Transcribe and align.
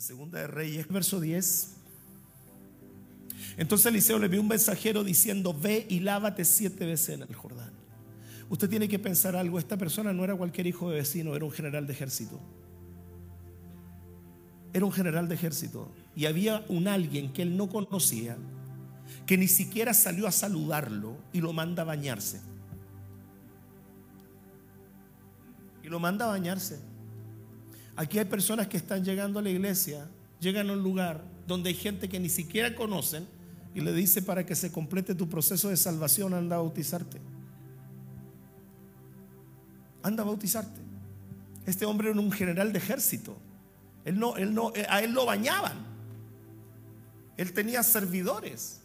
En 0.00 0.06
Segunda 0.06 0.38
de 0.38 0.46
Reyes, 0.46 0.88
verso 0.88 1.20
10. 1.20 1.74
Entonces 3.58 3.84
Eliseo 3.84 4.18
le 4.18 4.28
vio 4.28 4.40
un 4.40 4.48
mensajero 4.48 5.04
diciendo, 5.04 5.52
ve 5.52 5.84
y 5.90 6.00
lávate 6.00 6.46
siete 6.46 6.86
veces 6.86 7.16
en 7.16 7.20
el 7.20 7.34
Jordán. 7.34 7.70
Usted 8.48 8.70
tiene 8.70 8.88
que 8.88 8.98
pensar 8.98 9.36
algo, 9.36 9.58
esta 9.58 9.76
persona 9.76 10.14
no 10.14 10.24
era 10.24 10.34
cualquier 10.34 10.66
hijo 10.68 10.88
de 10.88 10.96
vecino, 10.96 11.36
era 11.36 11.44
un 11.44 11.50
general 11.50 11.86
de 11.86 11.92
ejército. 11.92 12.40
Era 14.72 14.86
un 14.86 14.92
general 14.92 15.28
de 15.28 15.34
ejército. 15.34 15.92
Y 16.16 16.24
había 16.24 16.64
un 16.70 16.88
alguien 16.88 17.30
que 17.34 17.42
él 17.42 17.58
no 17.58 17.68
conocía, 17.68 18.38
que 19.26 19.36
ni 19.36 19.48
siquiera 19.48 19.92
salió 19.92 20.26
a 20.26 20.32
saludarlo 20.32 21.18
y 21.30 21.42
lo 21.42 21.52
manda 21.52 21.82
a 21.82 21.84
bañarse. 21.84 22.40
Y 25.84 25.88
lo 25.88 26.00
manda 26.00 26.24
a 26.24 26.28
bañarse. 26.28 26.89
Aquí 28.00 28.18
hay 28.18 28.24
personas 28.24 28.66
que 28.66 28.78
están 28.78 29.04
llegando 29.04 29.40
a 29.40 29.42
la 29.42 29.50
iglesia, 29.50 30.08
llegan 30.40 30.70
a 30.70 30.72
un 30.72 30.82
lugar 30.82 31.22
donde 31.46 31.68
hay 31.68 31.74
gente 31.74 32.08
que 32.08 32.18
ni 32.18 32.30
siquiera 32.30 32.74
conocen 32.74 33.28
y 33.74 33.82
le 33.82 33.92
dice 33.92 34.22
para 34.22 34.46
que 34.46 34.54
se 34.54 34.72
complete 34.72 35.14
tu 35.14 35.28
proceso 35.28 35.68
de 35.68 35.76
salvación, 35.76 36.32
anda 36.32 36.56
a 36.56 36.60
bautizarte. 36.60 37.20
Anda 40.02 40.22
a 40.22 40.26
bautizarte. 40.26 40.80
Este 41.66 41.84
hombre 41.84 42.08
era 42.08 42.18
un 42.18 42.32
general 42.32 42.72
de 42.72 42.78
ejército. 42.78 43.36
Él 44.06 44.18
no, 44.18 44.34
él 44.38 44.54
no, 44.54 44.72
a 44.88 45.02
él 45.02 45.12
lo 45.12 45.26
bañaban. 45.26 45.84
Él 47.36 47.52
tenía 47.52 47.82
servidores. 47.82 48.80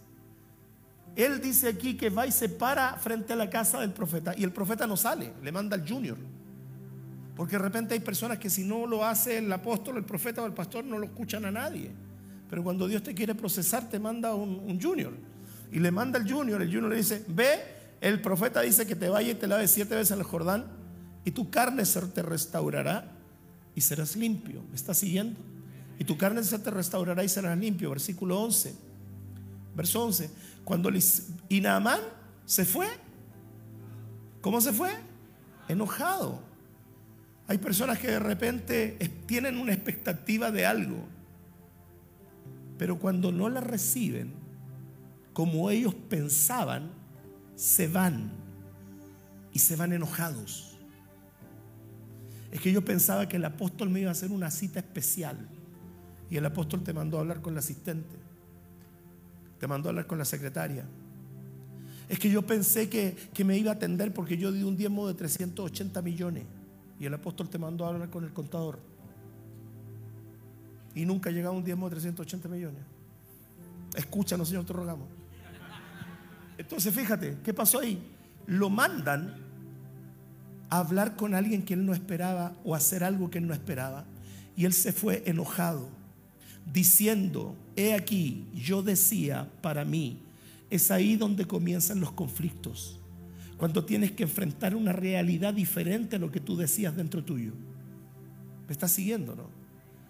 Él 1.16 1.40
dice 1.40 1.70
aquí 1.70 1.96
que 1.96 2.10
va 2.10 2.28
y 2.28 2.34
se 2.34 2.50
para 2.50 2.98
frente 2.98 3.32
a 3.32 3.38
la 3.38 3.50
casa 3.50 3.80
del 3.80 3.94
profeta 3.94 4.34
y 4.38 4.44
el 4.44 4.52
profeta 4.52 4.86
no 4.86 4.98
sale, 4.98 5.32
le 5.42 5.54
manda 5.54 5.78
al 5.78 5.88
junior. 5.88 6.18
Porque 7.36 7.58
de 7.58 7.64
repente 7.64 7.94
hay 7.94 8.00
personas 8.00 8.38
que 8.40 8.50
si 8.50 8.64
no 8.64 8.88
lo 8.88 9.06
hace 9.06 9.40
el 9.40 9.52
apóstol, 9.52 9.98
el 9.98 10.06
profeta 10.06 10.42
o 10.42 10.46
el 10.46 10.54
pastor, 10.54 10.86
no 10.86 10.98
lo 10.98 11.06
escuchan 11.06 11.46
a 11.46 11.52
nadie. 11.52 11.92
Pero 12.50 12.64
cuando 12.64 12.88
Dios 12.88 13.04
te 13.04 13.14
quiere 13.14 13.36
procesar, 13.36 13.90
te 13.90 14.00
manda 14.00 14.34
un, 14.34 14.80
junior. 14.82 15.14
Y 15.72 15.80
le 15.80 15.92
manda 15.92 16.18
al 16.20 16.32
junior. 16.32 16.62
El 16.62 16.70
junior 16.70 16.90
le 16.90 16.98
dice, 16.98 17.26
ve, 17.28 17.60
el 18.00 18.22
profeta 18.22 18.62
dice 18.62 18.86
que 18.86 18.96
te 18.96 19.10
vaya 19.10 19.32
y 19.32 19.36
te 19.36 19.48
lave 19.48 19.68
siete 19.68 19.96
veces 19.96 20.12
en 20.12 20.20
el 20.20 20.24
Jordán 20.24 20.66
y 21.26 21.32
tu 21.32 21.50
carne 21.50 21.86
se 21.86 22.00
te 22.02 22.22
restaurará 22.22 23.12
y 23.74 23.82
serás 23.82 24.16
limpio. 24.16 24.64
¿Me 24.70 24.76
estás 24.76 24.98
siguiendo? 24.98 25.40
Y 26.00 26.06
tu 26.06 26.18
carne 26.18 26.44
se 26.44 26.60
te 26.60 26.72
restaurará 26.72 27.24
y 27.24 27.30
serás 27.30 27.58
limpio. 27.58 27.90
Versículo 27.90 28.40
11. 28.42 28.76
Verso 29.76 30.06
11. 30.06 30.30
Cuando 30.64 30.90
y 31.50 31.62
Naamán 31.62 32.00
se 32.46 32.64
fue. 32.64 32.88
¿Cómo 34.42 34.62
se 34.62 34.72
fue? 34.72 34.92
Enojado. 35.68 36.55
Hay 37.48 37.58
personas 37.58 38.00
que 38.00 38.08
de 38.08 38.20
repente 38.20 38.98
tienen 39.26 39.58
una 39.58 39.74
expectativa 39.74 40.52
de 40.52 40.66
algo 40.66 41.16
pero 42.78 43.00
cuando 43.00 43.32
no 43.32 43.50
la 43.50 43.62
reciben 43.62 44.34
como 45.34 45.70
ellos 45.70 45.94
pensaban, 45.94 46.92
se 47.56 47.88
van 47.88 48.32
y 49.52 49.60
se 49.60 49.76
van 49.76 49.92
enojados. 49.92 50.78
Es 52.52 52.62
que 52.62 52.72
yo 52.72 52.86
pensaba 52.86 53.28
que 53.28 53.36
el 53.36 53.46
apóstol 53.46 53.90
me 53.90 54.00
iba 54.00 54.10
a 54.10 54.14
hacer 54.14 54.32
una 54.32 54.50
cita 54.50 54.80
especial 54.80 55.50
y 56.30 56.38
el 56.38 56.46
apóstol 56.46 56.84
te 56.84 56.94
mandó 56.94 57.18
a 57.18 57.22
hablar 57.22 57.42
con 57.42 57.54
la 57.54 57.60
asistente, 57.60 58.16
te 59.60 59.68
mandó 59.68 59.90
a 59.90 59.92
hablar 59.92 60.08
con 60.08 60.18
la 60.18 60.26
secretaria. 60.26 60.86
Es 62.08 62.18
que 62.18 62.30
yo 62.30 62.46
pensé 62.46 62.88
que, 62.88 63.16
que 63.34 63.44
me 63.44 63.58
iba 63.58 63.72
a 63.72 63.76
atender 63.76 64.14
porque 64.14 64.38
yo 64.38 64.52
di 64.52 64.64
un 64.64 64.78
diezmo 64.78 65.08
de 65.08 65.16
380 65.16 66.02
millones 66.02 66.44
y 67.00 67.06
el 67.06 67.14
apóstol 67.14 67.50
te 67.50 67.58
mandó 67.58 67.86
a 67.86 67.90
hablar 67.90 68.10
con 68.10 68.24
el 68.24 68.34
contador 68.34 68.80
y 70.96 71.06
nunca 71.06 71.30
ha 71.30 71.34
llegado 71.34 71.54
un 71.54 71.64
diezmo 71.64 71.90
de 71.90 71.96
380 71.96 72.48
millones. 72.48 72.82
Escúchanos, 73.96 74.48
Señor, 74.48 74.66
te 74.66 74.74
rogamos. 74.74 75.08
Entonces, 76.58 76.96
fíjate, 76.96 77.38
¿qué 77.44 77.54
pasó 77.54 77.80
ahí? 77.80 78.02
Lo 78.48 78.70
mandan 78.70 79.36
a 80.70 80.80
hablar 80.80 81.18
con 81.18 81.36
alguien 81.36 81.64
que 81.64 81.74
él 81.74 81.86
no 81.86 81.94
esperaba 81.94 82.56
o 82.64 82.74
hacer 82.74 83.04
algo 83.04 83.30
que 83.30 83.40
él 83.40 83.48
no 83.48 83.54
esperaba. 83.54 84.06
Y 84.56 84.64
él 84.64 84.72
se 84.72 84.94
fue 84.94 85.24
enojado, 85.26 85.90
diciendo, 86.72 87.58
he 87.76 87.94
aquí, 87.94 88.48
yo 88.54 88.82
decía 88.82 89.50
para 89.62 89.84
mí, 89.84 90.22
es 90.70 90.92
ahí 90.92 91.18
donde 91.18 91.46
comienzan 91.46 92.00
los 92.00 92.14
conflictos. 92.14 93.02
Cuando 93.58 93.86
tienes 93.86 94.12
que 94.12 94.24
enfrentar 94.24 94.76
una 94.76 94.94
realidad 94.94 95.54
diferente 95.54 96.18
a 96.18 96.20
lo 96.20 96.32
que 96.32 96.40
tú 96.40 96.58
decías 96.58 96.96
dentro 96.96 97.24
tuyo. 97.24 97.54
¿Me 98.68 98.72
estás 98.72 98.92
siguiendo, 98.92 99.36
no? 99.36 99.50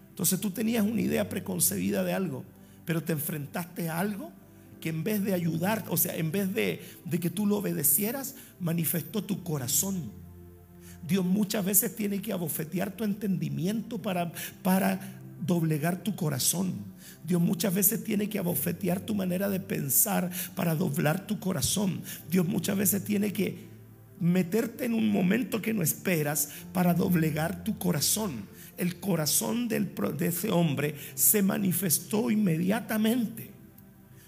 Entonces 0.09 0.39
tú 0.39 0.51
tenías 0.51 0.85
una 0.85 1.01
idea 1.01 1.27
preconcebida 1.27 2.03
de 2.03 2.13
algo, 2.13 2.45
pero 2.85 3.03
te 3.03 3.11
enfrentaste 3.11 3.89
a 3.89 3.99
algo 3.99 4.31
que 4.79 4.89
en 4.89 5.03
vez 5.03 5.23
de 5.23 5.33
ayudar, 5.33 5.83
o 5.89 5.97
sea, 5.97 6.15
en 6.15 6.31
vez 6.31 6.53
de, 6.53 6.79
que 7.19 7.29
tú 7.29 7.45
lo 7.45 7.57
obedecieras, 7.57 8.35
manifestó 8.59 9.23
tu 9.23 9.43
corazón. 9.43 10.11
Dios 11.07 11.25
muchas 11.25 11.65
veces 11.65 11.95
tiene 11.95 12.21
que 12.21 12.31
abofetear 12.31 12.95
tu 12.95 13.03
entendimiento 13.03 14.01
para, 14.01 14.31
para 14.63 15.14
doblegar 15.39 16.03
tu 16.03 16.15
corazón. 16.15 16.73
Dios 17.25 17.41
muchas 17.41 17.73
veces 17.73 18.03
tiene 18.03 18.29
que 18.29 18.39
abofetear 18.39 18.99
tu 18.99 19.15
manera 19.15 19.49
de 19.49 19.59
pensar 19.59 20.29
para 20.55 20.75
doblar 20.75 21.27
tu 21.27 21.39
corazón. 21.39 22.01
Dios 22.29 22.47
muchas 22.47 22.77
veces 22.77 23.03
tiene 23.03 23.33
que 23.33 23.65
meterte 24.19 24.85
en 24.85 24.93
un 24.93 25.09
momento 25.09 25.61
que 25.61 25.73
no 25.73 25.81
esperas 25.81 26.49
para 26.71 26.93
doblegar 26.93 27.63
tu 27.63 27.77
corazón 27.77 28.55
el 28.77 28.99
corazón 28.99 29.67
de 29.67 30.27
ese 30.27 30.51
hombre 30.51 30.95
se 31.15 31.41
manifestó 31.41 32.29
inmediatamente. 32.31 33.51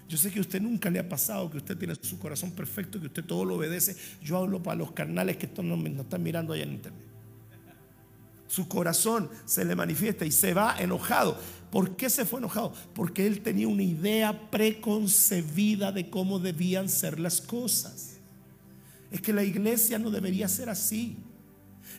Yo 0.08 0.16
sé 0.16 0.30
que 0.30 0.38
a 0.38 0.42
usted 0.42 0.62
nunca 0.62 0.88
le 0.88 0.98
ha 0.98 1.08
pasado 1.08 1.50
que 1.50 1.58
usted 1.58 1.76
tiene 1.76 1.94
su 2.00 2.18
corazón 2.18 2.52
perfecto, 2.52 2.98
que 2.98 3.06
usted 3.06 3.24
todo 3.24 3.44
lo 3.44 3.56
obedece. 3.56 3.94
Yo 4.22 4.38
hablo 4.38 4.62
para 4.62 4.76
los 4.76 4.92
carnales 4.92 5.36
que 5.36 5.50
no 5.62 5.76
me 5.76 5.90
están 5.90 6.22
mirando 6.22 6.54
allá 6.54 6.62
en 6.62 6.72
internet. 6.72 7.07
Su 8.48 8.66
corazón 8.66 9.30
se 9.44 9.64
le 9.64 9.76
manifiesta 9.76 10.26
y 10.26 10.32
se 10.32 10.54
va 10.54 10.76
enojado. 10.78 11.38
¿Por 11.70 11.94
qué 11.96 12.10
se 12.10 12.24
fue 12.24 12.40
enojado? 12.40 12.72
Porque 12.94 13.26
él 13.26 13.42
tenía 13.42 13.68
una 13.68 13.84
idea 13.84 14.50
preconcebida 14.50 15.92
de 15.92 16.10
cómo 16.10 16.40
debían 16.40 16.88
ser 16.88 17.20
las 17.20 17.40
cosas. 17.40 18.16
Es 19.12 19.20
que 19.20 19.32
la 19.32 19.44
iglesia 19.44 19.98
no 20.00 20.10
debería 20.10 20.48
ser 20.48 20.68
así 20.68 21.18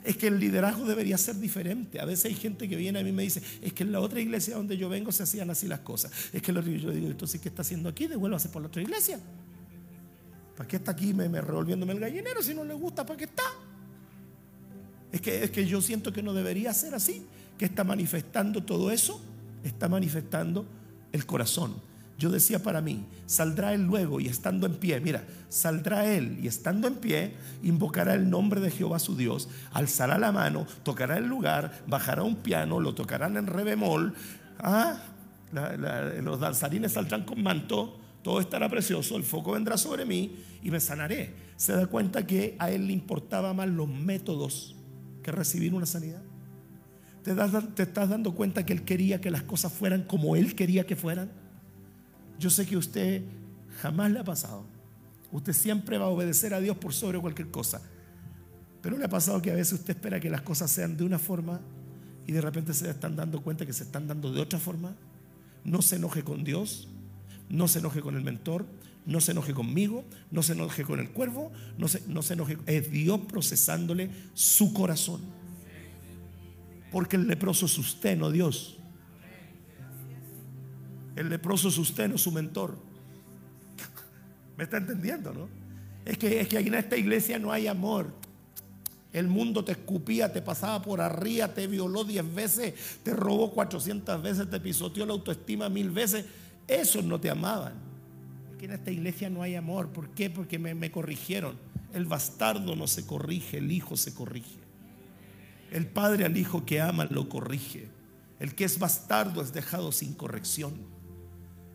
es 0.04 0.18
que 0.18 0.28
el 0.28 0.40
liderazgo 0.40 0.86
debería 0.86 1.18
ser 1.18 1.36
diferente. 1.40 2.00
A 2.00 2.06
veces 2.06 2.26
hay 2.26 2.36
gente 2.36 2.70
que 2.70 2.76
viene 2.76 3.00
a 3.00 3.04
mí 3.04 3.09
y 3.09 3.14
me 3.14 3.24
dice, 3.24 3.42
es 3.62 3.74
que 3.74 3.84
en 3.84 3.92
la 3.92 4.00
otra 4.00 4.20
iglesia 4.20 4.56
donde 4.56 4.78
yo 4.78 4.90
vengo 4.90 5.12
se 5.12 5.24
hacían 5.24 5.50
así 5.50 5.68
las 5.68 5.80
cosas. 5.80 6.12
Es 6.32 6.42
que 6.42 6.54
yo 6.54 6.62
digo, 6.62 6.92
entonces, 6.92 7.42
¿qué 7.42 7.50
está 7.50 7.62
haciendo 7.62 7.90
aquí? 7.90 8.08
Devuélvase 8.08 8.50
por 8.50 8.62
la 8.62 8.68
otra 8.68 8.82
iglesia. 8.82 9.20
¿Para 10.56 10.68
qué 10.68 10.78
está 10.78 10.92
aquí 10.92 11.14
me, 11.14 11.28
revolviéndome 11.42 11.94
el 11.94 12.00
gallinero? 12.00 12.42
Si 12.42 12.54
no 12.54 12.64
le 12.64 12.74
gusta, 12.74 13.06
¿para 13.06 13.18
qué 13.18 13.26
está? 13.26 13.44
Es 15.12 15.22
que, 15.22 15.44
es 15.44 15.52
que 15.52 15.66
yo 15.66 15.81
siento 15.81 16.14
que 16.14 16.24
no 16.24 16.34
debería 16.34 16.74
ser 16.74 16.96
así. 16.96 17.25
Que 17.58 17.66
está 17.66 17.84
manifestando 17.84 18.64
todo 18.64 18.92
eso? 18.92 19.22
Está 19.64 19.90
manifestando 19.90 20.66
el 21.12 21.25
corazón. 21.25 21.75
Yo 22.20 22.30
decía 22.30 22.62
para 22.62 22.81
mí, 22.81 23.06
saldrá 23.28 23.74
él 23.74 23.84
luego 23.84 24.20
y 24.20 24.28
estando 24.28 24.68
en 24.68 24.75
pie, 24.75 25.00
mira, 25.00 25.24
saldrá 25.47 26.06
él 26.06 26.38
y 26.44 26.47
estando 26.47 26.90
en 26.90 26.96
pie, 26.96 27.34
invocará 27.64 28.14
el 28.14 28.30
nombre 28.30 28.59
de 28.59 28.72
Jehová 28.72 29.00
su 29.00 29.16
Dios, 29.16 29.47
alzará 29.72 30.18
la 30.18 30.34
mano, 30.34 30.68
tocará 30.84 31.18
el 31.18 31.28
lugar, 31.28 31.84
bajará 31.88 32.24
un 32.24 32.36
piano, 32.36 32.81
lo 32.81 32.94
tocarán 32.94 33.38
en 33.38 33.47
re 33.47 33.64
bemol, 33.64 34.14
ah, 34.59 35.02
los 36.22 36.41
danzarines 36.41 36.91
saldrán 36.91 37.24
con 37.24 37.41
manto, 37.41 37.97
todo 38.22 38.41
estará 38.41 38.68
precioso, 38.68 39.16
el 39.16 39.24
foco 39.24 39.53
vendrá 39.53 39.78
sobre 39.78 40.03
mí 40.03 40.44
y 40.62 40.72
me 40.72 40.81
sanaré. 40.81 41.34
Se 41.56 41.72
da 41.72 41.88
cuenta 41.88 42.28
que 42.28 42.58
a 42.59 42.70
él 42.70 42.88
le 42.88 42.94
importaba 42.94 43.53
más 43.53 43.70
los 43.70 43.88
métodos 43.88 44.76
recibir 45.31 45.73
una 45.73 45.85
sanidad. 45.85 46.22
¿Te, 47.23 47.35
¿Te 47.75 47.84
estás 47.84 48.09
dando 48.09 48.34
cuenta 48.34 48.66
que 48.66 48.73
él 48.73 48.84
quería 48.84 49.22
que 49.22 49.31
las 49.31 49.44
cosas 49.44 49.73
fueran 49.73 50.03
como 50.03 50.35
él 50.35 50.56
quería 50.56 50.85
que 50.85 50.96
fueran? 50.96 51.31
Yo 52.40 52.49
sé 52.49 52.66
que 52.66 52.78
usted 52.78 53.23
jamás 53.81 54.11
le 54.11 54.20
ha 54.20 54.23
pasado. 54.23 54.66
Usted 55.31 55.53
siempre 55.53 55.97
va 55.97 56.05
a 56.05 56.09
obedecer 56.09 56.53
a 56.53 56.59
Dios 56.59 56.78
por 56.78 56.93
sobre 56.93 57.20
cualquier 57.20 57.52
cosa. 57.52 57.81
Pero 58.81 58.97
le 58.97 59.05
ha 59.05 59.09
pasado 59.09 59.41
que 59.41 59.52
a 59.52 59.55
veces 59.55 59.79
usted 59.79 59.96
espera 59.96 60.20
que 60.20 60.29
las 60.29 60.41
cosas 60.41 60.72
sean 60.72 60.96
de 60.96 61.03
una 61.03 61.20
forma 61.20 61.59
y 62.25 62.32
de 62.32 62.41
repente 62.41 62.73
se 62.73 62.90
están 62.90 63.16
dando 63.16 63.41
cuenta 63.41 63.66
que 63.66 63.73
se 63.73 63.84
están 63.84 64.08
dando 64.08 64.32
de 64.32 64.41
otra 64.41 64.59
forma. 64.59 64.96
No 65.64 65.82
se 65.82 65.97
enoje 65.97 66.23
con 66.23 66.43
Dios, 66.43 66.87
no 67.49 67.67
se 67.67 67.79
enoje 67.79 68.02
con 68.02 68.16
el 68.16 68.23
mentor, 68.23 68.66
no 69.09 69.20
se 69.20 69.32
enoje 69.32 69.56
conmigo, 69.56 70.06
no 70.29 70.44
se 70.44 70.53
enoje 70.53 70.84
con 70.84 71.00
el 71.00 71.09
cuervo, 71.09 71.52
no 71.79 71.88
se, 71.88 72.03
no 72.06 72.22
se 72.22 72.35
enoje. 72.35 72.59
Es 72.67 72.91
Dios 72.91 73.22
procesándole 73.28 74.11
su 74.35 74.72
corazón. 74.72 75.22
Porque 76.91 77.16
el 77.16 77.28
leproso 77.28 77.66
es 77.66 77.76
usted, 77.79 78.16
no 78.16 78.29
Dios. 78.29 78.78
El 81.16 81.29
leproso 81.29 81.70
es 81.70 81.78
usted, 81.79 82.16
su 82.17 82.32
mentor. 82.32 82.78
¿Me 84.58 84.66
está 84.66 84.78
entendiendo, 84.78 85.34
no? 85.34 85.50
Es 86.06 86.20
que, 86.20 86.41
es 86.41 86.47
que 86.47 86.59
en 86.59 86.76
esta 86.76 86.96
iglesia 86.96 87.40
no 87.40 87.52
hay 87.52 87.66
amor. 87.66 88.14
El 89.11 89.28
mundo 89.28 89.66
te 89.66 89.72
escupía, 89.72 90.32
te 90.32 90.44
pasaba 90.44 90.84
por 90.84 91.02
arriba, 91.02 91.47
te 91.47 91.66
violó 91.66 92.03
diez 92.03 92.35
veces, 92.35 92.76
te 93.02 93.16
robó 93.16 93.56
cuatrocientas 93.56 94.22
veces, 94.22 94.47
te 94.52 94.59
pisoteó 94.59 95.03
la 95.08 95.14
autoestima 95.14 95.67
mil 95.67 95.90
veces. 95.90 96.26
Esos 96.67 97.03
no 97.03 97.20
te 97.20 97.32
amaban. 97.32 97.89
Que 98.59 98.66
en 98.66 98.73
esta 98.73 98.91
iglesia 98.91 99.29
no 99.29 99.41
hay 99.41 99.56
amor. 99.56 99.90
¿Por 99.90 100.09
qué? 100.09 100.29
Porque 100.29 100.59
me, 100.59 100.76
me 100.76 100.91
corrigieron. 100.91 101.56
El 101.94 102.06
bastardo 102.06 102.76
no 102.76 102.88
se 102.88 103.06
corrige, 103.06 103.58
el 103.58 103.72
hijo 103.72 103.97
se 103.97 104.14
corrige. 104.14 104.59
El 105.72 105.88
padre 105.88 106.26
al 106.26 106.38
hijo 106.38 106.66
que 106.66 106.82
ama 106.82 107.06
lo 107.06 107.29
corrige. 107.29 107.88
El 108.40 108.53
que 108.56 108.66
es 108.66 108.78
bastardo 108.78 109.41
es 109.41 109.53
dejado 109.53 109.91
sin 109.91 110.14
corrección. 110.14 110.73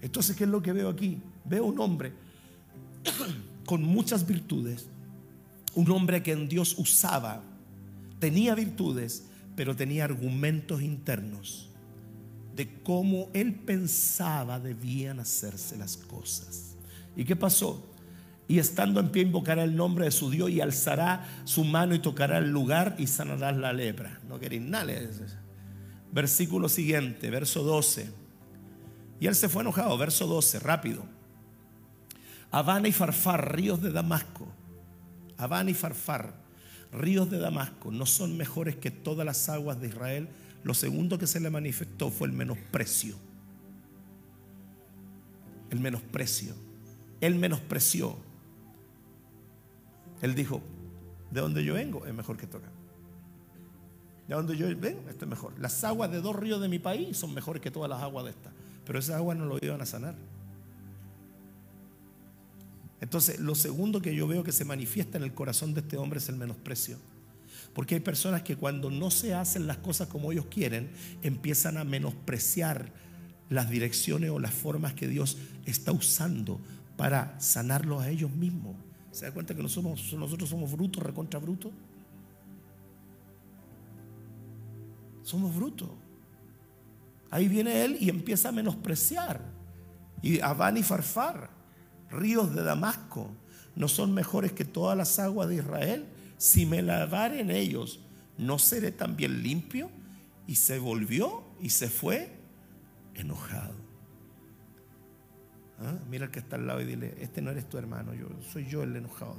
Entonces, 0.01 0.37
¿qué 0.37 0.45
es 0.45 0.51
lo 0.51 0.63
que 0.63 0.73
veo 0.73 0.89
aquí? 0.89 1.21
Veo 1.45 1.65
un 1.65 1.81
hombre 1.81 2.13
con 3.67 3.83
muchas 3.83 4.27
virtudes, 4.27 4.87
un 5.75 5.91
hombre 5.91 6.23
que 6.23 6.33
en 6.33 6.49
Dios 6.49 6.77
usaba, 6.79 7.43
tenía 8.19 8.55
virtudes, 8.55 9.25
pero 9.57 9.75
tenía 9.75 10.05
argumentos 10.05 10.83
internos 10.83 11.71
de 12.55 12.83
cómo 12.83 13.31
él 13.33 13.55
pensaba 13.55 14.61
debían 14.61 15.21
hacerse 15.21 15.77
las 15.77 15.97
cosas. 15.97 16.74
¿Y 17.17 17.25
qué 17.25 17.37
pasó? 17.37 17.91
Y 18.47 18.59
estando 18.59 19.01
en 19.01 19.11
pie 19.11 19.23
invocará 19.23 19.65
el 19.65 19.75
nombre 19.75 20.05
de 20.05 20.11
su 20.11 20.31
Dios 20.31 20.51
y 20.51 20.61
alzará 20.61 21.27
su 21.45 21.65
mano 21.65 21.95
y 21.95 21.99
tocará 21.99 22.39
el 22.39 22.51
lugar 22.51 22.97
y 22.99 23.07
sanará 23.07 23.53
la 23.53 23.73
lepra. 23.73 24.21
No 24.29 24.39
queréis 24.39 24.63
nada. 24.63 24.93
Versículo 26.13 26.69
siguiente, 26.69 27.31
verso 27.31 27.63
12. 27.63 28.11
Y 29.21 29.27
él 29.27 29.35
se 29.35 29.49
fue 29.49 29.63
enojado, 29.63 29.97
verso 29.97 30.27
12, 30.27 30.59
rápido. 30.59 31.05
Habana 32.51 32.89
y 32.89 32.93
Farfar, 32.93 33.57
ríos 33.57 33.81
de 33.81 33.91
Damasco. 33.91 34.47
Habana 35.39 35.71
y 35.71 35.75
Farfar, 35.75 36.35
ríos 36.93 37.31
de 37.31 37.39
Damasco, 37.39 37.91
no 37.91 38.07
son 38.07 38.37
mejores 38.37 38.77
que 38.77 38.91
todas 38.91 39.25
las 39.25 39.49
aguas 39.49 39.81
de 39.81 39.89
Israel. 39.89 40.29
Lo 40.63 40.75
segundo 40.75 41.19
que 41.19 41.27
se 41.27 41.41
le 41.41 41.51
manifestó 41.51 42.11
fue 42.11 42.29
el 42.29 42.33
menosprecio. 42.33 43.17
El 45.71 45.81
menosprecio. 45.81 46.55
Él 47.25 47.37
menospreció. 47.37 48.19
Él 50.21 50.35
dijo, 50.35 50.61
de 51.31 51.41
donde 51.41 51.65
yo 51.65 51.73
vengo 51.73 52.05
es 52.05 52.13
mejor 52.13 52.37
que 52.37 52.47
toca. 52.47 52.69
De 54.29 54.35
donde 54.35 54.57
yo 54.59 54.67
vengo, 54.77 55.09
esto 55.09 55.25
es 55.25 55.29
mejor. 55.31 55.59
Las 55.59 55.83
aguas 55.85 56.11
de 56.11 56.21
dos 56.21 56.37
ríos 56.37 56.61
de 56.61 56.69
mi 56.69 56.79
país 56.79 57.17
son 57.17 57.33
mejores 57.33 57.63
que 57.63 57.71
todas 57.71 57.89
las 57.89 58.03
aguas 58.03 58.27
de 58.27 58.33
esta. 58.33 58.53
Pero 58.85 58.99
esas 58.99 59.17
aguas 59.17 59.39
no 59.39 59.47
lo 59.47 59.59
iban 59.63 59.81
a 59.81 59.87
sanar. 59.87 60.15
Entonces, 63.01 63.41
lo 63.41 63.55
segundo 63.55 64.03
que 64.03 64.15
yo 64.15 64.29
veo 64.29 64.45
que 64.45 64.53
se 64.53 64.67
manifiesta 64.67 65.17
en 65.17 65.25
el 65.25 65.33
corazón 65.33 65.73
de 65.73 65.81
este 65.81 65.97
hombre 65.97 66.19
es 66.19 66.29
el 66.29 66.37
menosprecio. 66.37 66.99
Porque 67.73 67.95
hay 67.95 68.01
personas 68.03 68.43
que 68.43 68.57
cuando 68.57 68.91
no 68.91 69.11
se 69.11 69.35
hacen 69.35 69.67
las 69.67 69.79
cosas 69.79 70.09
como 70.09 70.31
ellos 70.31 70.47
quieren, 70.51 70.91
empiezan 71.23 71.79
a 71.79 71.85
menospreciar 71.85 72.93
las 73.49 73.71
direcciones 73.71 74.29
o 74.29 74.39
las 74.39 74.53
formas 74.53 74.93
que 74.93 75.09
Dios 75.09 75.39
está 75.65 75.91
usando 75.93 76.61
para 76.97 77.39
sanarlos 77.41 78.03
a 78.03 78.09
ellos 78.09 78.31
mismos. 78.31 78.77
¿Se 79.11 79.27
da 79.27 79.33
cuenta 79.33 79.55
que 79.55 79.63
nosotros 79.63 80.49
somos, 80.49 80.73
brutos, 80.73 81.03
recontra 81.03 81.39
brutos? 81.39 81.73
Somos 85.23 85.55
brutos. 85.55 85.89
Ahí 87.31 87.49
viene 87.49 87.85
él 87.85 87.97
y 88.01 88.11
empieza 88.11 88.51
a 88.51 88.53
menospreciar. 88.53 89.41
Y 90.23 90.41
Abán 90.41 90.77
y 90.77 90.83
Farfar 90.83 91.51
ríos 92.11 92.55
de 92.55 92.63
Damasco 92.63 93.31
no 93.77 93.89
son 93.89 94.15
mejores 94.15 94.53
que 94.53 94.65
todas 94.65 94.97
las 94.97 95.19
aguas 95.19 95.49
de 95.49 95.57
Israel. 95.57 96.07
Si 96.39 96.67
me 96.67 96.83
lavar 96.83 97.35
en 97.35 97.51
ellos, 97.51 98.01
¿no 98.39 98.59
seré 98.59 98.93
también 98.93 99.43
limpio? 99.43 99.91
Y 100.47 100.57
se 100.57 100.79
volvió 100.79 101.45
y 101.61 101.71
se 101.71 101.89
fue 101.89 102.33
enojado. 103.15 103.84
¿Ah? 105.81 105.95
Mira 106.09 106.27
el 106.27 106.31
que 106.31 106.39
está 106.39 106.57
al 106.57 106.67
lado 106.67 106.81
y 106.81 106.85
dile, 106.85 107.15
este 107.21 107.43
no 107.43 107.51
eres 107.51 107.69
tu 107.69 107.79
hermano, 107.79 108.15
yo 108.15 108.29
soy 108.53 108.67
yo 108.67 108.83
el 108.83 108.95
enojado. 108.97 109.37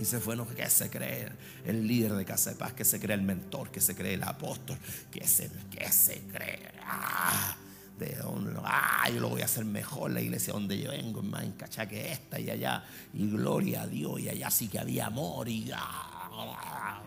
Y 0.00 0.04
se 0.04 0.20
fue 0.20 0.34
enojado, 0.34 0.56
que 0.56 0.68
se 0.68 0.90
cree 0.90 1.28
el 1.64 1.86
líder 1.86 2.12
de 2.14 2.24
Casa 2.24 2.50
de 2.50 2.56
Paz, 2.56 2.72
que 2.72 2.84
se 2.84 2.98
cree 2.98 3.14
el 3.16 3.22
mentor, 3.22 3.70
que 3.70 3.80
se 3.80 3.94
cree 3.94 4.14
el 4.14 4.22
apóstol, 4.22 4.76
que 5.10 5.26
se, 5.26 5.50
que 5.70 5.90
se 5.92 6.22
cree. 6.32 6.72
¡ah! 6.84 7.56
de 7.98 8.16
donde, 8.16 8.52
ah, 8.64 9.08
yo 9.12 9.20
lo 9.20 9.28
voy 9.28 9.42
a 9.42 9.44
hacer 9.44 9.64
mejor, 9.64 10.10
la 10.10 10.20
iglesia 10.20 10.52
donde 10.52 10.78
yo 10.78 10.90
vengo 10.90 11.22
más 11.22 11.44
que 11.88 12.12
esta 12.12 12.40
y 12.40 12.50
allá, 12.50 12.84
y 13.12 13.30
gloria 13.30 13.82
a 13.82 13.86
Dios, 13.86 14.20
y 14.20 14.28
allá 14.28 14.50
sí 14.50 14.68
que 14.68 14.78
había 14.78 15.06
amor, 15.06 15.48
y 15.48 15.70
ah, 15.74 17.02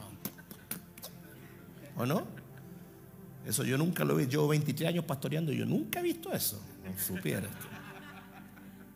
¿o 1.98 2.06
no? 2.06 2.28
Eso 3.46 3.64
yo 3.64 3.78
nunca 3.78 4.04
lo 4.04 4.16
vi, 4.16 4.28
yo 4.28 4.48
23 4.48 4.90
años 4.90 5.06
pastoreando, 5.06 5.52
yo 5.52 5.66
nunca 5.66 6.00
he 6.00 6.04
visto 6.04 6.32
eso, 6.32 6.62
no 6.86 6.98
supiera. 6.98 7.50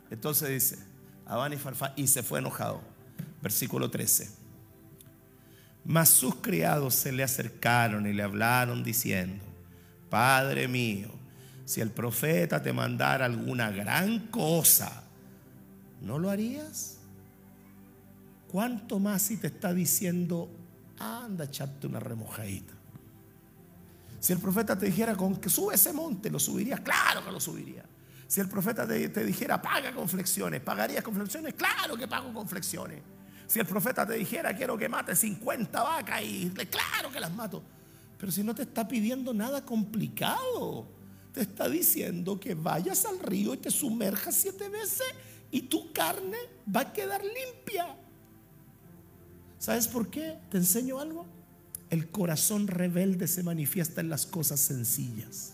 Entonces 0.09 0.49
dice, 0.49 0.83
Abán 1.25 1.53
y 1.53 1.57
Farfá, 1.57 1.93
y 1.95 2.07
se 2.07 2.23
fue 2.23 2.39
enojado, 2.39 2.81
versículo 3.41 3.89
13. 3.89 4.29
Mas 5.85 6.09
sus 6.09 6.35
criados 6.35 6.95
se 6.95 7.11
le 7.11 7.23
acercaron 7.23 8.07
y 8.07 8.13
le 8.13 8.23
hablaron 8.23 8.83
diciendo, 8.83 9.43
Padre 10.09 10.67
mío, 10.67 11.09
si 11.65 11.81
el 11.81 11.91
profeta 11.91 12.61
te 12.61 12.73
mandara 12.73 13.25
alguna 13.25 13.69
gran 13.69 14.27
cosa, 14.27 15.03
¿no 16.01 16.17
lo 16.17 16.29
harías? 16.29 16.97
¿Cuánto 18.51 18.99
más 18.99 19.21
si 19.21 19.37
te 19.37 19.47
está 19.47 19.73
diciendo, 19.73 20.49
anda, 20.97 21.45
echarte 21.45 21.85
una 21.85 21.99
remojadita? 21.99 22.78
Si 24.19 24.33
el 24.33 24.39
profeta 24.39 24.77
te 24.77 24.85
dijera 24.87 25.15
con 25.15 25.37
que 25.37 25.49
sube 25.49 25.75
ese 25.75 25.93
monte, 25.93 26.29
¿lo 26.29 26.39
subirías? 26.39 26.81
Claro 26.81 27.23
que 27.23 27.31
lo 27.31 27.39
subiría. 27.39 27.83
Si 28.27 28.41
el 28.41 28.47
profeta 28.47 28.87
te, 28.87 29.23
dijera, 29.23 29.61
paga 29.61 29.91
con 29.93 30.07
flexiones, 30.07 30.61
¿pagarías 30.61 31.03
con 31.03 31.15
flexiones? 31.15 31.53
Claro 31.55 31.97
que 31.97 32.07
pago 32.07 32.33
con 32.33 32.47
flexiones. 32.47 33.01
Si 33.47 33.59
el 33.59 33.65
profeta 33.65 34.05
te 34.05 34.13
dijera, 34.13 34.55
quiero 34.55 34.77
que 34.77 34.87
mate 34.87 35.15
50 35.15 35.81
vacas, 35.81 36.21
y 36.23 36.49
claro 36.69 37.11
que 37.11 37.19
las 37.19 37.33
mato. 37.33 37.63
Pero 38.19 38.31
si 38.31 38.43
no 38.43 38.53
te 38.53 38.63
está 38.63 38.87
pidiendo 38.87 39.33
nada 39.33 39.65
complicado 39.65 40.99
te 41.33 41.41
está 41.41 41.69
diciendo 41.69 42.39
que 42.39 42.55
vayas 42.55 43.05
al 43.05 43.19
río 43.19 43.53
y 43.53 43.57
te 43.57 43.71
sumerjas 43.71 44.35
siete 44.35 44.69
veces 44.69 45.07
y 45.51 45.63
tu 45.63 45.91
carne 45.93 46.37
va 46.73 46.81
a 46.81 46.93
quedar 46.93 47.21
limpia. 47.23 47.95
¿Sabes 49.57 49.87
por 49.87 50.09
qué? 50.09 50.39
¿Te 50.49 50.57
enseño 50.57 50.99
algo? 50.99 51.25
El 51.89 52.09
corazón 52.09 52.67
rebelde 52.67 53.27
se 53.27 53.43
manifiesta 53.43 54.01
en 54.01 54.09
las 54.09 54.25
cosas 54.25 54.59
sencillas. 54.59 55.53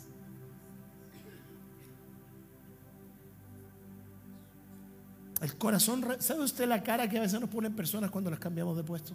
El 5.42 5.56
corazón, 5.58 6.06
¿sabe 6.20 6.44
usted 6.44 6.68
la 6.68 6.82
cara 6.82 7.10
que 7.10 7.18
a 7.18 7.22
veces 7.22 7.40
nos 7.40 7.50
ponen 7.50 7.76
personas 7.76 8.10
cuando 8.10 8.30
las 8.30 8.40
cambiamos 8.40 8.76
de 8.76 8.84
puesto? 8.84 9.14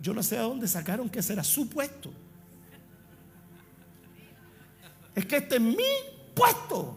Yo 0.00 0.12
no 0.12 0.22
sé 0.22 0.36
a 0.36 0.42
dónde 0.42 0.66
sacaron 0.66 1.08
que 1.08 1.22
será 1.22 1.44
su 1.44 1.68
puesto. 1.68 2.12
Es 5.14 5.26
que 5.26 5.36
este 5.36 5.56
es 5.56 5.60
mi 5.60 5.76
puesto. 6.34 6.96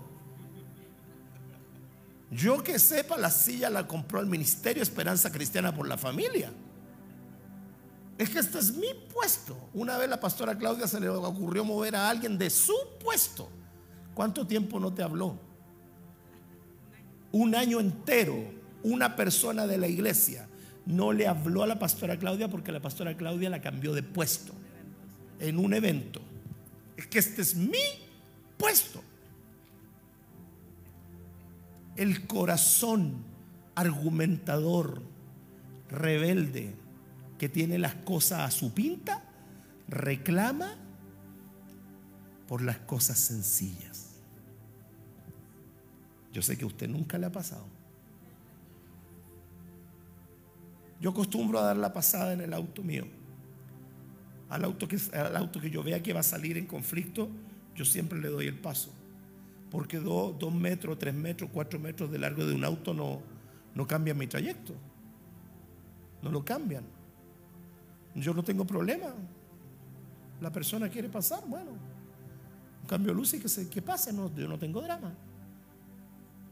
Yo 2.31 2.63
que 2.63 2.79
sepa, 2.79 3.17
la 3.17 3.29
silla 3.29 3.69
la 3.69 3.87
compró 3.87 4.19
el 4.19 4.25
Ministerio 4.25 4.81
Esperanza 4.81 5.31
Cristiana 5.31 5.73
por 5.73 5.87
la 5.87 5.97
familia. 5.97 6.51
Es 8.17 8.29
que 8.29 8.39
este 8.39 8.59
es 8.59 8.73
mi 8.73 8.87
puesto. 9.13 9.57
Una 9.73 9.97
vez 9.97 10.09
la 10.09 10.19
pastora 10.19 10.57
Claudia 10.57 10.87
se 10.87 10.99
le 10.99 11.09
ocurrió 11.09 11.65
mover 11.65 11.95
a 11.95 12.09
alguien 12.09 12.37
de 12.37 12.49
su 12.49 12.75
puesto. 13.03 13.49
¿Cuánto 14.13 14.47
tiempo 14.47 14.79
no 14.79 14.93
te 14.93 15.03
habló? 15.03 15.37
Un 17.33 17.53
año 17.55 17.81
entero, 17.81 18.35
una 18.83 19.15
persona 19.15 19.67
de 19.67 19.77
la 19.77 19.87
iglesia 19.87 20.47
no 20.85 21.11
le 21.11 21.27
habló 21.27 21.63
a 21.63 21.67
la 21.67 21.79
pastora 21.79 22.17
Claudia 22.17 22.47
porque 22.47 22.71
la 22.71 22.81
pastora 22.81 23.17
Claudia 23.17 23.49
la 23.49 23.61
cambió 23.61 23.93
de 23.93 24.03
puesto 24.03 24.53
en 25.39 25.57
un 25.57 25.73
evento. 25.73 26.21
Es 26.95 27.07
que 27.07 27.19
este 27.19 27.41
es 27.41 27.55
mi 27.55 27.77
puesto. 28.57 29.01
El 31.97 32.27
corazón 32.27 33.25
argumentador, 33.73 35.01
rebelde, 35.89 36.75
que 37.37 37.49
tiene 37.49 37.77
las 37.77 37.95
cosas 37.95 38.41
a 38.41 38.51
su 38.51 38.73
pinta, 38.73 39.23
reclama 39.87 40.75
por 42.47 42.61
las 42.61 42.77
cosas 42.79 43.19
sencillas. 43.19 44.15
Yo 46.31 46.41
sé 46.41 46.57
que 46.57 46.63
a 46.63 46.67
usted 46.67 46.89
nunca 46.89 47.17
le 47.17 47.27
ha 47.27 47.31
pasado. 47.31 47.65
Yo 50.99 51.11
acostumbro 51.11 51.59
a 51.59 51.63
dar 51.63 51.77
la 51.77 51.93
pasada 51.93 52.33
en 52.33 52.41
el 52.41 52.53
auto 52.53 52.83
mío. 52.83 53.05
Al 54.49 54.63
auto 54.63 54.87
que, 54.87 54.97
al 55.13 55.35
auto 55.35 55.59
que 55.59 55.69
yo 55.69 55.83
vea 55.83 56.01
que 56.01 56.13
va 56.13 56.21
a 56.21 56.23
salir 56.23 56.57
en 56.57 56.65
conflicto, 56.65 57.29
yo 57.75 57.85
siempre 57.85 58.19
le 58.19 58.29
doy 58.29 58.47
el 58.47 58.57
paso. 58.57 58.91
Porque 59.69 59.99
dos, 59.99 60.53
metros, 60.53 60.97
tres 60.97 61.13
metros, 61.13 61.49
cuatro 61.51 61.79
metros 61.79 62.11
de 62.11 62.19
largo 62.19 62.45
de 62.45 62.53
un 62.53 62.63
auto 62.63 62.93
no, 62.93 63.21
no 63.73 63.87
cambia 63.87 64.13
mi 64.13 64.27
trayecto. 64.27 64.73
no 66.21 66.31
lo 66.31 66.45
cambian. 66.45 66.94
Yo 68.15 68.33
no 68.33 68.43
tengo 68.43 68.65
problema. 68.65 69.13
La 70.41 70.51
persona 70.51 70.89
quiere 70.89 71.09
pasar, 71.09 71.43
bueno, 71.47 71.71
un 71.71 72.87
cambio 72.87 73.13
de 73.13 73.37
y 73.37 73.39
que, 73.39 73.69
que 73.69 73.81
pase, 73.81 74.13
no, 74.13 74.33
yo 74.35 74.47
no 74.47 74.57
tengo 74.57 74.81
drama. 74.81 75.13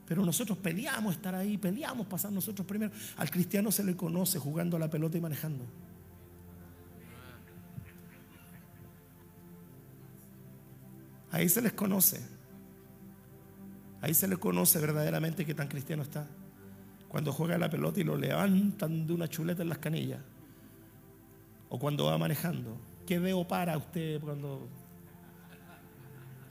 Pero 0.06 0.26
nosotros 0.26 0.58
peleamos 0.58 1.16
estar 1.16 1.34
ahí, 1.34 1.58
peleamos 1.58 2.08
pasar 2.08 2.32
nosotros 2.32 2.68
primero. 2.68 2.92
Al 3.18 3.32
cristiano 3.32 3.72
se 3.72 3.84
le 3.84 3.96
conoce 3.96 4.40
jugando 4.40 4.76
a 4.76 4.80
la 4.80 4.90
pelota 4.90 5.18
y 5.18 5.22
manejando. 5.22 5.66
Ahí 11.32 11.50
se 11.50 11.62
les 11.62 11.74
conoce. 11.74 12.22
Ahí 14.02 14.14
se 14.14 14.28
le 14.28 14.36
conoce 14.38 14.80
verdaderamente 14.80 15.46
que 15.46 15.56
tan 15.56 15.68
cristiano 15.68 16.04
está. 16.04 16.28
Cuando 17.08 17.32
juega 17.32 17.58
la 17.58 17.70
pelota 17.70 18.02
y 18.02 18.04
lo 18.04 18.18
levantan 18.18 19.08
de 19.08 19.14
una 19.14 19.30
chuleta 19.30 19.64
en 19.64 19.70
las 19.70 19.78
canillas. 19.78 20.20
O 21.74 21.80
cuando 21.80 22.06
va 22.06 22.20
manejando. 22.20 22.78
¿Qué 23.08 23.18
veo 23.18 23.48
para 23.48 23.76
usted 23.76 24.22
cuando 24.22 24.70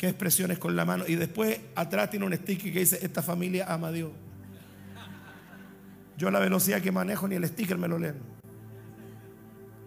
qué 0.02 0.08
expresiones 0.08 0.58
con 0.58 0.74
la 0.74 0.84
mano. 0.84 1.04
Y 1.06 1.14
después 1.14 1.60
atrás 1.76 2.10
tiene 2.10 2.26
un 2.26 2.34
sticker 2.34 2.72
que 2.72 2.80
dice, 2.80 2.98
esta 3.02 3.22
familia 3.22 3.72
ama 3.72 3.86
a 3.86 3.92
Dios. 3.92 4.10
Yo 6.18 6.26
a 6.26 6.32
la 6.32 6.40
velocidad 6.40 6.82
que 6.82 6.90
manejo 6.90 7.28
ni 7.28 7.36
el 7.36 7.46
sticker 7.46 7.78
me 7.78 7.86
lo 7.86 8.00
leen. 8.00 8.16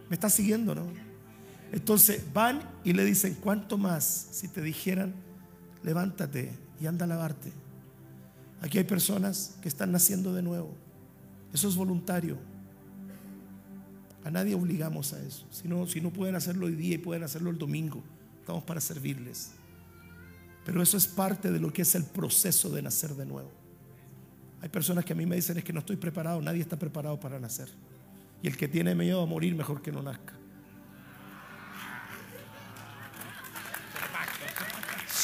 Me 0.08 0.13
está 0.13 0.30
siguiendo, 0.30 0.74
¿no? 0.74 0.88
Entonces 1.74 2.24
van 2.34 2.62
y 2.86 2.94
le 2.94 3.04
dicen, 3.04 3.36
¿cuánto 3.42 3.77
más 3.77 4.30
si 4.32 4.48
te 4.48 4.62
dijeran, 4.62 5.13
levántate 5.84 6.54
y 6.80 6.86
anda 6.86 7.04
a 7.04 7.10
lavarte? 7.10 7.51
Aquí 8.62 8.77
hay 8.77 8.86
personas 8.86 9.58
que 9.62 9.68
están 9.68 9.92
naciendo 9.92 10.34
de 10.34 10.44
nuevo. 10.44 10.74
Eso 11.51 11.68
es 11.68 11.75
voluntario. 11.75 12.38
A 14.25 14.32
nadie 14.32 14.55
obligamos 14.55 15.13
a 15.13 15.22
eso. 15.22 15.46
Si 15.51 15.67
no, 15.67 15.86
si 15.86 16.01
no 16.01 16.10
pueden 16.10 16.36
hacerlo 16.36 16.65
hoy 16.65 16.74
día 16.74 16.96
y 16.96 16.98
pueden 16.98 17.24
hacerlo 17.24 17.51
el 17.51 17.60
domingo, 17.60 18.03
estamos 18.39 18.63
para 18.63 18.82
servirles. 18.82 19.51
Pero 20.65 20.82
eso 20.82 20.98
es 20.98 21.05
parte 21.05 21.51
de 21.51 21.60
lo 21.60 21.72
que 21.72 21.84
es 21.84 21.94
el 21.94 22.03
proceso 22.03 22.72
de 22.72 22.82
nacer 22.82 23.12
de 23.12 23.24
nuevo. 23.24 23.51
Hay 24.63 24.70
personas 24.70 25.05
que 25.05 25.13
a 25.13 25.15
mí 25.15 25.27
me 25.27 25.36
dicen 25.36 25.60
es 25.60 25.63
que 25.63 25.72
no 25.72 25.79
estoy 25.82 25.98
preparado, 25.98 26.41
nadie 26.41 26.62
está 26.62 26.75
preparado 26.75 27.20
para 27.20 27.39
nacer. 27.39 27.70
Y 28.41 28.48
el 28.48 28.58
que 28.58 28.67
tiene 28.67 28.96
miedo 28.96 29.22
a 29.22 29.27
morir, 29.27 29.53
mejor 29.53 29.84
que 29.84 29.91
no 29.91 30.01
nazca. 30.01 30.34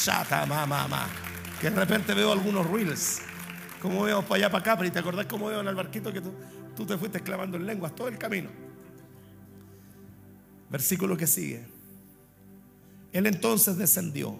Chata, 0.04 0.46
mamá, 0.46 1.08
Que 1.60 1.70
de 1.70 1.76
repente 1.76 2.14
veo 2.14 2.30
algunos 2.30 2.70
reels. 2.70 3.20
Como 3.80 4.02
veo 4.02 4.22
para 4.22 4.36
allá, 4.36 4.50
para 4.50 4.60
acá, 4.60 4.76
pero 4.76 4.88
¿y 4.88 4.92
te 4.92 5.00
acordás 5.00 5.26
cómo 5.26 5.48
veo 5.48 5.60
en 5.60 5.66
el 5.66 5.74
barquito 5.74 6.12
que 6.12 6.20
tú, 6.20 6.32
tú 6.76 6.86
te 6.86 6.96
fuiste 6.96 7.18
clavando 7.18 7.56
en 7.56 7.66
lenguas 7.66 7.96
todo 7.96 8.06
el 8.06 8.16
camino? 8.16 8.71
Versículo 10.72 11.16
que 11.16 11.28
sigue. 11.28 11.64
Él 13.12 13.26
entonces 13.26 13.76
descendió 13.76 14.36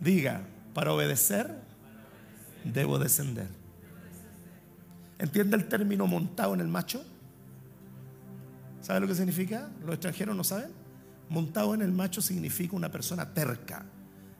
Diga, 0.00 0.42
para 0.72 0.92
obedecer 0.94 1.54
debo 2.64 2.98
descender. 2.98 3.48
¿Entiende 5.18 5.56
el 5.56 5.68
término 5.68 6.06
montado 6.06 6.54
en 6.54 6.60
el 6.60 6.68
macho? 6.68 7.04
¿Sabe 8.80 9.00
lo 9.00 9.06
que 9.06 9.14
significa? 9.14 9.68
Los 9.84 9.96
extranjeros 9.96 10.34
no 10.34 10.42
saben. 10.42 10.70
Montado 11.28 11.74
en 11.74 11.82
el 11.82 11.92
macho 11.92 12.22
significa 12.22 12.74
una 12.74 12.90
persona 12.90 13.34
terca, 13.34 13.84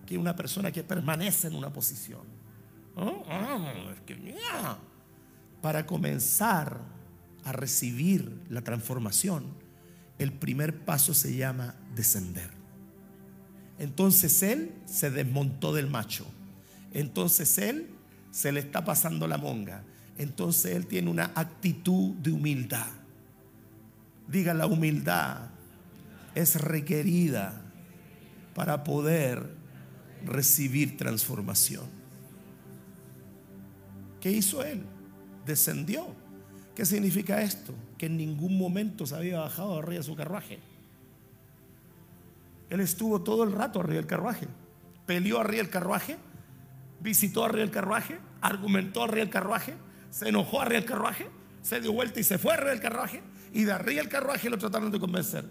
que 0.06 0.14
es 0.14 0.20
una 0.20 0.34
persona 0.34 0.72
que 0.72 0.82
permanece 0.82 1.48
en 1.48 1.54
una 1.54 1.70
posición. 1.70 2.22
¿Oh? 2.96 3.22
Ah, 3.28 4.78
para 5.60 5.84
comenzar 5.86 6.80
a 7.44 7.52
recibir 7.52 8.42
la 8.48 8.62
transformación, 8.62 9.44
el 10.20 10.34
primer 10.34 10.84
paso 10.84 11.14
se 11.14 11.34
llama 11.34 11.74
descender. 11.96 12.50
Entonces 13.78 14.42
él 14.42 14.74
se 14.84 15.10
desmontó 15.10 15.72
del 15.72 15.88
macho. 15.88 16.26
Entonces 16.92 17.56
él 17.56 17.88
se 18.30 18.52
le 18.52 18.60
está 18.60 18.84
pasando 18.84 19.26
la 19.26 19.38
monga. 19.38 19.82
Entonces 20.18 20.76
él 20.76 20.86
tiene 20.86 21.08
una 21.08 21.32
actitud 21.34 22.14
de 22.16 22.32
humildad. 22.32 22.88
Diga, 24.28 24.52
la 24.52 24.66
humildad 24.66 25.48
es 26.34 26.60
requerida 26.60 27.62
para 28.54 28.84
poder 28.84 29.56
recibir 30.26 30.98
transformación. 30.98 31.86
¿Qué 34.20 34.30
hizo 34.30 34.62
él? 34.62 34.82
Descendió. 35.46 36.14
¿Qué 36.74 36.84
significa 36.84 37.40
esto? 37.40 37.72
Que 38.00 38.06
en 38.06 38.16
ningún 38.16 38.56
momento 38.56 39.04
se 39.04 39.14
había 39.14 39.40
bajado 39.40 39.78
arriba 39.78 39.98
de 39.98 40.04
su 40.04 40.16
carruaje. 40.16 40.58
Él 42.70 42.80
estuvo 42.80 43.20
todo 43.20 43.44
el 43.44 43.52
rato 43.52 43.78
arriba 43.78 43.96
del 43.96 44.06
carruaje. 44.06 44.48
Peleó 45.04 45.38
arriba 45.38 45.58
del 45.58 45.68
carruaje, 45.68 46.16
visitó 46.98 47.44
arriba 47.44 47.60
del 47.60 47.70
carruaje, 47.70 48.18
argumentó 48.40 49.02
arriba 49.02 49.18
del 49.18 49.28
carruaje, 49.28 49.74
se 50.10 50.30
enojó 50.30 50.62
arriba 50.62 50.80
del 50.80 50.88
carruaje, 50.88 51.26
se 51.60 51.78
dio 51.82 51.92
vuelta 51.92 52.20
y 52.20 52.24
se 52.24 52.38
fue 52.38 52.54
arriba 52.54 52.70
del 52.70 52.80
carruaje. 52.80 53.22
Y 53.52 53.64
de 53.64 53.72
arriba 53.72 54.00
del 54.00 54.08
carruaje 54.08 54.48
lo 54.48 54.56
trataron 54.56 54.90
de 54.90 54.98
convencer. 54.98 55.44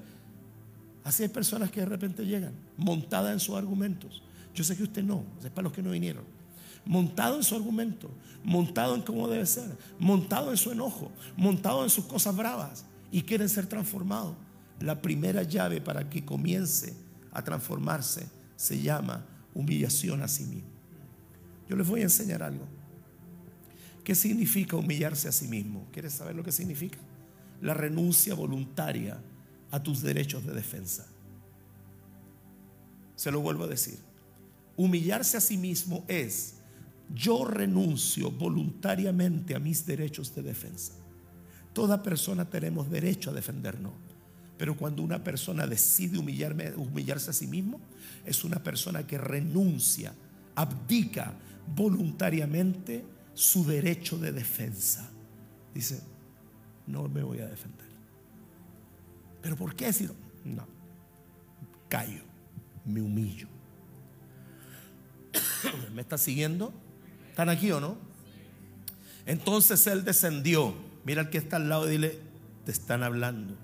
Así 1.04 1.22
hay 1.22 1.30
personas 1.30 1.70
que 1.70 1.82
de 1.82 1.86
repente 1.86 2.26
llegan, 2.26 2.54
montadas 2.78 3.32
en 3.32 3.40
sus 3.40 3.56
argumentos. 3.58 4.24
Yo 4.56 4.64
sé 4.64 4.76
que 4.76 4.82
usted 4.82 5.04
no, 5.04 5.24
es 5.44 5.52
para 5.52 5.66
los 5.66 5.74
que 5.74 5.84
no 5.84 5.92
vinieron. 5.92 6.39
Montado 6.86 7.38
en 7.38 7.44
su 7.44 7.56
argumento, 7.56 8.10
montado 8.44 8.96
en 8.96 9.02
cómo 9.02 9.28
debe 9.28 9.46
ser, 9.46 9.78
montado 10.00 10.52
en 10.52 10.58
su 10.58 10.72
enojo, 10.72 11.12
montado 11.38 11.84
en 11.84 11.90
sus 11.90 12.06
cosas 12.06 12.36
bravas 12.36 12.86
y 13.12 13.24
quieren 13.24 13.50
ser 13.50 13.68
transformados. 13.68 14.36
La 14.80 15.02
primera 15.02 15.44
llave 15.44 15.82
para 15.82 16.10
que 16.10 16.24
comience 16.24 16.94
a 17.32 17.44
transformarse 17.44 18.28
se 18.56 18.82
llama 18.82 19.26
humillación 19.54 20.22
a 20.22 20.28
sí 20.28 20.46
mismo. 20.46 20.70
Yo 21.68 21.76
les 21.76 21.88
voy 21.88 22.02
a 22.02 22.04
enseñar 22.04 22.42
algo. 22.42 22.66
¿Qué 24.04 24.16
significa 24.16 24.76
humillarse 24.76 25.28
a 25.28 25.32
sí 25.32 25.48
mismo? 25.48 25.88
¿Quieres 25.92 26.14
saber 26.14 26.36
lo 26.36 26.44
que 26.44 26.52
significa? 26.52 26.98
La 27.62 27.74
renuncia 27.74 28.34
voluntaria 28.34 29.22
a 29.70 29.84
tus 29.84 30.02
derechos 30.02 30.46
de 30.46 30.54
defensa. 30.54 31.06
Se 33.16 33.32
lo 33.32 33.42
vuelvo 33.42 33.66
a 33.66 33.68
decir. 33.68 34.00
Humillarse 34.78 35.38
a 35.38 35.42
sí 35.42 35.58
mismo 35.58 36.06
es 36.08 36.56
yo 37.14 37.46
renuncio 37.46 38.32
voluntariamente 38.32 39.56
a 39.56 39.60
mis 39.60 39.86
derechos 39.86 40.34
de 40.36 40.44
defensa. 40.44 40.94
Toda 41.74 42.04
persona 42.04 42.50
tenemos 42.50 42.90
derecho 42.90 43.32
a 43.32 43.34
defendernos. 43.34 43.94
Pero 44.58 44.76
cuando 44.76 45.02
una 45.02 45.24
persona 45.24 45.66
decide 45.66 46.18
humillarse 46.18 47.30
a 47.30 47.34
sí 47.34 47.48
mismo, 47.48 47.80
es 48.26 48.44
una 48.44 48.62
persona 48.62 49.08
que 49.08 49.18
renuncia, 49.18 50.14
abdica 50.56 51.34
voluntariamente 51.76 53.06
su 53.34 53.66
derecho 53.66 54.18
de 54.18 54.34
defensa. 54.34 55.10
Dice, 55.74 56.02
no 56.88 57.08
me 57.08 57.24
voy 57.24 57.40
a 57.40 57.48
defender. 57.48 57.88
¿Pero 59.42 59.56
por 59.56 59.76
qué 59.76 59.86
decir? 59.86 60.12
No, 60.44 60.68
callo, 61.88 62.24
me 62.84 63.02
humillo. 63.02 63.48
¿Me 65.94 66.02
está 66.02 66.18
siguiendo? 66.18 66.74
¿Están 67.40 67.56
aquí 67.56 67.72
o 67.72 67.80
no? 67.80 67.96
Entonces 69.26 69.88
él 69.88 70.04
descendió. 70.04 70.76
Mira 71.06 71.22
al 71.22 71.30
que 71.30 71.38
está 71.38 71.56
al 71.56 71.70
lado 71.70 71.88
y 71.88 71.92
dile, 71.92 72.20
te 72.66 72.72
están 72.74 73.02
hablando. 73.02 73.56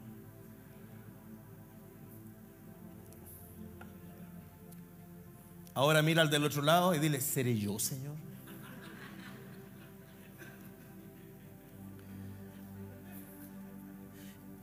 Ahora 5.74 6.02
mira 6.02 6.22
al 6.22 6.30
del 6.30 6.46
otro 6.46 6.62
lado 6.62 6.96
y 6.96 7.00
dile, 7.00 7.20
¿seré 7.20 7.60
yo, 7.60 7.78
Señor? 7.78 8.16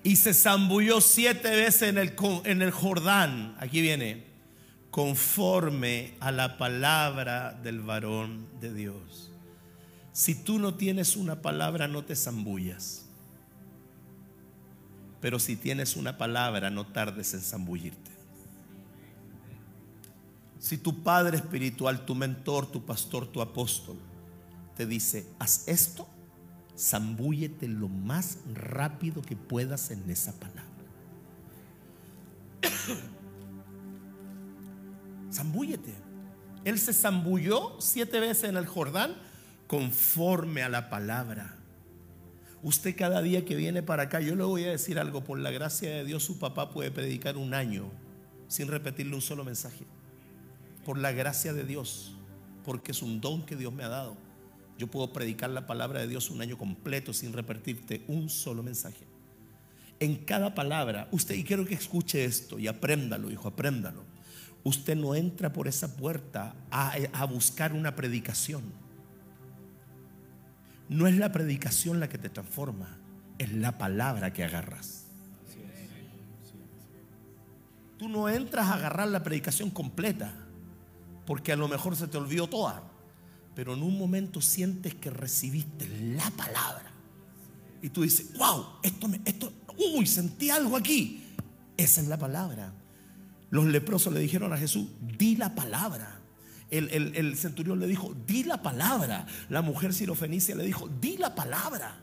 Y 0.02 0.16
se 0.16 0.32
zambulló 0.32 1.02
siete 1.02 1.50
veces 1.50 1.82
en 1.90 1.98
el, 1.98 2.14
en 2.44 2.62
el 2.62 2.70
Jordán. 2.70 3.56
Aquí 3.60 3.82
viene, 3.82 4.31
conforme 4.92 6.14
a 6.20 6.30
la 6.30 6.58
palabra 6.58 7.58
del 7.62 7.80
varón 7.80 8.46
de 8.60 8.74
Dios. 8.74 9.32
Si 10.12 10.34
tú 10.34 10.58
no 10.58 10.74
tienes 10.74 11.16
una 11.16 11.40
palabra, 11.40 11.88
no 11.88 12.04
te 12.04 12.14
zambullas. 12.14 13.06
Pero 15.22 15.38
si 15.38 15.56
tienes 15.56 15.96
una 15.96 16.18
palabra, 16.18 16.68
no 16.68 16.86
tardes 16.86 17.32
en 17.32 17.40
zambullirte. 17.40 18.10
Si 20.58 20.76
tu 20.76 21.02
padre 21.02 21.38
espiritual, 21.38 22.04
tu 22.04 22.14
mentor, 22.14 22.70
tu 22.70 22.84
pastor, 22.84 23.26
tu 23.26 23.40
apóstol, 23.40 23.96
te 24.76 24.84
dice, 24.84 25.26
haz 25.38 25.66
esto, 25.68 26.06
zambúllete 26.78 27.66
lo 27.66 27.88
más 27.88 28.40
rápido 28.52 29.22
que 29.22 29.36
puedas 29.36 29.90
en 29.90 30.10
esa 30.10 30.38
palabra. 30.38 30.62
Zambúllete. 35.32 35.94
Él 36.64 36.78
se 36.78 36.92
zambulló 36.92 37.76
siete 37.80 38.20
veces 38.20 38.50
en 38.50 38.56
el 38.56 38.66
Jordán 38.66 39.16
conforme 39.66 40.62
a 40.62 40.68
la 40.68 40.90
palabra. 40.90 41.56
Usted 42.62 42.94
cada 42.94 43.22
día 43.22 43.44
que 43.44 43.56
viene 43.56 43.82
para 43.82 44.04
acá, 44.04 44.20
yo 44.20 44.36
le 44.36 44.44
voy 44.44 44.64
a 44.64 44.70
decir 44.70 44.98
algo, 44.98 45.24
por 45.24 45.38
la 45.38 45.50
gracia 45.50 45.90
de 45.90 46.04
Dios 46.04 46.22
su 46.22 46.38
papá 46.38 46.70
puede 46.70 46.92
predicar 46.92 47.36
un 47.36 47.54
año 47.54 47.90
sin 48.46 48.68
repetirle 48.68 49.14
un 49.14 49.22
solo 49.22 49.44
mensaje. 49.44 49.84
Por 50.84 50.98
la 50.98 51.10
gracia 51.10 51.52
de 51.52 51.64
Dios, 51.64 52.14
porque 52.64 52.92
es 52.92 53.02
un 53.02 53.20
don 53.20 53.44
que 53.44 53.56
Dios 53.56 53.72
me 53.72 53.82
ha 53.82 53.88
dado. 53.88 54.16
Yo 54.78 54.86
puedo 54.86 55.12
predicar 55.12 55.50
la 55.50 55.66
palabra 55.66 56.00
de 56.00 56.08
Dios 56.08 56.30
un 56.30 56.40
año 56.40 56.56
completo 56.56 57.12
sin 57.12 57.32
repetirte 57.32 58.04
un 58.06 58.28
solo 58.28 58.62
mensaje. 58.62 59.06
En 59.98 60.16
cada 60.16 60.54
palabra, 60.54 61.08
usted, 61.12 61.34
y 61.34 61.44
quiero 61.44 61.64
que 61.64 61.74
escuche 61.74 62.24
esto 62.24 62.58
y 62.58 62.68
apréndalo, 62.68 63.30
hijo, 63.30 63.48
apréndalo. 63.48 64.11
Usted 64.64 64.96
no 64.96 65.14
entra 65.14 65.52
por 65.52 65.66
esa 65.66 65.96
puerta 65.96 66.54
a, 66.70 66.94
a 67.12 67.24
buscar 67.24 67.72
una 67.72 67.96
predicación. 67.96 68.62
No 70.88 71.06
es 71.06 71.16
la 71.16 71.32
predicación 71.32 72.00
la 72.00 72.08
que 72.08 72.18
te 72.18 72.28
transforma, 72.28 72.98
es 73.38 73.52
la 73.52 73.78
palabra 73.78 74.32
que 74.32 74.44
agarras. 74.44 75.06
Tú 77.98 78.08
no 78.08 78.28
entras 78.28 78.66
a 78.66 78.74
agarrar 78.74 79.08
la 79.08 79.22
predicación 79.22 79.70
completa, 79.70 80.34
porque 81.24 81.52
a 81.52 81.56
lo 81.56 81.68
mejor 81.68 81.96
se 81.96 82.08
te 82.08 82.18
olvidó 82.18 82.48
toda, 82.48 82.82
pero 83.54 83.74
en 83.74 83.82
un 83.82 83.96
momento 83.96 84.40
sientes 84.40 84.94
que 84.94 85.10
recibiste 85.10 85.88
la 86.16 86.28
palabra. 86.30 86.90
Y 87.80 87.88
tú 87.90 88.02
dices, 88.02 88.36
wow, 88.36 88.64
esto 88.82 89.08
me, 89.08 89.20
esto, 89.24 89.52
uy, 89.76 90.06
sentí 90.06 90.50
algo 90.50 90.76
aquí. 90.76 91.24
Esa 91.76 92.00
es 92.00 92.08
la 92.08 92.18
palabra. 92.18 92.72
Los 93.52 93.66
leprosos 93.66 94.14
le 94.14 94.20
dijeron 94.20 94.50
a 94.54 94.56
Jesús, 94.56 94.88
di 95.18 95.36
la 95.36 95.54
palabra. 95.54 96.22
El, 96.70 97.36
centurión 97.36 97.78
le 97.80 97.86
dijo, 97.86 98.16
di 98.26 98.44
la 98.44 98.62
palabra. 98.62 99.26
La 99.50 99.60
mujer 99.60 99.92
sirofenicia 99.92 100.54
le 100.54 100.64
dijo, 100.64 100.88
di 101.02 101.18
la 101.18 101.34
palabra. 101.34 102.00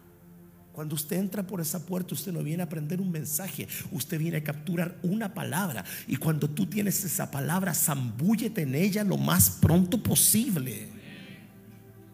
Cuando 0.74 0.94
usted 0.94 1.18
entra 1.18 1.41
por 1.41 1.60
esa 1.60 1.84
puerta, 1.88 2.13
usted 2.13 2.32
no 2.32 2.44
viene 2.44 2.62
a 2.62 2.68
aprender 2.68 3.01
un 3.01 3.10
mensaje, 3.10 3.68
usted 3.91 4.20
viene 4.20 4.38
a 4.38 4.44
capturar 4.44 5.00
una 5.01 5.34
palabra. 5.34 5.84
Y 6.08 6.18
cuando 6.18 6.48
tú 6.48 6.68
tienes 6.68 7.03
esa 7.03 7.32
palabra, 7.32 7.74
zambúllete 7.74 8.62
en 8.62 8.75
ella 8.75 9.03
lo 9.03 9.18
más 9.18 9.50
pronto 9.50 10.03
posible. 10.03 10.88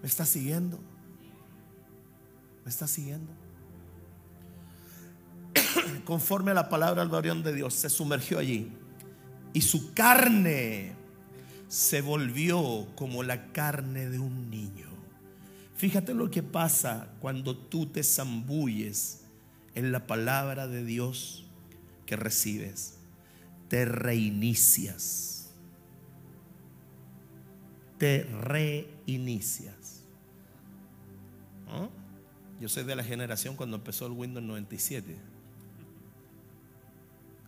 ¿Me 0.02 0.08
está 0.08 0.26
siguiendo? 0.26 0.80
¿Me 2.64 2.70
está 2.70 2.88
siguiendo? 2.88 3.34
Conforme 6.06 6.52
a 6.52 6.54
la 6.54 6.70
palabra 6.70 7.02
del 7.02 7.12
varón 7.12 7.44
de 7.44 7.54
Dios, 7.54 7.74
se 7.74 7.90
sumergió 7.90 8.40
allí. 8.40 8.72
Y 9.56 9.62
su 9.62 9.94
carne 9.94 10.92
se 11.70 12.02
volvió 12.02 12.88
como 12.96 13.24
la 13.24 13.54
carne 13.54 14.10
de 14.10 14.20
un 14.20 14.50
niño. 14.50 14.90
Fíjate 15.78 16.14
lo 16.14 16.30
que 16.30 16.44
pasa 16.44 17.08
cuando 17.22 17.56
tú 17.56 17.86
te 17.86 18.04
zambulles 18.04 19.22
en 19.74 19.94
la 19.94 20.08
palabra 20.08 20.68
de 20.68 20.84
Dios 20.84 21.46
que 22.06 22.18
recibes. 22.18 22.98
Te 23.70 23.86
reinicias. 23.86 25.54
Te 27.98 28.24
reinicias. 28.24 30.04
Yo 32.60 32.68
soy 32.68 32.84
de 32.84 32.98
la 32.98 33.06
generación 33.06 33.56
cuando 33.56 33.78
empezó 33.78 34.06
el 34.08 34.12
Windows 34.12 34.46
97. 34.46 35.16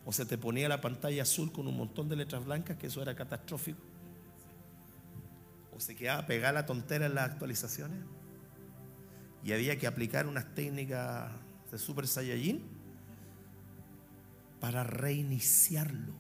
O 0.08 0.14
se 0.14 0.26
te 0.26 0.38
ponía 0.38 0.70
la 0.70 0.80
pantalla 0.80 1.24
azul 1.24 1.52
con 1.52 1.68
un 1.68 1.76
montón 1.76 2.08
de 2.08 2.16
letras 2.16 2.46
blancas, 2.46 2.78
que 2.78 2.88
eso 2.88 3.02
era 3.02 3.14
catastrófico. 3.14 3.82
O 5.76 5.82
se 5.82 5.98
quedaba 5.98 6.26
pegada 6.26 6.54
la 6.54 6.66
tontera 6.66 7.08
en 7.08 7.16
las 7.16 7.30
actualizaciones. 7.30 8.00
Y 9.44 9.52
había 9.52 9.78
que 9.78 9.86
aplicar 9.86 10.26
unas 10.26 10.56
técnicas 10.56 11.30
de 11.70 11.78
Super 11.78 12.08
Saiyajin 12.08 12.64
para 14.62 14.86
reiniciarlo, 14.86 16.14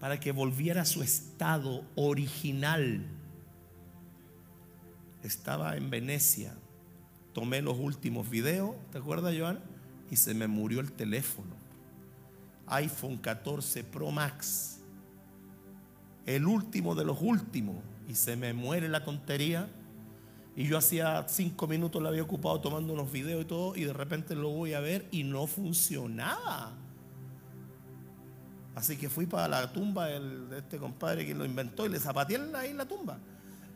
para 0.00 0.18
que 0.18 0.32
volviera 0.32 0.80
a 0.80 0.86
su 0.86 1.02
estado 1.02 1.84
original. 1.96 3.04
Estaba 5.22 5.76
en 5.76 5.90
Venecia, 5.90 6.54
tomé 7.34 7.60
los 7.60 7.76
últimos 7.78 8.30
videos, 8.30 8.74
¿te 8.90 8.96
acuerdas, 8.96 9.34
Joan? 9.38 9.60
Y 10.10 10.16
se 10.16 10.34
me 10.34 10.46
murió 10.46 10.80
el 10.80 10.92
teléfono. 10.92 11.54
iPhone 12.66 13.16
14 13.18 13.84
Pro 13.84 14.10
Max 14.10 14.76
el 16.26 16.44
último 16.46 16.94
de 16.96 17.04
los 17.04 17.18
últimos, 17.20 17.76
y 18.08 18.14
se 18.14 18.36
me 18.36 18.52
muere 18.52 18.88
la 18.88 19.04
tontería. 19.04 19.68
Y 20.56 20.66
yo 20.66 20.78
hacía 20.78 21.24
cinco 21.28 21.66
minutos 21.66 22.02
la 22.02 22.08
había 22.08 22.22
ocupado 22.22 22.60
tomando 22.60 22.92
unos 22.92 23.10
videos 23.12 23.42
y 23.42 23.44
todo, 23.46 23.76
y 23.76 23.84
de 23.84 23.92
repente 23.92 24.34
lo 24.34 24.50
voy 24.50 24.74
a 24.74 24.80
ver 24.80 25.06
y 25.12 25.22
no 25.22 25.46
funcionaba. 25.46 26.72
Así 28.74 28.96
que 28.96 29.08
fui 29.08 29.26
para 29.26 29.48
la 29.48 29.72
tumba 29.72 30.06
de 30.06 30.58
este 30.58 30.78
compadre 30.78 31.24
que 31.24 31.34
lo 31.34 31.44
inventó 31.44 31.86
y 31.86 31.88
le 31.88 31.98
zapateé 31.98 32.38
ahí 32.54 32.70
en 32.70 32.76
la 32.76 32.86
tumba. 32.86 33.18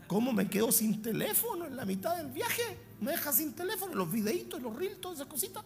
¿Cómo 0.06 0.32
me 0.32 0.48
quedo 0.48 0.72
sin 0.72 1.00
teléfono 1.00 1.66
en 1.66 1.76
la 1.76 1.84
mitad 1.84 2.16
del 2.16 2.30
viaje? 2.30 2.76
Me 3.00 3.12
deja 3.12 3.32
sin 3.32 3.52
teléfono, 3.52 3.94
los 3.94 4.10
videitos, 4.10 4.60
los 4.60 4.74
reels, 4.74 5.00
todas 5.00 5.18
esas 5.18 5.28
cositas. 5.28 5.64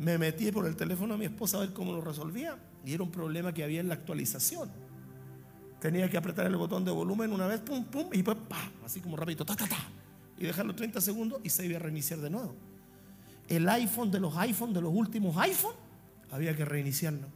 Me 0.00 0.16
metí 0.16 0.50
por 0.50 0.66
el 0.66 0.76
teléfono 0.76 1.12
a 1.12 1.18
mi 1.18 1.26
esposa 1.26 1.58
a 1.58 1.60
ver 1.60 1.74
cómo 1.74 1.92
lo 1.92 2.00
resolvía. 2.00 2.56
Y 2.86 2.94
era 2.94 3.02
un 3.02 3.10
problema 3.10 3.52
que 3.52 3.62
había 3.62 3.80
en 3.80 3.88
la 3.88 3.94
actualización. 3.94 4.70
Tenía 5.78 6.08
que 6.08 6.16
apretar 6.16 6.46
el 6.46 6.56
botón 6.56 6.86
de 6.86 6.90
volumen 6.90 7.30
una 7.32 7.46
vez, 7.46 7.60
pum, 7.60 7.84
pum, 7.84 8.08
y 8.10 8.22
pues, 8.22 8.38
pa, 8.48 8.70
así 8.82 9.00
como 9.00 9.14
rapidito, 9.18 9.44
ta, 9.44 9.54
ta, 9.54 9.68
ta. 9.68 9.76
Y 10.38 10.46
dejarlo 10.46 10.74
30 10.74 11.02
segundos 11.02 11.40
y 11.44 11.50
se 11.50 11.66
iba 11.66 11.76
a 11.76 11.80
reiniciar 11.80 12.18
de 12.20 12.30
nuevo. 12.30 12.54
El 13.46 13.68
iPhone 13.68 14.10
de 14.10 14.20
los 14.20 14.34
iPhone, 14.38 14.72
de 14.72 14.80
los 14.80 14.90
últimos 14.94 15.36
iPhone, 15.36 15.74
había 16.30 16.56
que 16.56 16.64
reiniciarlo. 16.64 17.26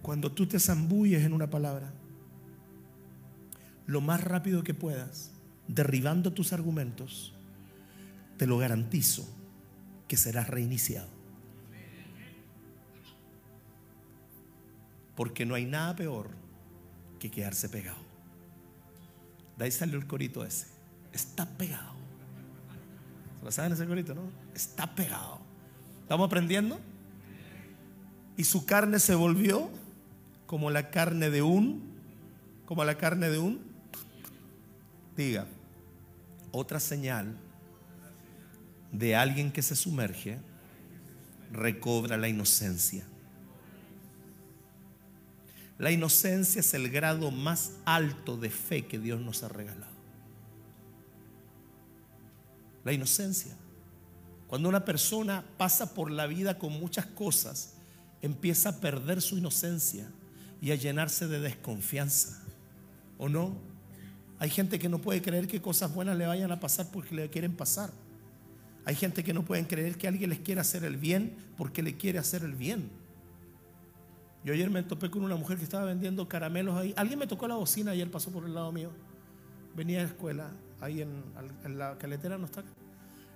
Cuando 0.00 0.32
tú 0.32 0.46
te 0.46 0.58
zambulles 0.58 1.22
en 1.22 1.34
una 1.34 1.50
palabra, 1.50 1.92
lo 3.86 4.00
más 4.00 4.24
rápido 4.24 4.62
que 4.62 4.72
puedas, 4.72 5.32
derribando 5.68 6.32
tus 6.32 6.54
argumentos, 6.54 7.34
te 8.42 8.48
lo 8.48 8.58
garantizo 8.58 9.24
que 10.08 10.16
serás 10.16 10.48
reiniciado. 10.48 11.06
Porque 15.14 15.46
no 15.46 15.54
hay 15.54 15.64
nada 15.64 15.94
peor 15.94 16.30
que 17.20 17.30
quedarse 17.30 17.68
pegado. 17.68 18.00
De 19.56 19.66
ahí 19.66 19.70
salió 19.70 19.96
el 19.96 20.08
corito 20.08 20.44
ese. 20.44 20.66
Está 21.12 21.46
pegado. 21.56 21.92
¿Se 23.38 23.44
lo 23.44 23.52
saben 23.52 23.74
ese 23.74 23.86
corito, 23.86 24.12
no? 24.12 24.22
Está 24.56 24.92
pegado. 24.92 25.38
¿Estamos 26.00 26.26
aprendiendo? 26.26 26.80
Y 28.36 28.42
su 28.42 28.66
carne 28.66 28.98
se 28.98 29.14
volvió 29.14 29.70
como 30.48 30.68
la 30.70 30.90
carne 30.90 31.30
de 31.30 31.42
un, 31.42 31.94
como 32.66 32.82
la 32.84 32.98
carne 32.98 33.30
de 33.30 33.38
un, 33.38 33.60
diga, 35.16 35.46
otra 36.50 36.80
señal 36.80 37.36
de 38.92 39.16
alguien 39.16 39.50
que 39.50 39.62
se 39.62 39.74
sumerge 39.74 40.38
recobra 41.50 42.16
la 42.16 42.28
inocencia. 42.28 43.04
La 45.78 45.90
inocencia 45.90 46.60
es 46.60 46.74
el 46.74 46.90
grado 46.90 47.30
más 47.30 47.72
alto 47.84 48.36
de 48.36 48.50
fe 48.50 48.86
que 48.86 48.98
Dios 48.98 49.20
nos 49.20 49.42
ha 49.42 49.48
regalado. 49.48 49.92
La 52.84 52.92
inocencia. 52.92 53.56
Cuando 54.46 54.68
una 54.68 54.84
persona 54.84 55.44
pasa 55.56 55.94
por 55.94 56.10
la 56.10 56.26
vida 56.26 56.58
con 56.58 56.72
muchas 56.78 57.06
cosas, 57.06 57.74
empieza 58.20 58.68
a 58.68 58.80
perder 58.80 59.22
su 59.22 59.38
inocencia 59.38 60.08
y 60.60 60.70
a 60.70 60.74
llenarse 60.74 61.26
de 61.26 61.40
desconfianza. 61.40 62.42
¿O 63.18 63.28
no? 63.28 63.56
Hay 64.38 64.50
gente 64.50 64.78
que 64.78 64.88
no 64.88 65.00
puede 65.00 65.22
creer 65.22 65.48
que 65.48 65.62
cosas 65.62 65.94
buenas 65.94 66.16
le 66.16 66.26
vayan 66.26 66.52
a 66.52 66.60
pasar 66.60 66.88
porque 66.92 67.14
le 67.14 67.30
quieren 67.30 67.56
pasar. 67.56 67.90
Hay 68.84 68.94
gente 68.96 69.22
que 69.22 69.32
no 69.32 69.44
puede 69.44 69.66
creer 69.66 69.96
que 69.96 70.08
alguien 70.08 70.30
les 70.30 70.40
quiera 70.40 70.62
hacer 70.62 70.84
el 70.84 70.96
bien 70.96 71.36
porque 71.56 71.82
le 71.82 71.96
quiere 71.96 72.18
hacer 72.18 72.42
el 72.42 72.54
bien. 72.54 72.90
Yo 74.44 74.52
ayer 74.52 74.70
me 74.70 74.82
topé 74.82 75.08
con 75.08 75.22
una 75.22 75.36
mujer 75.36 75.56
que 75.56 75.64
estaba 75.64 75.84
vendiendo 75.84 76.28
caramelos 76.28 76.76
ahí. 76.76 76.92
Alguien 76.96 77.18
me 77.18 77.28
tocó 77.28 77.46
la 77.46 77.54
bocina 77.54 77.94
él 77.94 78.10
pasó 78.10 78.32
por 78.32 78.44
el 78.44 78.54
lado 78.54 78.72
mío. 78.72 78.90
Venía 79.76 80.00
a 80.00 80.02
la 80.02 80.08
escuela, 80.08 80.50
ahí 80.80 81.00
en, 81.00 81.78
la 81.78 81.96
caletera 81.96 82.38
no 82.38 82.46
está. 82.46 82.64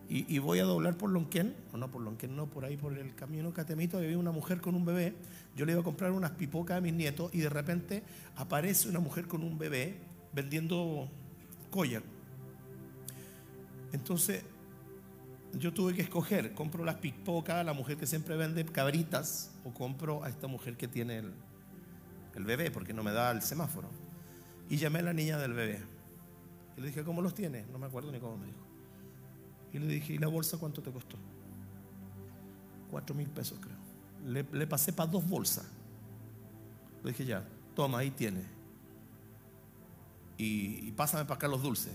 Y, 0.09 0.33
y, 0.33 0.39
voy 0.39 0.61
a 0.61 0.65
doblar 0.65 0.97
por 0.97 1.11
Lonquén, 1.11 1.55
o 1.73 1.77
no 1.77 1.91
por 1.91 2.01
Lonquén, 2.01 2.37
no, 2.37 2.47
por 2.47 2.65
ahí 2.65 2.77
por 2.77 2.97
el 2.97 3.15
camino 3.17 3.53
Catemito, 3.53 3.99
había 3.99 4.17
una 4.17 4.31
mujer 4.31 4.61
con 4.61 4.75
un 4.75 4.85
bebé. 4.85 5.15
Yo 5.57 5.65
le 5.65 5.73
iba 5.73 5.81
a 5.81 5.85
comprar 5.85 6.13
unas 6.13 6.33
pipocas 6.33 6.79
a 6.79 6.81
mis 6.81 6.93
nietos 6.93 7.33
y 7.35 7.39
de 7.39 7.49
repente 7.49 8.03
aparece 8.37 8.89
una 8.89 9.01
mujer 9.01 9.27
con 9.27 9.43
un 9.43 9.59
bebé 9.59 9.99
vendiendo 10.33 11.09
collar. 11.71 12.03
Entonces 13.93 14.45
yo 15.55 15.73
tuve 15.73 15.95
que 15.95 16.03
escoger, 16.03 16.53
compro 16.53 16.85
las 16.85 16.97
pipocas, 16.97 17.65
la 17.65 17.73
mujer 17.73 17.97
que 17.97 18.07
siempre 18.07 18.37
vende 18.37 18.65
cabritas, 18.65 19.53
o 19.65 19.73
compro 19.73 20.25
a 20.25 20.29
esta 20.29 20.47
mujer 20.47 20.77
que 20.77 20.89
tiene 20.89 21.19
el, 21.19 22.45
bebé, 22.45 22.71
porque 22.71 22.93
no 22.93 23.03
me 23.03 23.13
da 23.13 23.31
el 23.31 23.43
semáforo. 23.43 23.89
Y 24.69 24.77
llamé 24.77 24.99
a 24.99 25.03
la 25.03 25.13
niña 25.13 25.39
del 25.39 25.55
bebé. 25.55 25.83
Y 26.77 26.81
le 26.81 26.89
dije, 26.89 27.05
¿cómo 27.05 27.23
los 27.23 27.35
tienes? 27.35 27.69
No 27.69 27.79
me 27.79 27.87
acuerdo 27.87 28.13
ni 28.13 28.19
cómo 28.19 28.37
me 28.37 28.47
dijo. 28.47 28.59
Y 29.73 29.79
le 29.79 29.87
dije, 29.87 30.15
¿y 30.15 30.19
la 30.19 30.29
bolsa 30.29 30.59
cuánto 30.59 30.83
te 30.83 30.91
costó? 30.91 31.17
Cuatro 32.91 33.15
mil 33.15 33.29
pesos 33.29 33.59
creo. 33.59 33.77
Le, 34.27 34.47
le 34.53 34.67
pasé 34.67 34.93
para 34.93 35.11
dos 35.11 35.27
bolsas. 35.27 35.67
Le 37.03 37.11
dije, 37.11 37.25
ya, 37.25 37.47
toma, 37.75 37.99
ahí 37.99 38.11
tiene. 38.11 38.43
Y, 40.37 40.89
y 40.89 40.93
pásame 40.93 41.25
para 41.25 41.37
acá 41.37 41.49
los 41.49 41.63
dulces. 41.63 41.95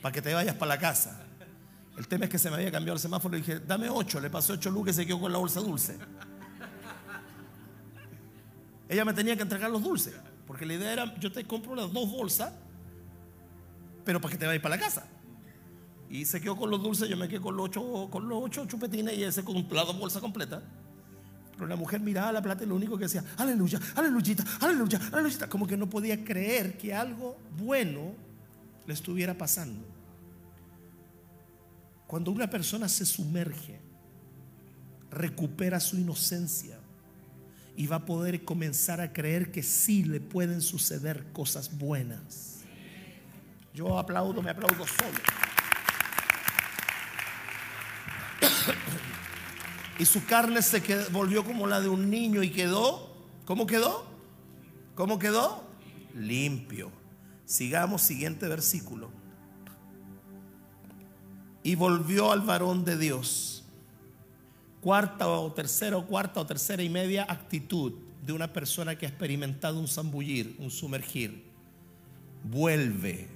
Para 0.00 0.12
que 0.12 0.22
te 0.22 0.32
vayas 0.32 0.54
para 0.54 0.74
la 0.74 0.78
casa. 0.78 1.24
El 1.96 2.06
tema 2.06 2.26
es 2.26 2.30
que 2.30 2.38
se 2.38 2.48
me 2.48 2.56
había 2.56 2.70
cambiado 2.70 2.94
el 2.94 3.00
semáforo 3.00 3.36
y 3.36 3.40
dije, 3.40 3.60
dame 3.60 3.88
ocho. 3.90 4.20
Le 4.20 4.30
pasé 4.30 4.52
ocho 4.52 4.70
lucas 4.70 4.94
y 4.94 4.98
se 4.98 5.06
quedó 5.06 5.20
con 5.20 5.32
la 5.32 5.38
bolsa 5.38 5.60
dulce. 5.60 5.98
Ella 8.88 9.04
me 9.04 9.12
tenía 9.12 9.36
que 9.36 9.42
entregar 9.42 9.70
los 9.70 9.82
dulces. 9.82 10.14
Porque 10.46 10.64
la 10.64 10.74
idea 10.74 10.92
era, 10.92 11.14
yo 11.18 11.30
te 11.30 11.44
compro 11.44 11.74
las 11.74 11.92
dos 11.92 12.10
bolsas, 12.10 12.52
pero 14.04 14.20
para 14.20 14.32
que 14.32 14.38
te 14.38 14.46
vayas 14.46 14.62
para 14.62 14.76
la 14.76 14.82
casa. 14.82 15.06
Y 16.08 16.24
se 16.24 16.40
quedó 16.40 16.56
con 16.56 16.70
los 16.70 16.82
dulces, 16.82 17.08
yo 17.08 17.16
me 17.16 17.28
quedé 17.28 17.40
con 17.40 17.54
los 17.54 17.66
ocho, 17.66 18.08
con 18.10 18.28
los 18.28 18.44
ocho 18.44 18.64
chupetines 18.64 19.18
y 19.18 19.24
ese 19.24 19.44
con 19.44 19.66
la 19.70 19.84
dos 19.84 19.98
bolsas 19.98 20.22
completa. 20.22 20.62
Pero 21.52 21.66
la 21.66 21.76
mujer 21.76 22.00
miraba 22.00 22.32
la 22.32 22.40
plata 22.40 22.64
y 22.64 22.66
lo 22.66 22.76
único 22.76 22.96
que 22.96 23.04
decía, 23.04 23.24
aleluya, 23.36 23.80
aleluyita, 23.96 24.44
aleluya, 24.60 25.00
aleluya. 25.12 25.48
Como 25.48 25.66
que 25.66 25.76
no 25.76 25.90
podía 25.90 26.24
creer 26.24 26.78
que 26.78 26.94
algo 26.94 27.36
bueno 27.58 28.14
le 28.88 28.94
estuviera 28.94 29.36
pasando. 29.36 29.86
Cuando 32.06 32.30
una 32.30 32.48
persona 32.48 32.88
se 32.88 33.04
sumerge, 33.04 33.78
recupera 35.10 35.78
su 35.78 35.98
inocencia 35.98 36.78
y 37.76 37.86
va 37.86 37.96
a 37.96 38.06
poder 38.06 38.46
comenzar 38.46 39.02
a 39.02 39.12
creer 39.12 39.52
que 39.52 39.62
sí 39.62 40.04
le 40.04 40.20
pueden 40.20 40.62
suceder 40.62 41.26
cosas 41.34 41.76
buenas. 41.76 42.60
Yo 43.74 43.98
aplaudo, 43.98 44.40
me 44.40 44.52
aplaudo 44.52 44.86
solo. 44.86 45.18
y 49.98 50.06
su 50.06 50.24
carne 50.24 50.62
se 50.62 50.80
volvió 51.10 51.44
como 51.44 51.66
la 51.66 51.82
de 51.82 51.90
un 51.90 52.08
niño 52.08 52.42
y 52.42 52.48
quedó, 52.48 53.14
¿cómo 53.44 53.66
quedó? 53.66 54.06
¿Cómo 54.94 55.18
quedó? 55.18 55.62
Limpio. 56.14 56.90
Sigamos, 57.48 58.02
siguiente 58.02 58.46
versículo. 58.46 59.10
Y 61.62 61.76
volvió 61.76 62.30
al 62.30 62.42
varón 62.42 62.84
de 62.84 62.98
Dios. 62.98 63.64
Cuarta 64.82 65.26
o 65.26 65.50
tercera 65.54 65.96
o 65.96 66.06
cuarta 66.06 66.40
o 66.40 66.46
tercera 66.46 66.82
y 66.82 66.90
media 66.90 67.24
actitud 67.26 67.94
de 68.26 68.34
una 68.34 68.52
persona 68.52 68.98
que 68.98 69.06
ha 69.06 69.08
experimentado 69.08 69.80
un 69.80 69.88
zambullir, 69.88 70.56
un 70.58 70.70
sumergir. 70.70 71.42
Vuelve 72.44 73.28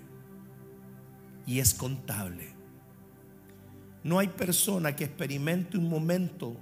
y 1.46 1.60
es 1.60 1.72
contable. 1.72 2.50
No 4.04 4.18
hay 4.18 4.28
persona 4.28 4.94
que 4.94 5.04
experimente 5.04 5.78
un 5.78 5.88
momento, 5.88 6.54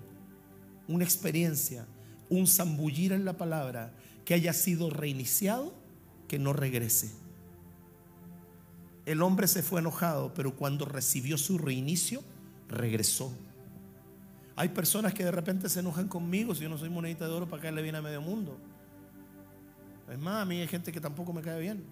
una 0.86 1.02
experiencia, 1.02 1.84
un 2.28 2.46
zambullir 2.46 3.10
en 3.10 3.24
la 3.24 3.36
palabra 3.36 3.92
que 4.24 4.34
haya 4.34 4.52
sido 4.52 4.88
reiniciado, 4.88 5.74
que 6.28 6.38
no 6.38 6.52
regrese. 6.52 7.18
El 9.10 9.22
hombre 9.22 9.48
se 9.48 9.64
fue 9.64 9.80
enojado, 9.80 10.32
pero 10.34 10.54
cuando 10.54 10.84
recibió 10.84 11.36
su 11.36 11.58
reinicio, 11.58 12.22
regresó. 12.68 13.32
Hay 14.54 14.68
personas 14.68 15.12
que 15.14 15.24
de 15.24 15.32
repente 15.32 15.68
se 15.68 15.80
enojan 15.80 16.06
conmigo 16.06 16.54
si 16.54 16.62
yo 16.62 16.68
no 16.68 16.78
soy 16.78 16.90
monedita 16.90 17.26
de 17.26 17.32
oro 17.32 17.48
para 17.48 17.60
caerle 17.60 17.82
bien 17.82 17.96
a 17.96 18.02
medio 18.02 18.22
mundo. 18.22 18.56
Es 20.08 20.16
más, 20.16 20.42
a 20.42 20.44
mí 20.44 20.60
hay 20.60 20.68
gente 20.68 20.92
que 20.92 21.00
tampoco 21.00 21.32
me 21.32 21.42
cae 21.42 21.58
bien. 21.58 21.82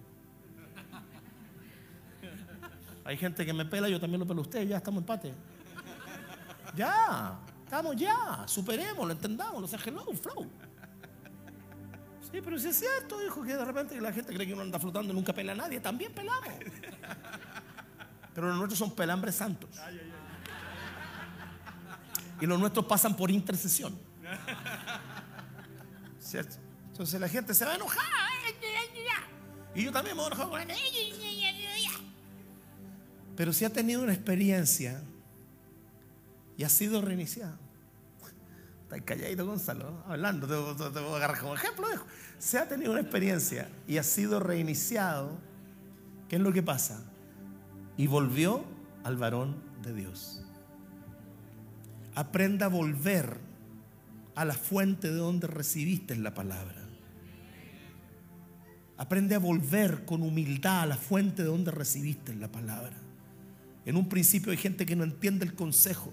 Hay 3.03 3.17
gente 3.17 3.45
que 3.45 3.51
me 3.51 3.65
pela, 3.65 3.89
yo 3.89 3.99
también 3.99 4.21
lo 4.21 4.25
pelo 4.25 4.39
usted, 4.39 4.65
ya 4.65 4.77
estamos 4.77 5.01
empate. 5.01 5.33
Ya, 6.73 7.37
estamos 7.65 7.97
ya, 7.97 8.45
superemos, 8.45 9.05
lo 9.05 9.11
entendamos, 9.11 9.59
lo 9.59 9.67
sea 9.67 9.79
hello, 9.85 10.05
flow. 10.13 10.47
Sí, 12.31 12.41
pero 12.43 12.59
si 12.59 12.69
es 12.69 12.79
cierto, 12.79 13.23
hijo, 13.25 13.41
que 13.43 13.55
de 13.55 13.65
repente 13.65 13.99
la 13.99 14.13
gente 14.13 14.33
cree 14.33 14.45
que 14.45 14.53
uno 14.53 14.61
anda 14.61 14.79
flotando 14.79 15.11
y 15.11 15.15
nunca 15.15 15.33
pela 15.33 15.53
a 15.53 15.55
nadie, 15.55 15.79
también 15.79 16.13
pelamos. 16.13 16.49
Pero 18.35 18.47
los 18.49 18.57
nuestros 18.57 18.77
son 18.77 18.95
pelambres 18.95 19.35
santos. 19.35 19.69
Y 22.39 22.45
los 22.45 22.59
nuestros 22.59 22.85
pasan 22.85 23.17
por 23.17 23.31
intercesión. 23.31 23.99
¿Cierto? 26.19 26.55
Entonces 26.91 27.19
la 27.19 27.27
gente 27.27 27.53
se 27.53 27.65
va 27.65 27.71
a 27.71 27.75
enojar. 27.75 28.03
Y 29.75 29.83
yo 29.83 29.91
también 29.91 30.15
me 30.15 30.23
voy 30.23 30.31
a 30.31 30.35
enojar 30.35 30.67
pero 33.39 33.53
si 33.53 33.63
ha 33.63 33.69
tenido 33.69 34.03
una 34.03 34.11
experiencia 34.11 35.01
y 36.57 36.65
ha 36.65 36.67
sido 36.67 37.01
reiniciado. 37.01 37.57
Está 38.89 39.01
calladito 39.01 39.45
Gonzalo, 39.45 40.03
hablando, 40.07 40.47
te, 40.47 40.99
voy 40.99 41.13
a 41.13 41.17
agarrar 41.17 41.39
como 41.39 41.53
ejemplo. 41.53 41.85
Se 42.39 42.57
ha 42.57 42.67
tenido 42.67 42.91
una 42.91 43.01
experiencia 43.01 43.69
y 43.87 43.97
ha 43.97 44.03
sido 44.03 44.39
reiniciado. 44.39 45.37
¿Qué 46.27 46.37
es 46.37 46.41
lo 46.41 46.51
que 46.51 46.63
pasa? 46.63 47.03
Y 47.97 48.07
volvió 48.07 48.65
al 49.03 49.15
varón 49.15 49.57
de 49.83 49.93
Dios. 49.93 50.43
Aprenda 52.15 52.65
a 52.65 52.69
volver 52.69 53.37
a 54.33 54.43
la 54.43 54.55
fuente 54.55 55.09
de 55.09 55.17
donde 55.17 55.45
recibiste 55.45 56.15
la 56.15 56.33
palabra. 56.33 56.87
Aprende 58.97 59.35
a 59.35 59.39
volver 59.39 60.03
con 60.05 60.23
humildad 60.23 60.81
a 60.81 60.85
la 60.87 60.97
fuente 60.97 61.43
de 61.43 61.49
donde 61.49 61.69
recibiste 61.69 62.33
la 62.33 62.51
palabra. 62.51 62.97
En 63.85 63.97
un 63.97 64.09
principio 64.09 64.51
hay 64.51 64.57
gente 64.57 64.87
que 64.87 64.95
no 64.95 65.03
entiende 65.03 65.45
el 65.45 65.53
consejo, 65.53 66.11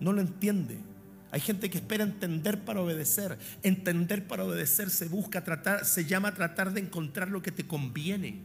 no 0.00 0.14
lo 0.14 0.22
entiende. 0.22 0.88
Hay 1.32 1.40
gente 1.40 1.70
que 1.70 1.78
espera 1.78 2.04
entender 2.04 2.64
para 2.64 2.80
obedecer. 2.80 3.38
Entender 3.62 4.26
para 4.26 4.44
obedecer 4.44 4.90
se 4.90 5.06
busca 5.06 5.44
tratar, 5.44 5.84
se 5.84 6.04
llama 6.04 6.34
tratar 6.34 6.72
de 6.72 6.80
encontrar 6.80 7.28
lo 7.28 7.42
que 7.42 7.52
te 7.52 7.66
conviene. 7.66 8.42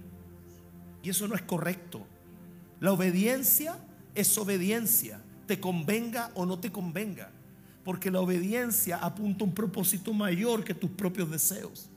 Y 1.02 1.10
eso 1.10 1.28
no 1.28 1.36
es 1.36 1.42
correcto. 1.42 2.06
La 2.80 2.92
obediencia 2.92 3.78
es 4.14 4.38
obediencia, 4.38 5.22
te 5.48 5.60
convenga 5.60 6.32
o 6.36 6.46
no 6.46 6.60
te 6.60 6.72
convenga. 6.72 7.32
Porque 7.84 8.12
la 8.12 8.20
obediencia 8.20 8.98
apunta 8.98 9.44
a 9.44 9.48
un 9.48 9.54
propósito 9.54 10.14
mayor 10.14 10.64
que 10.64 10.74
tus 10.74 10.90
propios 10.92 11.30
deseos. 11.30 11.90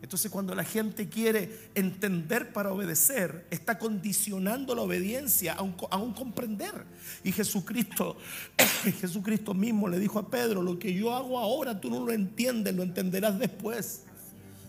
Entonces 0.00 0.30
cuando 0.30 0.54
la 0.54 0.62
gente 0.62 1.08
quiere 1.08 1.70
entender 1.74 2.52
para 2.52 2.72
obedecer, 2.72 3.46
está 3.50 3.78
condicionando 3.78 4.74
la 4.74 4.82
obediencia 4.82 5.54
a 5.54 5.62
un, 5.62 6.12
comprender. 6.12 6.84
Y 7.24 7.32
Jesucristo, 7.32 8.16
Jesucristo 9.00 9.54
mismo 9.54 9.88
le 9.88 9.98
dijo 9.98 10.20
a 10.20 10.30
Pedro, 10.30 10.62
lo 10.62 10.78
que 10.78 10.94
yo 10.94 11.14
hago 11.14 11.38
ahora 11.38 11.80
tú 11.80 11.90
no 11.90 12.04
lo 12.04 12.12
entiendes, 12.12 12.74
lo 12.76 12.84
entenderás 12.84 13.38
después. 13.38 14.02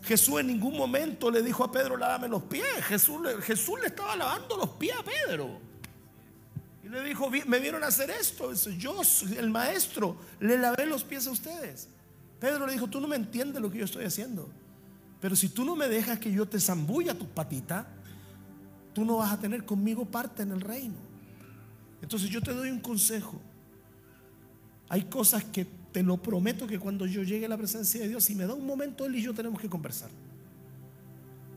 Jesús 0.02 0.40
en 0.40 0.48
ningún 0.48 0.76
momento 0.76 1.30
le 1.30 1.42
dijo 1.42 1.62
a 1.62 1.70
Pedro, 1.70 1.96
lávame 1.96 2.26
los 2.26 2.42
pies. 2.44 2.84
Jesús, 2.88 3.20
Jesús 3.42 3.78
le 3.80 3.86
estaba 3.88 4.16
lavando 4.16 4.56
los 4.56 4.70
pies 4.70 4.96
a 4.98 5.04
Pedro. 5.04 5.60
Y 6.82 6.88
le 6.88 7.04
dijo, 7.04 7.30
me 7.46 7.60
vieron 7.60 7.84
a 7.84 7.88
hacer 7.88 8.10
esto. 8.10 8.52
Yo, 8.78 9.00
el 9.38 9.50
maestro, 9.50 10.16
le 10.40 10.58
lavé 10.58 10.86
los 10.86 11.04
pies 11.04 11.26
a 11.28 11.30
ustedes. 11.30 11.88
Pedro 12.40 12.66
le 12.66 12.72
dijo, 12.72 12.88
tú 12.88 13.00
no 13.00 13.06
me 13.06 13.16
entiendes 13.16 13.62
lo 13.62 13.70
que 13.70 13.78
yo 13.78 13.84
estoy 13.84 14.06
haciendo. 14.06 14.50
Pero 15.20 15.36
si 15.36 15.50
tú 15.50 15.64
no 15.64 15.76
me 15.76 15.88
dejas 15.88 16.18
que 16.18 16.32
yo 16.32 16.46
te 16.46 16.58
zambulla 16.58 17.14
tus 17.14 17.28
patitas, 17.28 17.86
tú 18.94 19.04
no 19.04 19.18
vas 19.18 19.32
a 19.32 19.38
tener 19.38 19.64
conmigo 19.64 20.04
parte 20.04 20.42
en 20.42 20.52
el 20.52 20.60
reino. 20.60 20.96
Entonces 22.02 22.30
yo 22.30 22.40
te 22.40 22.52
doy 22.52 22.70
un 22.70 22.80
consejo. 22.80 23.40
Hay 24.88 25.04
cosas 25.04 25.44
que 25.44 25.66
te 25.92 26.02
lo 26.02 26.16
prometo 26.16 26.66
que 26.66 26.78
cuando 26.78 27.06
yo 27.06 27.22
llegue 27.22 27.46
a 27.46 27.48
la 27.48 27.58
presencia 27.58 28.00
de 28.00 28.08
Dios, 28.08 28.24
si 28.24 28.34
me 28.34 28.46
da 28.46 28.54
un 28.54 28.66
momento, 28.66 29.04
Él 29.04 29.14
y 29.16 29.22
yo 29.22 29.34
tenemos 29.34 29.60
que 29.60 29.68
conversar. 29.68 30.10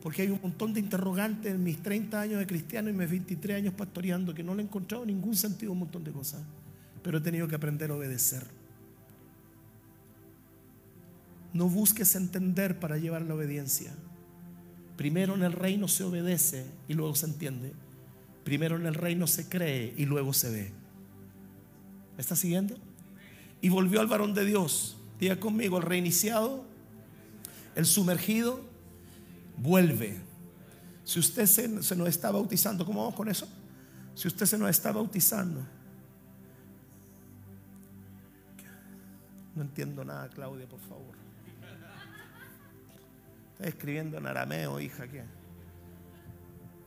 Porque 0.02 0.22
hay 0.22 0.28
un 0.28 0.40
montón 0.42 0.74
de 0.74 0.80
interrogantes 0.80 1.50
en 1.52 1.64
mis 1.64 1.82
30 1.82 2.20
años 2.20 2.38
de 2.38 2.46
cristiano 2.46 2.90
y 2.90 2.92
mis 2.92 3.08
23 3.08 3.56
años 3.56 3.74
pastoreando 3.74 4.34
que 4.34 4.42
no 4.42 4.54
le 4.54 4.62
he 4.62 4.66
encontrado 4.66 5.06
ningún 5.06 5.34
sentido 5.34 5.72
un 5.72 5.78
montón 5.78 6.04
de 6.04 6.12
cosas. 6.12 6.42
Pero 7.02 7.18
he 7.18 7.20
tenido 7.22 7.48
que 7.48 7.54
aprender 7.54 7.90
a 7.90 7.94
obedecer. 7.94 8.44
No 11.54 11.68
busques 11.68 12.16
entender 12.16 12.78
para 12.80 12.98
llevar 12.98 13.22
la 13.22 13.34
obediencia. 13.34 13.94
Primero 14.96 15.34
en 15.34 15.44
el 15.44 15.52
reino 15.52 15.88
se 15.88 16.04
obedece 16.04 16.66
y 16.88 16.94
luego 16.94 17.14
se 17.14 17.26
entiende. 17.26 17.72
Primero 18.42 18.76
en 18.76 18.86
el 18.86 18.94
reino 18.94 19.26
se 19.26 19.48
cree 19.48 19.94
y 19.96 20.04
luego 20.04 20.32
se 20.32 20.50
ve. 20.50 20.72
¿Me 22.16 22.20
está 22.20 22.36
siguiendo? 22.36 22.76
Y 23.60 23.68
volvió 23.68 24.00
al 24.00 24.08
varón 24.08 24.34
de 24.34 24.44
Dios. 24.44 24.96
Diga 25.18 25.38
conmigo, 25.38 25.78
el 25.78 25.84
reiniciado, 25.84 26.64
el 27.76 27.86
sumergido, 27.86 28.60
vuelve. 29.56 30.20
Si 31.04 31.20
usted 31.20 31.46
se, 31.46 31.82
se 31.82 31.96
nos 31.96 32.08
está 32.08 32.32
bautizando, 32.32 32.84
¿cómo 32.84 33.00
vamos 33.00 33.14
con 33.14 33.28
eso? 33.28 33.48
Si 34.16 34.26
usted 34.26 34.46
se 34.46 34.58
nos 34.58 34.70
está 34.70 34.90
bautizando. 34.90 35.64
No 39.54 39.62
entiendo 39.62 40.04
nada, 40.04 40.28
Claudia, 40.30 40.68
por 40.68 40.80
favor. 40.80 41.23
Escribiendo 43.64 44.18
en 44.18 44.26
arameo, 44.26 44.78
hija, 44.78 45.08
¿qué? 45.08 45.24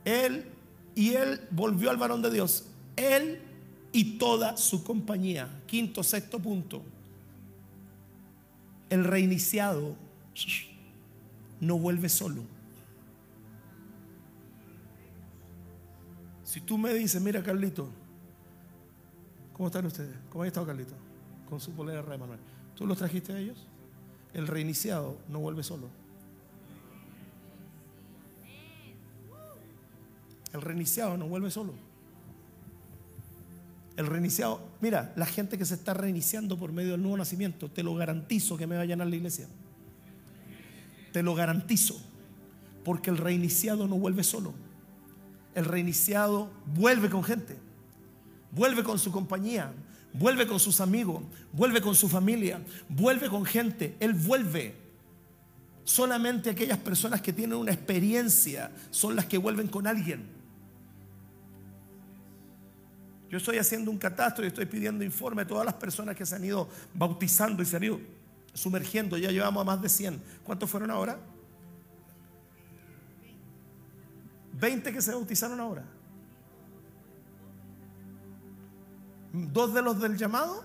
Él 0.04 0.46
y 0.94 1.14
él 1.14 1.40
volvió 1.50 1.90
al 1.90 1.96
varón 1.96 2.22
de 2.22 2.30
Dios. 2.30 2.66
Él 2.96 3.40
y 3.92 4.18
toda 4.18 4.56
su 4.56 4.84
compañía. 4.84 5.62
Quinto, 5.66 6.02
sexto 6.02 6.38
punto. 6.38 6.82
El 8.90 9.04
reiniciado 9.04 9.96
no 11.60 11.78
vuelve 11.78 12.08
solo. 12.08 12.42
Si 16.44 16.60
tú 16.60 16.78
me 16.78 16.94
dices, 16.94 17.20
mira 17.20 17.42
Carlito, 17.42 17.88
¿cómo 19.52 19.66
están 19.66 19.84
ustedes? 19.84 20.16
¿Cómo 20.30 20.44
ha 20.44 20.46
estado 20.46 20.66
Carlito? 20.66 20.94
Con 21.48 21.60
su 21.60 21.72
polera 21.72 22.02
de 22.02 22.18
Manuel. 22.18 22.40
¿Tú 22.74 22.86
los 22.86 22.98
trajiste 22.98 23.32
a 23.32 23.38
ellos? 23.38 23.66
El 24.32 24.46
reiniciado 24.46 25.18
no 25.28 25.40
vuelve 25.40 25.62
solo. 25.62 25.88
El 30.52 30.62
reiniciado 30.62 31.16
no 31.16 31.26
vuelve 31.28 31.50
solo. 31.50 31.74
El 33.98 34.06
reiniciado, 34.06 34.60
mira, 34.80 35.12
la 35.16 35.26
gente 35.26 35.58
que 35.58 35.64
se 35.64 35.74
está 35.74 35.92
reiniciando 35.92 36.56
por 36.56 36.70
medio 36.70 36.92
del 36.92 37.02
nuevo 37.02 37.16
nacimiento, 37.16 37.68
te 37.68 37.82
lo 37.82 37.96
garantizo 37.96 38.56
que 38.56 38.66
me 38.66 38.76
va 38.76 38.82
a 38.82 38.86
la 38.86 39.16
iglesia. 39.16 39.48
Te 41.12 41.22
lo 41.24 41.34
garantizo. 41.34 42.00
Porque 42.84 43.10
el 43.10 43.16
reiniciado 43.16 43.88
no 43.88 43.98
vuelve 43.98 44.22
solo. 44.22 44.54
El 45.56 45.64
reiniciado 45.64 46.48
vuelve 46.64 47.10
con 47.10 47.24
gente. 47.24 47.56
Vuelve 48.52 48.84
con 48.84 49.00
su 49.00 49.10
compañía. 49.10 49.72
Vuelve 50.12 50.46
con 50.46 50.60
sus 50.60 50.80
amigos. 50.80 51.24
Vuelve 51.52 51.80
con 51.80 51.96
su 51.96 52.08
familia. 52.08 52.62
Vuelve 52.88 53.28
con 53.28 53.44
gente. 53.44 53.96
Él 53.98 54.14
vuelve. 54.14 54.76
Solamente 55.82 56.50
aquellas 56.50 56.78
personas 56.78 57.20
que 57.20 57.32
tienen 57.32 57.58
una 57.58 57.72
experiencia 57.72 58.70
son 58.92 59.16
las 59.16 59.26
que 59.26 59.38
vuelven 59.38 59.66
con 59.66 59.88
alguien. 59.88 60.37
Yo 63.30 63.36
estoy 63.36 63.58
haciendo 63.58 63.90
un 63.90 63.98
catastro 63.98 64.44
y 64.44 64.48
estoy 64.48 64.66
pidiendo 64.66 65.04
informe 65.04 65.42
de 65.42 65.48
todas 65.48 65.66
las 65.66 65.74
personas 65.74 66.16
que 66.16 66.24
se 66.24 66.34
han 66.34 66.44
ido 66.44 66.68
bautizando 66.94 67.62
y 67.62 67.66
se 67.66 67.76
han 67.76 67.84
ido 67.84 68.00
sumergiendo. 68.54 69.18
Ya 69.18 69.30
llevamos 69.30 69.60
a 69.60 69.64
más 69.64 69.82
de 69.82 69.88
100. 69.88 70.22
¿Cuántos 70.44 70.70
fueron 70.70 70.90
ahora? 70.90 71.18
20 74.54 74.92
que 74.92 75.02
se 75.02 75.12
bautizaron 75.12 75.60
ahora. 75.60 75.84
¿Dos 79.32 79.74
de 79.74 79.82
los 79.82 80.00
del 80.00 80.16
llamado? 80.16 80.64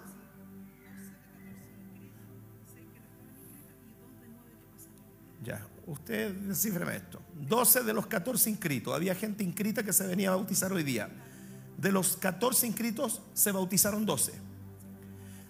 Ya, 5.43 5.67
usted 5.85 6.33
descifreme 6.33 6.95
esto. 6.95 7.21
12 7.35 7.83
de 7.83 7.93
los 7.93 8.07
14 8.07 8.49
inscritos. 8.49 8.95
Había 8.95 9.13
gente 9.13 9.43
inscrita 9.43 9.83
que 9.83 9.91
se 9.91 10.07
venía 10.07 10.29
a 10.29 10.35
bautizar 10.35 10.71
hoy 10.71 10.83
día. 10.83 11.09
De 11.83 11.91
los 11.91 12.15
14 12.15 12.65
inscritos 12.65 13.21
se 13.33 13.51
bautizaron 13.51 14.05
12. 14.05 14.31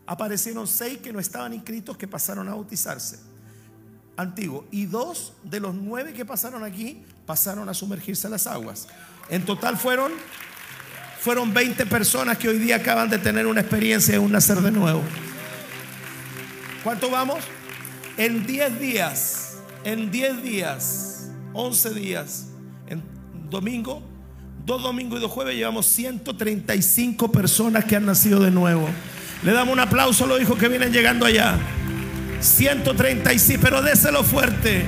Aparecieron 0.08 0.66
6 0.68 0.98
que 0.98 1.14
no 1.14 1.20
estaban 1.20 1.54
inscritos 1.54 1.96
que 1.96 2.08
pasaron 2.08 2.50
a 2.50 2.56
bautizarse. 2.56 3.20
Antiguo. 4.18 4.66
Y 4.72 4.88
dos 4.88 5.34
de 5.44 5.60
los 5.60 5.76
9 5.76 6.12
que 6.14 6.26
pasaron 6.26 6.64
aquí 6.64 7.04
pasaron 7.28 7.70
a 7.70 7.74
sumergirse 7.76 8.26
en 8.26 8.32
las 8.32 8.48
aguas. 8.48 8.88
En 9.30 9.46
total 9.46 9.78
fueron, 9.78 10.12
fueron 11.20 11.54
20 11.54 11.86
personas 11.86 12.40
que 12.40 12.50
hoy 12.50 12.58
día 12.58 12.78
acaban 12.78 13.12
de 13.12 13.20
tener 13.20 13.46
una 13.46 13.62
experiencia 13.62 14.14
de 14.16 14.20
un 14.20 14.32
nacer 14.32 14.60
de 14.60 14.72
nuevo. 14.72 15.04
¿Cuánto 16.84 17.12
vamos? 17.12 17.44
En 18.18 18.48
10 18.48 18.80
días, 18.80 19.58
en 19.84 20.10
10 20.10 20.42
días, 20.42 21.30
11 21.54 21.94
días, 21.94 22.48
en 22.88 23.04
domingo 23.52 24.13
Dos 24.66 24.82
domingos 24.82 25.20
y 25.20 25.22
dos 25.22 25.32
jueves 25.32 25.56
llevamos 25.56 25.86
135 25.88 27.30
personas 27.34 27.84
que 27.84 27.98
han 27.98 28.06
nacido 28.06 28.40
de 28.40 28.50
nuevo. 28.50 28.88
Le 29.44 29.52
damos 29.52 29.74
un 29.74 29.82
aplauso 29.82 30.24
a 30.24 30.28
los 30.28 30.42
hijos 30.42 30.58
que 30.58 30.70
vienen 30.70 30.94
llegando 30.94 31.26
allá. 31.26 31.58
135, 32.40 33.62
pero 33.62 33.82
déselo 33.82 34.24
fuerte. 34.24 34.86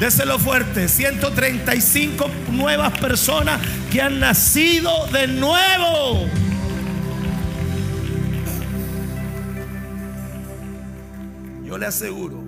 Déselo 0.00 0.38
fuerte. 0.38 0.88
135 0.88 2.26
nuevas 2.52 2.98
personas 2.98 3.60
que 3.92 4.00
han 4.00 4.18
nacido 4.18 5.06
de 5.08 5.26
nuevo. 5.26 6.26
Yo 11.66 11.76
le 11.76 11.84
aseguro 11.84 12.43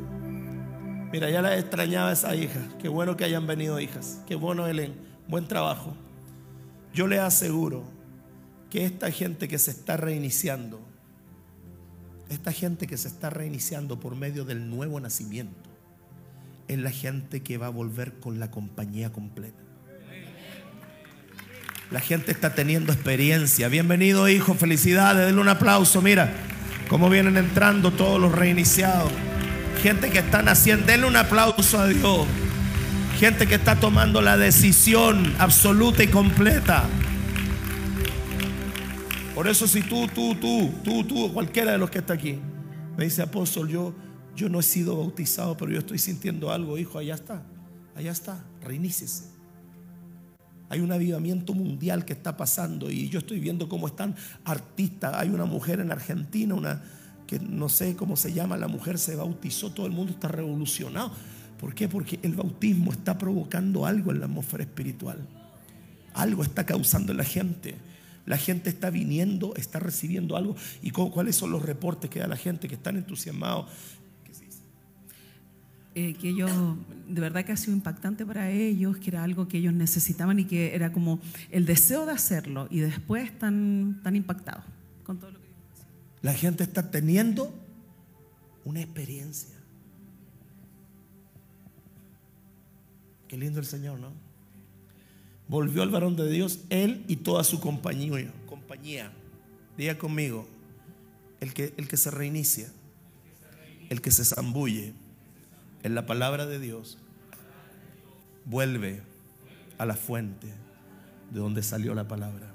Mira, 1.12 1.30
ya 1.30 1.40
la 1.40 1.56
extrañaba 1.56 2.12
esa 2.12 2.34
hija. 2.34 2.60
Qué 2.80 2.88
bueno 2.88 3.16
que 3.16 3.24
hayan 3.24 3.46
venido 3.46 3.78
hijas. 3.78 4.20
Qué 4.26 4.34
bueno, 4.34 4.66
Helen. 4.66 4.94
Buen 5.28 5.46
trabajo. 5.46 5.96
Yo 6.92 7.06
le 7.06 7.18
aseguro 7.18 7.84
que 8.70 8.84
esta 8.84 9.10
gente 9.10 9.48
que 9.48 9.58
se 9.58 9.70
está 9.70 9.96
reiniciando, 9.96 10.80
esta 12.28 12.52
gente 12.52 12.86
que 12.86 12.96
se 12.96 13.08
está 13.08 13.30
reiniciando 13.30 14.00
por 14.00 14.16
medio 14.16 14.44
del 14.44 14.68
nuevo 14.68 14.98
nacimiento, 14.98 15.70
es 16.68 16.78
la 16.78 16.90
gente 16.90 17.42
que 17.42 17.58
va 17.58 17.66
a 17.66 17.70
volver 17.70 18.14
con 18.14 18.40
la 18.40 18.50
compañía 18.50 19.12
completa. 19.12 19.62
La 21.92 22.00
gente 22.00 22.32
está 22.32 22.52
teniendo 22.54 22.92
experiencia. 22.92 23.68
Bienvenido, 23.68 24.28
hijo. 24.28 24.54
Felicidades. 24.54 25.26
Denle 25.26 25.40
un 25.40 25.48
aplauso. 25.48 26.02
Mira 26.02 26.32
cómo 26.88 27.08
vienen 27.08 27.36
entrando 27.36 27.92
todos 27.92 28.20
los 28.20 28.32
reiniciados. 28.32 29.12
Gente 29.86 30.10
que 30.10 30.18
está 30.18 30.42
naciendo, 30.42 30.84
denle 30.84 31.06
un 31.06 31.14
aplauso 31.14 31.78
a 31.78 31.86
Dios. 31.86 32.26
Gente 33.20 33.46
que 33.46 33.54
está 33.54 33.76
tomando 33.76 34.20
la 34.20 34.36
decisión 34.36 35.32
absoluta 35.38 36.02
y 36.02 36.08
completa. 36.08 36.82
Por 39.32 39.46
eso 39.46 39.68
si 39.68 39.82
tú, 39.82 40.08
tú, 40.08 40.34
tú, 40.34 40.72
tú, 40.82 41.04
tú, 41.04 41.32
cualquiera 41.32 41.70
de 41.70 41.78
los 41.78 41.88
que 41.88 41.98
está 41.98 42.14
aquí, 42.14 42.36
me 42.96 43.04
dice 43.04 43.22
apóstol, 43.22 43.68
yo, 43.68 43.94
yo 44.34 44.48
no 44.48 44.58
he 44.58 44.64
sido 44.64 44.96
bautizado, 44.96 45.56
pero 45.56 45.70
yo 45.70 45.78
estoy 45.78 45.98
sintiendo 45.98 46.50
algo, 46.50 46.76
hijo, 46.78 46.98
allá 46.98 47.14
está, 47.14 47.44
allá 47.94 48.10
está, 48.10 48.44
reinícese. 48.62 49.30
Hay 50.68 50.80
un 50.80 50.90
avivamiento 50.90 51.54
mundial 51.54 52.04
que 52.04 52.12
está 52.12 52.36
pasando 52.36 52.90
y 52.90 53.08
yo 53.08 53.20
estoy 53.20 53.38
viendo 53.38 53.68
cómo 53.68 53.86
están 53.86 54.16
artistas. 54.44 55.14
Hay 55.14 55.28
una 55.28 55.44
mujer 55.44 55.78
en 55.78 55.92
Argentina, 55.92 56.56
una, 56.56 56.82
que 57.26 57.40
no 57.40 57.68
sé 57.68 57.96
cómo 57.96 58.16
se 58.16 58.32
llama, 58.32 58.56
la 58.56 58.68
mujer 58.68 58.98
se 58.98 59.16
bautizó, 59.16 59.70
todo 59.72 59.86
el 59.86 59.92
mundo 59.92 60.12
está 60.12 60.28
revolucionado. 60.28 61.12
¿Por 61.58 61.74
qué? 61.74 61.88
Porque 61.88 62.18
el 62.22 62.34
bautismo 62.34 62.92
está 62.92 63.18
provocando 63.18 63.86
algo 63.86 64.12
en 64.12 64.20
la 64.20 64.26
atmósfera 64.26 64.62
espiritual. 64.62 65.18
Algo 66.14 66.42
está 66.42 66.64
causando 66.66 67.12
en 67.12 67.18
la 67.18 67.24
gente. 67.24 67.76
La 68.26 68.36
gente 68.36 68.70
está 68.70 68.90
viniendo, 68.90 69.54
está 69.56 69.78
recibiendo 69.78 70.36
algo. 70.36 70.56
¿Y 70.82 70.90
cuáles 70.90 71.36
son 71.36 71.50
los 71.50 71.62
reportes 71.62 72.10
que 72.10 72.18
da 72.18 72.26
la 72.26 72.36
gente 72.36 72.68
que 72.68 72.74
están 72.74 72.96
entusiasmados? 72.96 73.70
Eh, 75.94 76.12
que 76.12 76.28
ellos, 76.28 76.50
de 77.08 77.20
verdad 77.22 77.42
que 77.46 77.52
ha 77.52 77.56
sido 77.56 77.72
impactante 77.72 78.26
para 78.26 78.50
ellos, 78.50 78.98
que 78.98 79.08
era 79.08 79.24
algo 79.24 79.48
que 79.48 79.56
ellos 79.56 79.72
necesitaban 79.72 80.38
y 80.38 80.44
que 80.44 80.74
era 80.74 80.92
como 80.92 81.20
el 81.50 81.64
deseo 81.64 82.04
de 82.04 82.12
hacerlo 82.12 82.68
y 82.70 82.80
después 82.80 83.24
están, 83.24 84.00
tan 84.02 84.14
impactados 84.14 84.62
con 85.04 85.18
todo 85.18 85.35
la 86.26 86.34
gente 86.34 86.64
está 86.64 86.90
teniendo 86.90 87.54
una 88.64 88.80
experiencia. 88.80 89.54
Qué 93.28 93.36
lindo 93.36 93.60
el 93.60 93.64
Señor, 93.64 94.00
¿no? 94.00 94.10
Volvió 95.46 95.84
al 95.84 95.90
varón 95.90 96.16
de 96.16 96.28
Dios, 96.28 96.64
él 96.68 97.04
y 97.06 97.14
toda 97.14 97.44
su 97.44 97.60
compañía. 97.60 98.32
compañía. 98.48 99.12
Diga 99.78 99.98
conmigo, 99.98 100.48
el 101.38 101.54
que, 101.54 101.72
el 101.76 101.86
que 101.86 101.96
se 101.96 102.10
reinicia, 102.10 102.72
el 103.88 104.00
que 104.00 104.10
se 104.10 104.24
zambulle 104.24 104.94
en 105.84 105.94
la 105.94 106.06
palabra 106.06 106.44
de 106.46 106.58
Dios, 106.58 106.98
vuelve 108.46 109.00
a 109.78 109.86
la 109.86 109.94
fuente 109.94 110.48
de 111.30 111.38
donde 111.38 111.62
salió 111.62 111.94
la 111.94 112.08
palabra. 112.08 112.52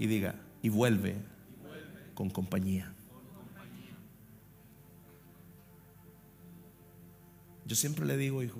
Y 0.00 0.08
diga, 0.08 0.34
y 0.62 0.68
vuelve 0.68 1.27
con 2.18 2.30
compañía. 2.30 2.92
Yo 7.64 7.76
siempre 7.76 8.04
le 8.04 8.16
digo, 8.16 8.42
hijo, 8.42 8.58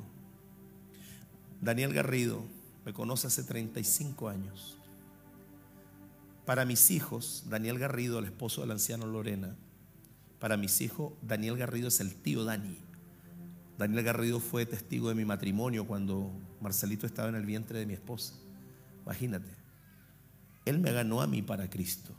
Daniel 1.61 1.92
Garrido 1.92 2.44
me 2.87 2.92
conoce 2.92 3.27
hace 3.27 3.42
35 3.42 4.29
años. 4.29 4.79
Para 6.47 6.64
mis 6.66 6.92
hijos, 6.92 7.47
Daniel 7.49 7.81
Garrido, 7.81 8.21
el 8.21 8.27
esposo 8.27 8.61
del 8.61 8.71
anciano 8.71 9.07
Lorena, 9.07 9.57
para 10.38 10.57
mis 10.57 10.81
hijos, 10.81 11.14
Daniel 11.23 11.57
Garrido 11.57 11.88
es 11.88 11.99
el 11.99 12.14
tío 12.14 12.44
Dani. 12.44 12.79
Daniel 13.77 14.05
Garrido 14.05 14.38
fue 14.38 14.66
testigo 14.66 15.09
de 15.09 15.16
mi 15.16 15.25
matrimonio 15.25 15.85
cuando 15.85 16.31
Marcelito 16.61 17.07
estaba 17.07 17.29
en 17.29 17.35
el 17.35 17.44
vientre 17.44 17.81
de 17.81 17.87
mi 17.87 17.94
esposa. 17.94 18.35
Imagínate, 19.03 19.51
él 20.64 20.79
me 20.79 20.92
ganó 20.92 21.23
a 21.23 21.27
mí 21.27 21.42
para 21.42 21.68
Cristo. 21.68 22.14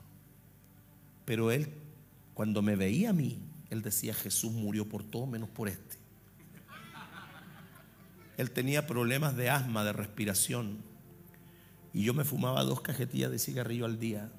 Pero 1.29 1.51
él, 1.51 1.69
cuando 2.33 2.63
me 2.63 2.75
veía 2.75 3.11
a 3.11 3.13
mí, 3.13 3.39
él 3.69 3.83
decía 3.83 4.15
Jesús 4.15 4.51
murió 4.51 4.89
por 4.89 5.03
todo 5.03 5.27
menos 5.27 5.47
por 5.47 5.69
este. 5.69 5.97
Él 8.35 8.49
tenía 8.49 8.87
problemas 8.87 9.37
de 9.37 9.51
asma, 9.51 9.83
de 9.83 9.93
respiración. 9.93 10.79
Y 11.93 12.03
yo 12.03 12.15
me 12.15 12.25
fumaba 12.25 12.63
dos 12.63 12.81
cajetillas 12.81 13.29
de 13.29 13.37
cigarrillo 13.37 13.85
al 13.85 13.99
día. 13.99 14.31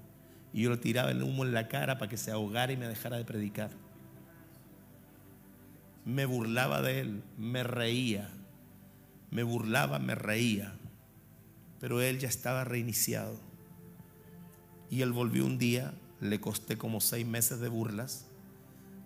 Y 0.53 0.62
yo 0.62 0.70
le 0.70 0.79
tiraba 0.79 1.12
el 1.12 1.22
humo 1.22 1.44
en 1.44 1.55
la 1.55 1.68
cara 1.68 1.96
para 1.96 2.09
que 2.09 2.16
se 2.16 2.33
ahogara 2.33 2.72
y 2.72 2.76
me 2.76 2.88
dejara 2.88 3.18
de 3.18 3.24
predicar. 3.24 3.70
Me 6.05 6.26
burlaba 6.26 6.83
de 6.83 7.03
él, 7.03 7.22
me 7.38 7.62
reía. 7.62 8.33
Me 9.31 9.44
burlaba, 9.44 10.00
me 10.00 10.16
reía. 10.16 10.74
Pero 11.79 12.00
él 12.00 12.18
ya 12.18 12.29
estaba 12.29 12.64
reiniciado. 12.64 13.38
Y 14.90 15.03
él 15.03 15.12
volvió 15.12 15.46
un 15.46 15.57
día, 15.57 15.94
le 16.20 16.40
costé 16.40 16.76
como 16.76 17.00
seis 17.00 17.26
meses 17.26 17.61
de 17.61 17.68
burlas, 17.68 18.26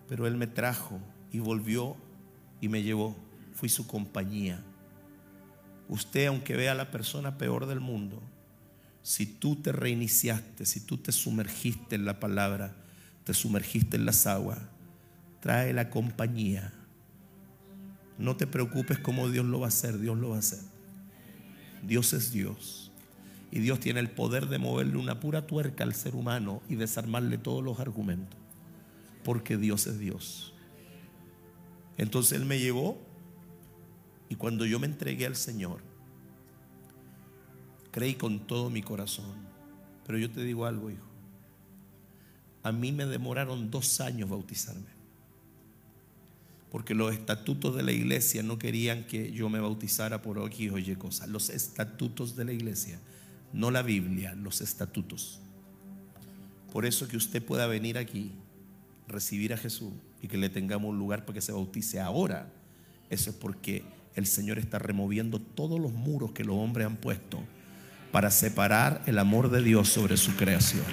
pero 0.08 0.26
él 0.26 0.36
me 0.36 0.46
trajo 0.46 1.00
y 1.32 1.38
volvió 1.38 1.96
y 2.60 2.68
me 2.68 2.82
llevó. 2.82 3.16
Fui 3.52 3.68
su 3.68 3.86
compañía. 3.86 4.62
Usted, 5.88 6.26
aunque 6.26 6.56
vea 6.56 6.72
a 6.72 6.76
la 6.76 6.90
persona 6.90 7.38
peor 7.38 7.66
del 7.66 7.80
mundo, 7.80 8.22
si 9.02 9.26
tú 9.26 9.56
te 9.56 9.70
reiniciaste, 9.70 10.64
si 10.64 10.80
tú 10.80 10.96
te 10.96 11.12
sumergiste 11.12 11.94
en 11.94 12.04
la 12.04 12.18
palabra, 12.20 12.74
te 13.24 13.34
sumergiste 13.34 13.96
en 13.96 14.06
las 14.06 14.26
aguas, 14.26 14.58
trae 15.40 15.72
la 15.72 15.90
compañía. 15.90 16.72
No 18.18 18.36
te 18.36 18.46
preocupes 18.46 18.98
cómo 18.98 19.28
Dios 19.28 19.44
lo 19.44 19.60
va 19.60 19.66
a 19.66 19.68
hacer, 19.68 19.98
Dios 19.98 20.16
lo 20.16 20.30
va 20.30 20.36
a 20.36 20.38
hacer. 20.40 20.60
Dios 21.82 22.12
es 22.14 22.32
Dios. 22.32 22.83
Y 23.54 23.60
Dios 23.60 23.78
tiene 23.78 24.00
el 24.00 24.10
poder 24.10 24.48
de 24.48 24.58
moverle 24.58 24.96
una 24.96 25.20
pura 25.20 25.46
tuerca 25.46 25.84
al 25.84 25.94
ser 25.94 26.16
humano 26.16 26.60
y 26.68 26.74
desarmarle 26.74 27.38
todos 27.38 27.62
los 27.62 27.78
argumentos. 27.78 28.36
Porque 29.22 29.56
Dios 29.56 29.86
es 29.86 30.00
Dios. 30.00 30.52
Entonces 31.96 32.36
Él 32.36 32.46
me 32.46 32.58
llevó 32.58 32.98
y 34.28 34.34
cuando 34.34 34.66
yo 34.66 34.80
me 34.80 34.88
entregué 34.88 35.24
al 35.24 35.36
Señor, 35.36 35.78
creí 37.92 38.16
con 38.16 38.40
todo 38.40 38.70
mi 38.70 38.82
corazón. 38.82 39.36
Pero 40.04 40.18
yo 40.18 40.28
te 40.32 40.42
digo 40.42 40.66
algo, 40.66 40.90
hijo. 40.90 41.06
A 42.64 42.72
mí 42.72 42.90
me 42.90 43.06
demoraron 43.06 43.70
dos 43.70 44.00
años 44.00 44.28
bautizarme. 44.28 44.92
Porque 46.72 46.96
los 46.96 47.14
estatutos 47.14 47.76
de 47.76 47.84
la 47.84 47.92
iglesia 47.92 48.42
no 48.42 48.58
querían 48.58 49.04
que 49.04 49.30
yo 49.30 49.48
me 49.48 49.60
bautizara 49.60 50.22
por 50.22 50.44
aquí 50.44 50.70
o 50.70 50.74
oye 50.74 50.98
cosas. 50.98 51.28
Los 51.28 51.50
estatutos 51.50 52.34
de 52.34 52.46
la 52.46 52.52
iglesia, 52.52 52.98
no 53.54 53.70
la 53.70 53.82
Biblia, 53.82 54.34
los 54.34 54.60
estatutos. 54.60 55.40
Por 56.72 56.84
eso 56.84 57.06
que 57.06 57.16
usted 57.16 57.42
pueda 57.42 57.68
venir 57.68 57.96
aquí, 57.96 58.32
recibir 59.06 59.54
a 59.54 59.56
Jesús 59.56 59.92
y 60.20 60.26
que 60.26 60.36
le 60.36 60.48
tengamos 60.48 60.90
un 60.90 60.98
lugar 60.98 61.24
para 61.24 61.34
que 61.34 61.40
se 61.40 61.52
bautice 61.52 62.00
ahora. 62.00 62.52
Eso 63.10 63.30
es 63.30 63.36
porque 63.36 63.84
el 64.16 64.26
Señor 64.26 64.58
está 64.58 64.80
removiendo 64.80 65.38
todos 65.38 65.78
los 65.78 65.92
muros 65.92 66.32
que 66.32 66.42
los 66.42 66.56
hombres 66.56 66.86
han 66.86 66.96
puesto 66.96 67.40
para 68.10 68.32
separar 68.32 69.02
el 69.06 69.20
amor 69.20 69.50
de 69.50 69.62
Dios 69.62 69.88
sobre 69.88 70.16
su 70.16 70.34
creación. 70.34 70.84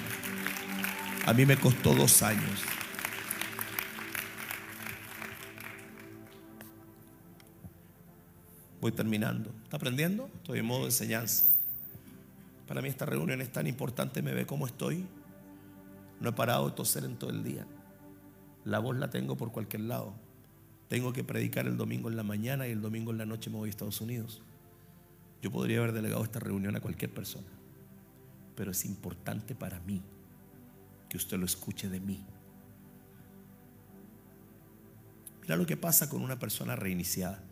A 1.26 1.32
mí 1.32 1.44
me 1.44 1.56
costó 1.56 1.94
dos 1.94 2.22
años. 2.22 2.60
Voy 8.80 8.92
terminando. 8.92 9.52
¿Está 9.64 9.78
aprendiendo? 9.78 10.30
Estoy 10.36 10.60
en 10.60 10.66
modo 10.66 10.80
de 10.80 10.86
enseñanza. 10.86 11.52
Para 12.66 12.80
mí 12.80 12.88
esta 12.88 13.06
reunión 13.06 13.40
es 13.40 13.50
tan 13.52 13.66
importante, 13.66 14.22
me 14.22 14.34
ve 14.34 14.46
cómo 14.46 14.66
estoy. 14.66 15.06
No 16.20 16.30
he 16.30 16.32
parado 16.32 16.68
de 16.68 16.76
toser 16.76 17.04
en 17.04 17.16
todo 17.16 17.30
el 17.30 17.42
día. 17.42 17.66
La 18.64 18.78
voz 18.78 18.96
la 18.96 19.10
tengo 19.10 19.36
por 19.36 19.52
cualquier 19.52 19.82
lado. 19.82 20.14
Tengo 20.88 21.12
que 21.12 21.24
predicar 21.24 21.66
el 21.66 21.76
domingo 21.76 22.08
en 22.08 22.16
la 22.16 22.22
mañana 22.22 22.68
y 22.68 22.70
el 22.70 22.80
domingo 22.80 23.10
en 23.10 23.18
la 23.18 23.26
noche 23.26 23.50
me 23.50 23.56
voy 23.56 23.68
a 23.68 23.70
Estados 23.70 24.00
Unidos. 24.00 24.42
Yo 25.40 25.50
podría 25.50 25.78
haber 25.78 25.92
delegado 25.92 26.22
esta 26.22 26.38
reunión 26.38 26.76
a 26.76 26.80
cualquier 26.80 27.12
persona, 27.12 27.48
pero 28.54 28.70
es 28.70 28.84
importante 28.84 29.54
para 29.54 29.80
mí 29.80 30.02
que 31.08 31.16
usted 31.16 31.38
lo 31.38 31.46
escuche 31.46 31.88
de 31.88 31.98
mí. 31.98 32.24
Mira 35.42 35.56
lo 35.56 35.66
que 35.66 35.76
pasa 35.76 36.08
con 36.08 36.22
una 36.22 36.38
persona 36.38 36.76
reiniciada. 36.76 37.42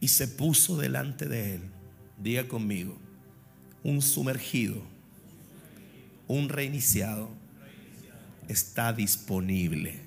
Y 0.00 0.08
se 0.08 0.28
puso 0.28 0.76
delante 0.76 1.26
de 1.26 1.54
él, 1.54 1.70
diga 2.24 2.48
conmigo, 2.48 2.96
un 3.82 4.00
sumergido, 4.00 4.82
un 6.26 6.48
reiniciado, 6.48 7.28
está 8.48 8.94
disponible. 8.94 10.00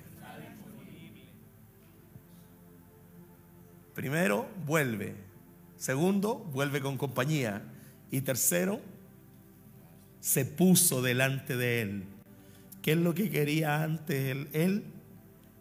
Primero, 3.94 4.48
vuelve. 4.66 5.14
Segundo, 5.76 6.36
vuelve 6.52 6.80
con 6.80 6.98
compañía. 6.98 7.62
Y 8.10 8.20
tercero, 8.22 8.80
se 10.20 10.44
puso 10.44 11.02
delante 11.02 11.56
de 11.56 11.82
él. 11.82 12.04
¿Qué 12.82 12.92
es 12.92 12.98
lo 12.98 13.14
que 13.14 13.30
quería 13.30 13.84
antes 13.84 14.48
él? 14.52 14.84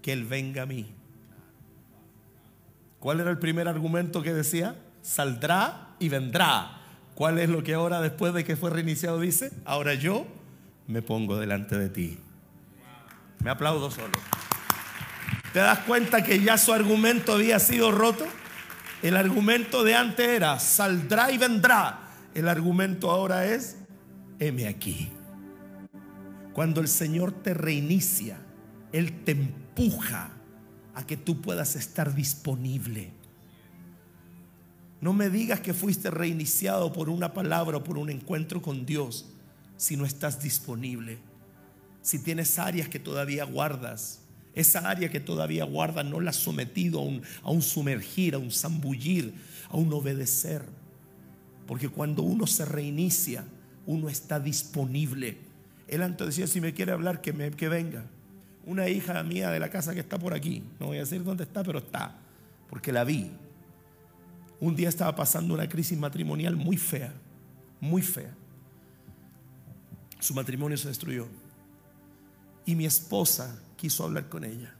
Que 0.01 0.13
él 0.13 0.25
venga 0.25 0.63
a 0.63 0.65
mí. 0.65 0.87
¿Cuál 2.99 3.19
era 3.19 3.29
el 3.29 3.37
primer 3.37 3.67
argumento 3.67 4.23
que 4.23 4.33
decía? 4.33 4.75
Saldrá 5.07 5.95
y 5.99 6.09
vendrá. 6.09 6.81
¿Cuál 7.15 7.39
es 7.39 7.47
lo 7.47 7.63
que 7.63 7.73
ahora 7.73 8.01
después 8.01 8.33
de 8.33 8.43
que 8.43 8.57
fue 8.57 8.71
reiniciado 8.71 9.21
dice? 9.21 9.53
Ahora 9.63 9.93
yo 9.93 10.27
me 10.85 11.01
pongo 11.01 11.37
delante 11.37 11.77
de 11.77 11.87
ti. 11.87 12.19
Me 13.41 13.49
aplaudo 13.49 13.89
solo. 13.89 14.19
¿Te 15.53 15.59
das 15.59 15.79
cuenta 15.79 16.25
que 16.25 16.41
ya 16.41 16.57
su 16.57 16.73
argumento 16.73 17.35
había 17.35 17.57
sido 17.59 17.93
roto? 17.93 18.25
El 19.01 19.15
argumento 19.15 19.85
de 19.85 19.95
antes 19.95 20.27
era, 20.27 20.59
saldrá 20.59 21.31
y 21.31 21.37
vendrá. 21.37 22.09
El 22.33 22.49
argumento 22.49 23.09
ahora 23.09 23.45
es, 23.45 23.77
heme 24.39 24.67
aquí. 24.67 25.09
Cuando 26.51 26.81
el 26.81 26.89
Señor 26.89 27.31
te 27.31 27.53
reinicia, 27.53 28.39
Él 28.91 29.23
te 29.23 29.31
empuja 29.31 30.31
a 30.93 31.07
que 31.07 31.15
tú 31.15 31.39
puedas 31.39 31.77
estar 31.77 32.13
disponible. 32.13 33.16
No 34.99 35.13
me 35.13 35.29
digas 35.29 35.59
que 35.59 35.73
fuiste 35.73 36.09
reiniciado 36.09 36.91
por 36.91 37.09
una 37.09 37.33
palabra 37.33 37.77
o 37.77 37.83
por 37.83 37.97
un 37.97 38.09
encuentro 38.09 38.61
con 38.61 38.85
Dios 38.85 39.25
si 39.77 39.95
no 39.95 40.05
estás 40.05 40.41
disponible. 40.41 41.19
Si 42.01 42.19
tienes 42.19 42.57
áreas 42.57 42.89
que 42.89 42.99
todavía 42.99 43.43
guardas, 43.43 44.21
esa 44.55 44.89
área 44.89 45.09
que 45.09 45.19
todavía 45.19 45.65
guarda 45.65 46.03
no 46.03 46.19
la 46.19 46.31
has 46.31 46.37
sometido 46.37 46.99
a 46.99 47.03
un, 47.03 47.21
a 47.43 47.51
un 47.51 47.61
sumergir, 47.61 48.33
a 48.33 48.39
un 48.39 48.51
zambullir, 48.51 49.35
a 49.69 49.77
un 49.77 49.93
obedecer. 49.93 50.63
Porque 51.67 51.89
cuando 51.89 52.23
uno 52.23 52.47
se 52.47 52.65
reinicia, 52.65 53.43
uno 53.85 54.09
está 54.09 54.39
disponible. 54.39 55.37
Él 55.87 56.01
antes 56.01 56.27
decía, 56.27 56.47
si 56.47 56.59
me 56.59 56.73
quiere 56.73 56.91
hablar, 56.91 57.21
que, 57.21 57.33
me, 57.33 57.51
que 57.51 57.69
venga. 57.69 58.05
Una 58.65 58.89
hija 58.89 59.21
mía 59.23 59.51
de 59.51 59.59
la 59.59 59.69
casa 59.69 59.93
que 59.93 59.99
está 59.99 60.17
por 60.17 60.33
aquí, 60.33 60.63
no 60.79 60.87
voy 60.87 60.97
a 60.97 61.01
decir 61.01 61.23
dónde 61.23 61.43
está, 61.43 61.63
pero 61.63 61.79
está, 61.79 62.15
porque 62.69 62.91
la 62.91 63.03
vi. 63.03 63.31
Un 64.59 64.75
día 64.75 64.89
estaba 64.89 65.15
pasando 65.15 65.53
una 65.53 65.69
crisis 65.69 65.97
matrimonial 65.97 66.55
muy 66.55 66.77
fea, 66.77 67.13
muy 67.79 68.01
fea. 68.01 68.33
Su 70.19 70.33
matrimonio 70.33 70.77
se 70.77 70.87
destruyó. 70.87 71.27
Y 72.65 72.75
mi 72.75 72.85
esposa 72.85 73.61
quiso 73.77 74.03
hablar 74.03 74.29
con 74.29 74.43
ella. 74.43 74.73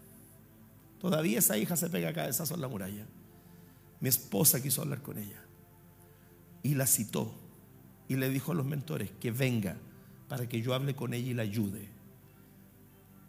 Todavía 1.00 1.40
esa 1.40 1.58
hija 1.58 1.76
se 1.76 1.90
pega 1.90 2.12
cabezazo 2.12 2.56
en 2.56 2.62
la 2.62 2.68
muralla. 2.68 3.06
Mi 4.00 4.10
esposa 4.10 4.62
quiso 4.62 4.82
hablar 4.82 5.02
con 5.02 5.18
ella. 5.18 5.42
Y 6.63 6.74
la 6.74 6.88
citó. 6.88 7.34
Y 8.08 8.16
le 8.16 8.30
dijo 8.30 8.52
a 8.52 8.56
los 8.56 8.66
mentores 8.66 9.12
que 9.20 9.32
venga 9.32 9.78
para 10.28 10.50
que 10.50 10.62
yo 10.62 10.74
hable 10.74 10.96
con 10.96 11.13
ella 11.13 11.32
y 11.32 11.34
la 11.36 11.44
ayude. 11.44 11.88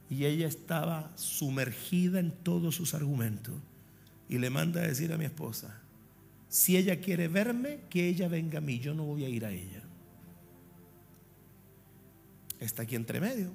Y 0.09 0.25
ella 0.25 0.49
estaba 0.49 1.13
sumergida 1.17 2.19
en 2.19 2.31
todos 2.31 2.75
sus 2.75 2.95
argumentos. 2.95 3.55
Y 4.31 4.39
le 4.39 4.49
manda 4.49 4.81
a 4.81 4.87
decir 4.87 5.13
a 5.13 5.19
mi 5.19 5.27
esposa, 5.27 5.83
si 6.49 6.77
ella 6.77 7.01
quiere 7.01 7.29
verme, 7.29 7.81
que 7.91 8.09
ella 8.09 8.29
venga 8.29 8.59
a 8.59 8.61
mí, 8.63 8.79
yo 8.79 8.95
no 8.95 9.05
voy 9.05 9.25
a 9.25 9.29
ir 9.29 9.45
a 9.45 9.51
ella. 9.51 9.83
Está 12.61 12.83
aquí 12.83 12.97
entre 12.97 13.21
medio. 13.21 13.53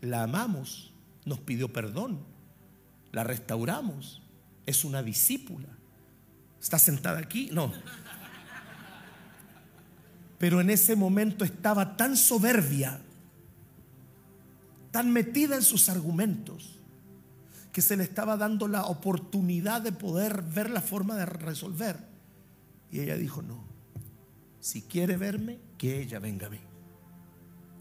La 0.00 0.22
amamos 0.22 0.94
nos 1.24 1.40
pidió 1.40 1.72
perdón, 1.72 2.20
la 3.12 3.24
restauramos, 3.24 4.22
es 4.66 4.84
una 4.84 5.02
discípula. 5.02 5.68
¿Está 6.60 6.78
sentada 6.78 7.18
aquí? 7.18 7.50
No. 7.52 7.72
Pero 10.38 10.60
en 10.60 10.70
ese 10.70 10.96
momento 10.96 11.44
estaba 11.44 11.96
tan 11.96 12.16
soberbia, 12.16 13.00
tan 14.90 15.10
metida 15.12 15.56
en 15.56 15.62
sus 15.62 15.88
argumentos, 15.88 16.78
que 17.74 17.82
se 17.82 17.96
le 17.96 18.04
estaba 18.04 18.36
dando 18.36 18.68
la 18.68 18.86
oportunidad 18.86 19.82
de 19.82 19.90
poder 19.90 20.42
ver 20.42 20.70
la 20.70 20.80
forma 20.80 21.16
de 21.16 21.26
resolver. 21.26 21.98
Y 22.88 23.00
ella 23.00 23.16
dijo, 23.16 23.42
no, 23.42 23.64
si 24.60 24.82
quiere 24.82 25.16
verme, 25.16 25.58
que 25.76 26.00
ella 26.00 26.20
venga 26.20 26.46
a 26.46 26.50
mí. 26.50 26.60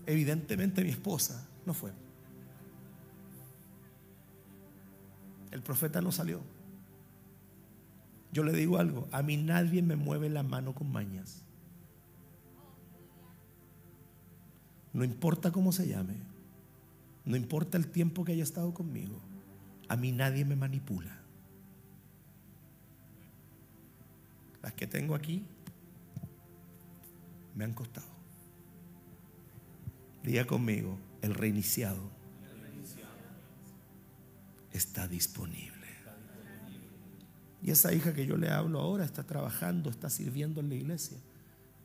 Evidentemente 0.08 0.84
mi 0.84 0.90
esposa 0.90 1.48
no 1.68 1.76
fue. 1.76 1.92
El 5.52 5.62
profeta 5.62 6.02
no 6.02 6.12
salió. 6.12 6.42
Yo 8.32 8.44
le 8.44 8.52
digo 8.52 8.80
algo, 8.80 9.08
a 9.12 9.22
mí 9.22 9.38
nadie 9.38 9.84
me 9.84 9.96
mueve 9.96 10.28
la 10.28 10.42
mano 10.42 10.74
con 10.74 10.92
mañas. 10.92 11.44
No 14.92 15.04
importa 15.04 15.52
cómo 15.52 15.72
se 15.72 15.88
llame, 15.88 16.16
no 17.26 17.38
importa 17.38 17.78
el 17.78 17.92
tiempo 17.92 18.26
que 18.26 18.32
haya 18.32 18.42
estado 18.42 18.74
conmigo 18.74 19.22
a 19.88 19.96
mí 19.96 20.12
nadie 20.12 20.46
me 20.46 20.56
manipula. 20.56 21.20
Las 24.62 24.74
que 24.74 24.88
tengo 24.88 25.16
aquí 25.16 25.46
me 27.56 27.66
han 27.66 27.74
costado. 27.74 28.08
Diga 30.24 30.46
conmigo, 30.46 30.98
el 31.22 31.34
reiniciado 31.34 32.10
está 34.72 35.08
disponible. 35.08 35.74
Y 37.62 37.72
esa 37.72 37.94
hija 37.94 38.14
que 38.14 38.26
yo 38.26 38.36
le 38.36 38.50
hablo 38.50 38.80
ahora 38.80 39.06
está 39.06 39.24
trabajando, 39.24 39.90
está 39.90 40.10
sirviendo 40.10 40.60
en 40.60 40.70
la 40.70 40.76
iglesia. 40.76 41.18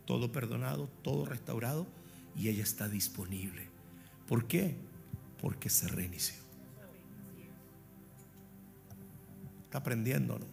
Todo 0.06 0.32
perdonado, 0.32 0.88
todo 1.02 1.24
restaurado 1.24 1.86
y 2.36 2.48
ella 2.48 2.62
está 2.62 2.88
disponible. 2.88 3.68
¿Por 4.26 4.46
qué? 4.46 4.76
Porque 5.40 5.70
se 5.70 5.86
reinició. 5.88 6.47
Está 9.68 9.78
aprendiendo, 9.78 10.38
¿no? 10.38 10.46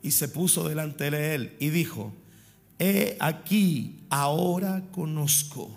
Y 0.00 0.12
se 0.12 0.28
puso 0.28 0.68
delante 0.68 1.10
de 1.10 1.34
él 1.34 1.56
y 1.58 1.70
dijo, 1.70 2.12
he 2.78 3.16
aquí, 3.18 4.04
ahora 4.10 4.84
conozco 4.92 5.76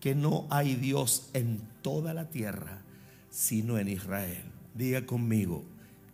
que 0.00 0.16
no 0.16 0.48
hay 0.50 0.74
Dios 0.74 1.30
en 1.32 1.60
toda 1.80 2.12
la 2.12 2.28
tierra, 2.28 2.82
sino 3.30 3.78
en 3.78 3.86
Israel. 3.86 4.42
Diga 4.74 5.06
conmigo, 5.06 5.64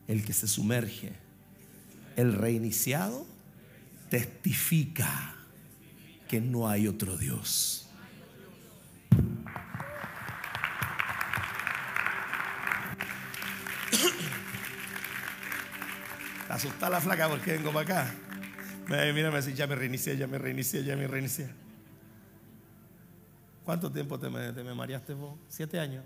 el 0.08 0.26
que 0.26 0.34
se 0.34 0.46
sumerge, 0.46 1.12
el 2.16 2.34
reiniciado, 2.34 3.24
testifica 4.10 5.36
que 6.28 6.42
no 6.42 6.68
hay 6.68 6.86
otro 6.86 7.16
Dios. 7.16 7.88
Asusta 16.52 16.90
la 16.90 17.00
flaca 17.00 17.30
porque 17.30 17.52
vengo 17.52 17.72
para 17.72 18.02
acá. 18.02 18.14
Mira, 18.86 19.30
me 19.30 19.36
dice, 19.38 19.54
ya 19.54 19.66
me 19.66 19.74
reinicié, 19.74 20.18
ya 20.18 20.26
me 20.26 20.36
reinicié, 20.36 20.84
ya 20.84 20.94
me 20.96 21.06
reinicié. 21.06 21.48
¿Cuánto 23.64 23.90
tiempo 23.90 24.18
te 24.18 24.28
me, 24.28 24.52
te 24.52 24.62
me 24.62 24.74
mareaste 24.74 25.14
vos? 25.14 25.38
¿Siete 25.48 25.80
años? 25.80 26.04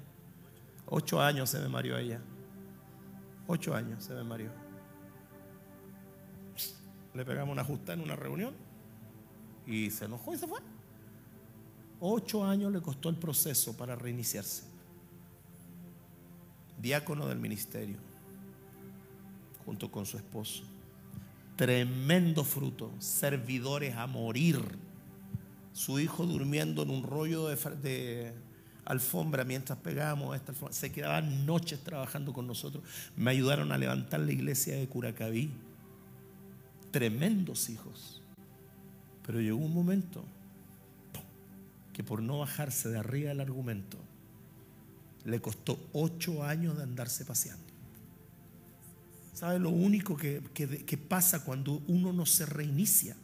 Ocho 0.86 1.20
años 1.20 1.51
se 1.51 1.59
me 1.59 1.68
mareó 1.68 1.99
ella. 1.99 2.20
Ocho 3.49 3.74
años 3.74 4.05
se 4.05 4.14
me 4.14 4.22
mareó. 4.22 4.53
Le 7.12 7.24
pegamos 7.24 7.53
una 7.53 7.64
justa 7.64 7.94
en 7.94 8.03
una 8.03 8.14
reunión 8.14 8.55
y 9.66 9.90
se 9.90 10.05
enojó 10.05 10.32
y 10.32 10.38
se 10.38 10.47
fue. 10.47 10.61
Ocho 11.99 12.44
años 12.44 12.70
le 12.70 12.80
costó 12.80 13.09
el 13.09 13.16
proceso 13.16 13.76
para 13.76 13.97
reiniciarse. 13.97 14.62
Diácono 16.78 17.26
del 17.26 17.40
ministerio, 17.40 17.99
junto 19.67 19.91
con 19.91 20.07
su 20.07 20.17
esposo. 20.17 20.62
Tremendo 21.57 22.45
fruto, 22.45 22.93
servidores 22.99 23.97
a 23.97 24.07
morir. 24.07 24.61
Su 25.73 25.99
hijo 25.99 26.25
durmiendo 26.25 26.83
en 26.83 26.91
un 26.91 27.03
rollo 27.03 27.49
de, 27.49 28.33
alfombra 28.85 29.45
mientras 29.45 29.79
pegábamos 29.79 30.37
esta 30.37 30.53
alfombra. 30.53 30.73
Se 30.73 30.93
quedaban 30.93 31.45
noches 31.45 31.81
trabajando 31.81 32.33
con 32.33 32.47
nosotros. 32.47 32.85
Me 33.17 33.33
ayudaron 33.33 33.73
a 33.73 33.79
levantar 33.79 34.21
la 34.21 34.33
iglesia 34.33 34.77
de 34.77 34.87
Curacaví. 34.87 35.51
Tremendos 36.93 37.69
hijos. 37.69 38.23
Pero 39.27 39.41
llegó 39.41 39.59
un 39.59 39.75
momento 39.75 40.25
que 41.93 42.05
por 42.05 42.23
no 42.23 42.41
bajarse 42.41 42.91
de 42.91 42.99
arriba 42.99 43.31
del 43.31 43.41
argumento, 43.41 43.97
le 45.25 45.41
costó 45.41 45.79
ocho 45.95 46.45
años 46.45 46.77
de 46.77 46.83
andarse 46.83 47.25
paseando. 47.25 47.66
¿Sabe 49.37 49.59
lo 49.59 49.68
único 49.68 50.16
que, 50.16 50.41
pasa 51.11 51.45
cuando 51.45 51.82
uno 51.89 52.11
no 52.11 52.24
se 52.24 52.47
reinicia? 52.47 53.14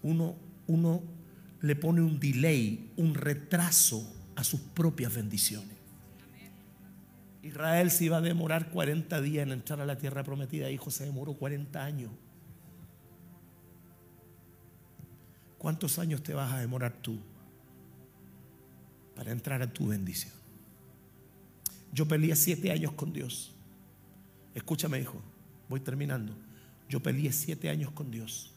Uno, 0.00 0.36
uno 0.66 1.02
le 1.60 1.76
pone 1.76 2.00
un 2.00 2.18
delay, 2.18 2.92
un 2.96 3.14
retraso 3.14 4.10
a 4.36 4.42
sus 4.42 4.58
propias 4.58 5.14
bendiciones. 5.14 5.76
Israel 7.42 7.90
se 7.90 8.06
iba 8.06 8.16
a 8.16 8.20
demorar 8.22 8.70
40 8.70 9.20
días 9.20 9.46
en 9.46 9.52
entrar 9.52 9.82
a 9.82 9.84
la 9.84 9.98
tierra 9.98 10.24
prometida, 10.24 10.70
hijo, 10.70 10.90
se 10.90 11.04
demoró 11.04 11.34
40 11.34 11.84
años. 11.84 12.10
¿Cuántos 15.58 15.98
años 15.98 16.22
te 16.22 16.32
vas 16.32 16.54
a 16.54 16.58
demorar 16.58 17.02
tú 17.02 17.20
para 19.14 19.30
entrar 19.30 19.60
a 19.60 19.70
tu 19.70 19.88
bendición? 19.88 20.32
Yo 21.92 22.08
peleé 22.08 22.34
siete 22.34 22.72
años 22.72 22.92
con 22.92 23.12
Dios. 23.12 23.57
Escúchame, 24.58 24.98
hijo, 24.98 25.22
voy 25.68 25.78
terminando. 25.78 26.32
Yo 26.88 27.00
peleé 27.00 27.32
siete 27.32 27.68
años 27.68 27.92
con 27.92 28.10
Dios. 28.10 28.52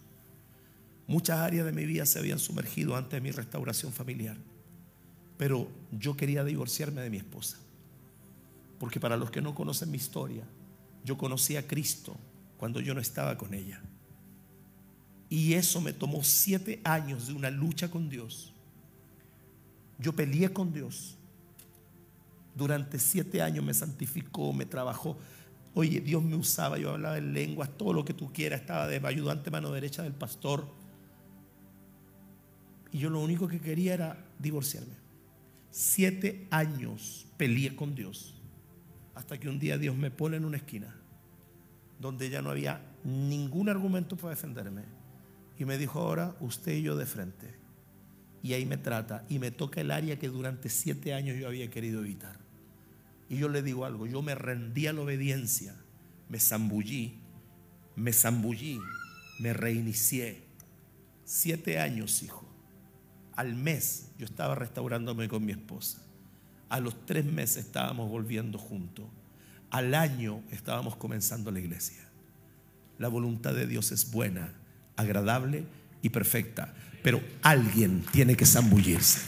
Muchas 1.05 1.37
áreas 1.37 1.63
de 1.63 1.71
mi 1.71 1.85
vida 1.85 2.07
se 2.07 2.17
habían 2.17 2.39
sumergido 2.39 2.95
antes 2.95 3.11
de 3.11 3.21
mi 3.21 3.29
restauración 3.29 3.93
familiar. 3.93 4.35
Pero 5.37 5.69
yo 5.91 6.17
quería 6.17 6.43
divorciarme 6.43 7.01
de 7.01 7.11
mi 7.11 7.17
esposa. 7.17 7.59
Porque 8.79 8.99
para 8.99 9.15
los 9.15 9.29
que 9.29 9.43
no 9.43 9.53
conocen 9.53 9.91
mi 9.91 9.97
historia, 9.97 10.43
yo 11.05 11.19
conocí 11.19 11.55
a 11.55 11.67
Cristo 11.67 12.17
cuando 12.57 12.79
yo 12.79 12.95
no 12.95 12.99
estaba 12.99 13.37
con 13.37 13.53
ella. 13.53 13.79
Y 15.29 15.53
eso 15.53 15.81
me 15.81 15.93
tomó 15.93 16.23
siete 16.23 16.81
años 16.83 17.27
de 17.27 17.33
una 17.33 17.51
lucha 17.51 17.91
con 17.91 18.09
Dios. 18.09 18.53
Yo 19.99 20.15
peleé 20.15 20.51
con 20.51 20.73
Dios. 20.73 21.15
Durante 22.55 22.97
siete 22.97 23.43
años 23.43 23.63
me 23.63 23.75
santificó, 23.75 24.51
me 24.51 24.65
trabajó. 24.65 25.15
Oye, 25.73 26.01
Dios 26.01 26.23
me 26.23 26.35
usaba, 26.35 26.77
yo 26.77 26.91
hablaba 26.91 27.17
en 27.17 27.33
lenguas, 27.33 27.69
todo 27.77 27.93
lo 27.93 28.03
que 28.03 28.13
tú 28.13 28.31
quieras, 28.33 28.61
estaba 28.61 28.87
de 28.87 29.05
ayudante 29.05 29.51
mano 29.51 29.71
derecha 29.71 30.03
del 30.03 30.13
pastor. 30.13 30.67
Y 32.91 32.99
yo 32.99 33.09
lo 33.09 33.21
único 33.21 33.47
que 33.47 33.59
quería 33.59 33.93
era 33.93 34.25
divorciarme. 34.39 34.95
Siete 35.69 36.47
años 36.51 37.25
peleé 37.37 37.75
con 37.75 37.95
Dios. 37.95 38.35
Hasta 39.15 39.39
que 39.39 39.47
un 39.47 39.59
día 39.59 39.77
Dios 39.77 39.95
me 39.95 40.11
pone 40.11 40.37
en 40.37 40.45
una 40.45 40.57
esquina 40.57 40.95
donde 41.99 42.29
ya 42.29 42.41
no 42.41 42.49
había 42.49 42.81
ningún 43.03 43.69
argumento 43.69 44.17
para 44.17 44.31
defenderme 44.31 44.83
y 45.57 45.65
me 45.65 45.77
dijo, 45.77 45.99
ahora 45.99 46.35
usted 46.39 46.73
y 46.73 46.81
yo 46.81 46.97
de 46.97 47.05
frente. 47.05 47.53
Y 48.41 48.53
ahí 48.53 48.65
me 48.65 48.77
trata 48.77 49.23
y 49.29 49.37
me 49.37 49.51
toca 49.51 49.79
el 49.79 49.91
área 49.91 50.17
que 50.17 50.27
durante 50.27 50.69
siete 50.69 51.13
años 51.13 51.37
yo 51.37 51.47
había 51.47 51.69
querido 51.69 51.99
evitar. 51.99 52.40
Y 53.31 53.37
yo 53.37 53.47
le 53.47 53.63
digo 53.63 53.85
algo, 53.85 54.05
yo 54.07 54.21
me 54.21 54.35
rendí 54.35 54.87
a 54.87 54.93
la 54.93 54.99
obediencia, 54.99 55.73
me 56.27 56.37
zambullí, 56.37 57.17
me 57.95 58.11
zambullí, 58.11 58.81
me 59.39 59.53
reinicié. 59.53 60.43
Siete 61.23 61.79
años, 61.79 62.23
hijo. 62.23 62.45
Al 63.37 63.55
mes 63.55 64.09
yo 64.17 64.25
estaba 64.25 64.55
restaurándome 64.55 65.29
con 65.29 65.45
mi 65.45 65.53
esposa. 65.53 66.01
A 66.67 66.81
los 66.81 67.05
tres 67.05 67.23
meses 67.23 67.67
estábamos 67.67 68.09
volviendo 68.09 68.59
juntos. 68.59 69.05
Al 69.69 69.95
año 69.95 70.43
estábamos 70.51 70.97
comenzando 70.97 71.51
la 71.51 71.61
iglesia. 71.61 72.05
La 72.97 73.07
voluntad 73.07 73.53
de 73.53 73.65
Dios 73.65 73.93
es 73.93 74.11
buena, 74.11 74.53
agradable 74.97 75.63
y 76.01 76.09
perfecta. 76.09 76.73
Pero 77.01 77.21
alguien 77.43 78.03
tiene 78.11 78.35
que 78.35 78.45
zambullirse. 78.45 79.21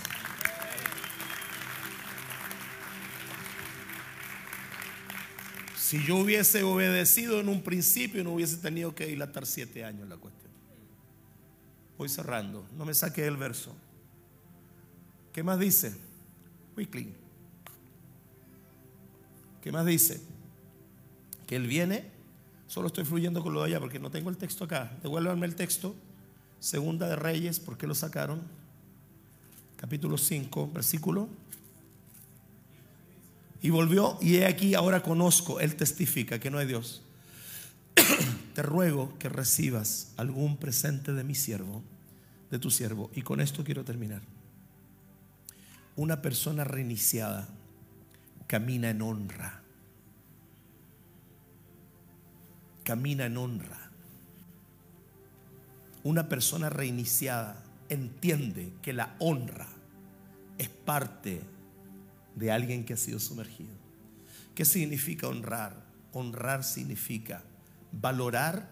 Si 5.93 6.03
yo 6.03 6.17
hubiese 6.17 6.63
obedecido 6.63 7.39
en 7.39 7.49
un 7.49 7.61
principio, 7.61 8.23
no 8.23 8.31
hubiese 8.31 8.57
tenido 8.57 8.95
que 8.95 9.05
dilatar 9.05 9.45
siete 9.45 9.85
años 9.85 10.09
la 10.09 10.17
cuestión. 10.17 10.51
Voy 11.99 12.09
cerrando, 12.09 12.65
no 12.75 12.83
me 12.83 12.95
saque 12.95 13.27
el 13.27 13.37
verso. 13.37 13.75
¿Qué 15.31 15.43
más 15.43 15.59
dice? 15.59 15.95
Weekly. 16.75 17.13
¿Qué 19.61 19.71
más 19.71 19.85
dice? 19.85 20.19
Que 21.45 21.57
él 21.57 21.67
viene 21.67 22.09
Solo 22.65 22.87
estoy 22.87 23.05
fluyendo 23.05 23.43
con 23.43 23.53
lo 23.53 23.59
de 23.59 23.67
allá 23.67 23.79
porque 23.79 23.99
no 23.99 24.09
tengo 24.09 24.31
el 24.31 24.37
texto 24.37 24.63
acá. 24.63 24.97
Devuélvanme 25.03 25.45
el 25.45 25.53
texto. 25.53 25.95
Segunda 26.59 27.07
de 27.07 27.17
Reyes, 27.17 27.59
¿por 27.59 27.77
qué 27.77 27.85
lo 27.85 27.93
sacaron? 27.93 28.41
Capítulo 29.77 30.17
5, 30.17 30.71
versículo. 30.73 31.29
Y 33.63 33.71
volvió, 33.71 34.19
y 34.21 34.35
he 34.35 34.45
aquí, 34.45 34.75
ahora 34.75 35.01
conozco, 35.01 35.59
él 35.59 35.75
testifica 35.75 36.39
que 36.39 36.51
no 36.51 36.59
hay 36.59 36.67
Dios. 36.67 37.01
Te 38.53 38.61
ruego 38.61 39.17
que 39.17 39.29
recibas 39.29 40.13
algún 40.17 40.57
presente 40.57 41.13
de 41.13 41.23
mi 41.23 41.33
siervo, 41.33 41.81
de 42.51 42.59
tu 42.59 42.69
siervo. 42.69 43.09
Y 43.15 43.23
con 43.23 43.41
esto 43.41 43.63
quiero 43.63 43.83
terminar. 43.83 44.21
Una 45.95 46.21
persona 46.21 46.63
reiniciada 46.63 47.47
camina 48.45 48.91
en 48.91 49.01
honra 49.01 49.63
camina 52.83 53.25
en 53.25 53.37
honra. 53.37 53.89
Una 56.03 56.27
persona 56.27 56.69
reiniciada 56.69 57.63
entiende 57.89 58.73
que 58.81 58.93
la 58.93 59.15
honra 59.19 59.67
es 60.57 60.69
parte 60.69 61.41
de 62.35 62.51
alguien 62.51 62.85
que 62.85 62.93
ha 62.93 62.97
sido 62.97 63.19
sumergido. 63.19 63.75
¿Qué 64.55 64.65
significa 64.65 65.27
honrar? 65.27 65.83
Honrar 66.11 66.63
significa 66.63 67.43
valorar, 67.91 68.69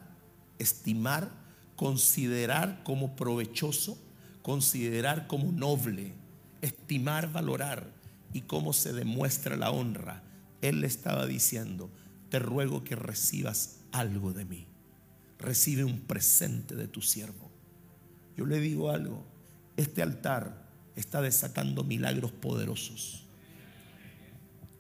estimar, 0.60 1.32
considerar 1.76 2.84
como 2.84 3.16
provechoso, 3.16 3.98
considerar 4.42 5.28
como 5.28 5.52
noble, 5.52 6.14
estimar, 6.62 7.32
valorar. 7.32 7.92
¿Y 8.34 8.42
cómo 8.42 8.74
se 8.74 8.94
demuestra 8.94 9.58
la 9.58 9.72
honra? 9.72 10.24
Él 10.62 10.82
le 10.82 10.88
estaba 10.88 11.26
diciendo, 11.26 11.90
te 12.30 12.40
ruego 12.40 12.84
que 12.84 12.96
recibas 12.96 13.80
algo 13.92 14.34
de 14.34 14.46
mí. 14.46 14.68
Recibe 15.38 15.84
un 15.84 16.02
presente 16.02 16.76
de 16.76 16.88
tu 16.88 17.02
siervo. 17.02 17.52
Yo 18.38 18.46
le 18.46 18.60
digo 18.60 18.92
algo, 18.92 19.26
este 19.76 20.02
altar 20.02 20.70
está 20.96 21.22
desatando 21.22 21.84
milagros 21.84 22.32
poderosos. 22.32 23.28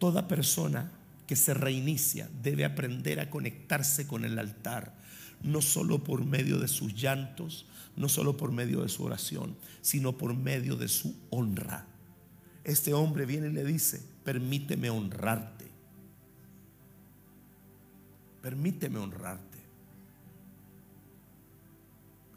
Toda 0.01 0.27
persona 0.27 0.89
que 1.27 1.35
se 1.35 1.53
reinicia 1.53 2.27
debe 2.41 2.65
aprender 2.65 3.19
a 3.19 3.29
conectarse 3.29 4.07
con 4.07 4.25
el 4.25 4.39
altar, 4.39 4.95
no 5.43 5.61
solo 5.61 6.03
por 6.03 6.25
medio 6.25 6.57
de 6.57 6.67
sus 6.67 6.95
llantos, 6.95 7.67
no 7.95 8.09
solo 8.09 8.35
por 8.35 8.51
medio 8.51 8.81
de 8.81 8.89
su 8.89 9.03
oración, 9.03 9.55
sino 9.83 10.17
por 10.17 10.35
medio 10.35 10.75
de 10.75 10.87
su 10.87 11.15
honra. 11.29 11.85
Este 12.63 12.95
hombre 12.95 13.27
viene 13.27 13.49
y 13.49 13.51
le 13.51 13.63
dice, 13.63 14.03
permíteme 14.23 14.89
honrarte. 14.89 15.67
Permíteme 18.41 18.97
honrarte. 18.97 19.59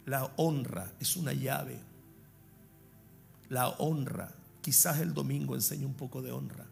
La 0.05 0.27
honra 0.37 0.93
es 1.01 1.17
una 1.17 1.33
llave. 1.33 1.79
La 3.49 3.71
honra, 3.71 4.31
quizás 4.61 5.01
el 5.01 5.15
domingo 5.15 5.55
enseñe 5.55 5.87
un 5.87 5.95
poco 5.95 6.21
de 6.21 6.31
honra. 6.31 6.67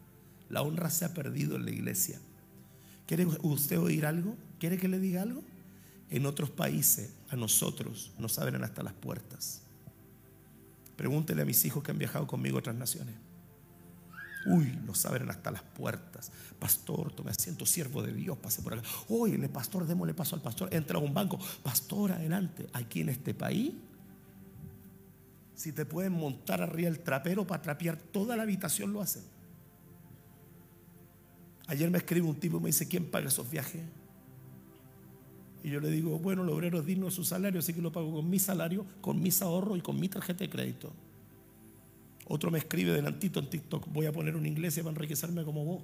La 0.53 0.61
honra 0.61 0.91
se 0.91 1.03
ha 1.03 1.15
perdido 1.15 1.55
en 1.55 1.65
la 1.65 1.71
iglesia. 1.71 2.19
¿Quiere 3.07 3.25
usted 3.41 3.79
oír 3.79 4.05
algo? 4.05 4.35
¿Quiere 4.59 4.77
que 4.77 4.87
le 4.87 4.99
diga 4.99 5.23
algo? 5.23 5.41
En 6.11 6.27
otros 6.27 6.51
países 6.51 7.11
a 7.29 7.35
nosotros 7.35 8.11
nos 8.19 8.37
abren 8.37 8.63
hasta 8.63 8.83
las 8.83 8.93
puertas. 8.93 9.63
Pregúntele 10.95 11.41
a 11.41 11.45
mis 11.45 11.65
hijos 11.65 11.83
que 11.83 11.89
han 11.89 11.97
viajado 11.97 12.27
conmigo 12.27 12.57
a 12.57 12.59
otras 12.59 12.75
naciones. 12.75 13.15
Uy, 14.45 14.77
nos 14.85 15.03
abren 15.07 15.27
hasta 15.31 15.49
las 15.49 15.63
puertas. 15.63 16.31
Pastor, 16.59 17.11
tome 17.13 17.31
asiento, 17.31 17.65
siervo 17.65 18.03
de 18.03 18.13
Dios, 18.13 18.37
pase 18.37 18.61
por 18.61 18.75
acá. 18.75 18.87
Oye, 19.09 19.39
pastor, 19.49 19.87
démosle 19.87 20.13
paso 20.13 20.35
al 20.35 20.43
pastor. 20.43 20.71
Entra 20.71 20.99
a 20.99 21.01
un 21.01 21.15
banco. 21.15 21.39
Pastor, 21.63 22.11
adelante. 22.11 22.67
Aquí 22.73 23.01
en 23.01 23.09
este 23.09 23.33
país, 23.33 23.73
si 25.55 25.71
te 25.71 25.83
pueden 25.83 26.13
montar 26.13 26.61
arriba 26.61 26.89
el 26.89 26.99
trapero 26.99 27.47
para 27.47 27.63
trapear 27.63 27.97
toda 27.97 28.37
la 28.37 28.43
habitación, 28.43 28.93
lo 28.93 29.01
hacen. 29.01 29.32
Ayer 31.67 31.89
me 31.89 31.97
escribe 31.97 32.27
un 32.27 32.35
tipo 32.35 32.57
y 32.57 32.59
me 32.59 32.67
dice, 32.67 32.87
¿quién 32.87 33.05
paga 33.05 33.27
esos 33.27 33.49
viajes? 33.49 33.81
Y 35.63 35.69
yo 35.69 35.79
le 35.79 35.89
digo, 35.89 36.19
bueno, 36.19 36.43
el 36.43 36.49
obrero 36.49 36.79
es 36.79 36.85
digno 36.85 37.05
de 37.05 37.11
su 37.11 37.23
salario, 37.23 37.59
así 37.59 37.73
que 37.73 37.81
lo 37.81 37.91
pago 37.91 38.11
con 38.13 38.29
mi 38.29 38.37
salario, 38.37 38.85
con 38.99 39.21
mis 39.21 39.41
ahorros 39.41 39.77
y 39.77 39.81
con 39.81 39.97
mi 39.97 40.09
tarjeta 40.09 40.43
de 40.43 40.49
crédito. 40.49 40.91
Otro 42.27 42.51
me 42.51 42.57
escribe 42.57 42.91
delantito 42.91 43.39
en 43.39 43.49
TikTok, 43.49 43.87
voy 43.87 44.05
a 44.05 44.11
poner 44.11 44.35
una 44.35 44.47
iglesia 44.47 44.83
para 44.83 44.91
enriquecerme 44.91 45.43
como 45.45 45.63
vos. 45.63 45.83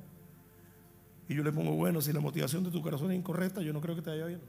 Y 1.30 1.36
yo 1.36 1.44
le 1.44 1.52
pongo, 1.52 1.76
bueno, 1.76 2.02
si 2.02 2.12
la 2.12 2.20
motivación 2.20 2.64
de 2.64 2.72
tu 2.72 2.82
corazón 2.82 3.12
es 3.12 3.18
incorrecta, 3.18 3.62
yo 3.62 3.72
no 3.72 3.80
creo 3.80 3.96
que 3.96 4.02
te 4.02 4.10
vaya 4.10 4.26
bien. 4.26 4.42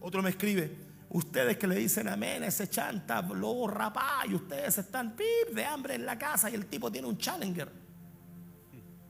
Otro 0.00 0.22
me 0.22 0.30
escribe, 0.30 0.70
Ustedes 1.16 1.56
que 1.56 1.66
le 1.66 1.76
dicen 1.76 2.08
amén, 2.08 2.44
ese 2.44 2.68
chanta, 2.68 3.22
lobo 3.22 3.66
rapá, 3.68 4.24
y 4.28 4.34
ustedes 4.34 4.76
están 4.76 5.16
pip 5.16 5.54
de 5.54 5.64
hambre 5.64 5.94
en 5.94 6.04
la 6.04 6.18
casa 6.18 6.50
y 6.50 6.54
el 6.54 6.66
tipo 6.66 6.92
tiene 6.92 7.08
un 7.08 7.16
challenger. 7.16 7.72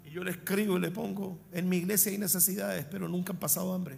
Y 0.04 0.10
yo 0.10 0.22
le 0.22 0.30
escribo 0.30 0.76
y 0.76 0.80
le 0.82 0.92
pongo, 0.92 1.36
en 1.50 1.68
mi 1.68 1.78
iglesia 1.78 2.12
hay 2.12 2.18
necesidades, 2.18 2.84
pero 2.84 3.08
nunca 3.08 3.32
han 3.32 3.40
pasado 3.40 3.74
hambre. 3.74 3.96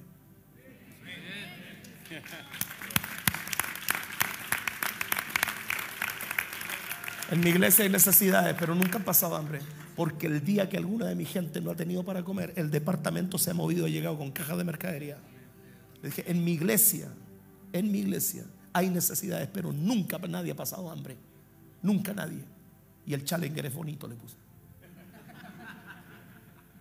En 7.31 7.41
mi 7.41 7.51
iglesia 7.51 7.85
hay 7.85 7.91
necesidades, 7.91 8.57
pero 8.59 8.75
nunca 8.75 8.97
han 8.97 9.05
pasado 9.05 9.37
hambre. 9.37 9.61
Porque 9.95 10.29
el 10.29 10.43
día 10.43 10.67
que 10.71 10.79
alguna 10.79 11.05
de 11.05 11.15
mi 11.15 11.27
gente 11.27 11.61
no 11.61 11.73
ha 11.73 11.77
tenido 11.77 12.03
para 12.07 12.23
comer, 12.23 12.55
el 12.57 12.71
departamento 12.71 13.37
se 13.37 13.51
ha 13.51 13.55
movido 13.55 13.87
y 13.87 13.91
ha 13.91 13.93
llegado 13.93 14.17
con 14.17 14.31
cajas 14.31 14.57
de 14.57 14.65
mercadería. 14.65 15.19
Le 16.01 16.09
dije, 16.09 16.25
en 16.27 16.43
mi 16.43 16.53
iglesia 16.53 17.11
en 17.73 17.91
mi 17.91 17.99
iglesia 17.99 18.45
hay 18.73 18.91
necesidades, 18.91 19.49
pero 19.53 19.73
nunca 19.73 20.19
nadie 20.19 20.53
ha 20.53 20.57
pasado 20.57 20.91
hambre. 20.91 21.17
Nunca 21.83 22.13
nadie. 22.13 22.45
Y 23.07 23.15
el 23.15 23.25
challenger 23.25 23.67
es 23.67 23.75
bonito, 23.75 24.07
le 24.07 24.15
puse. 24.15 24.37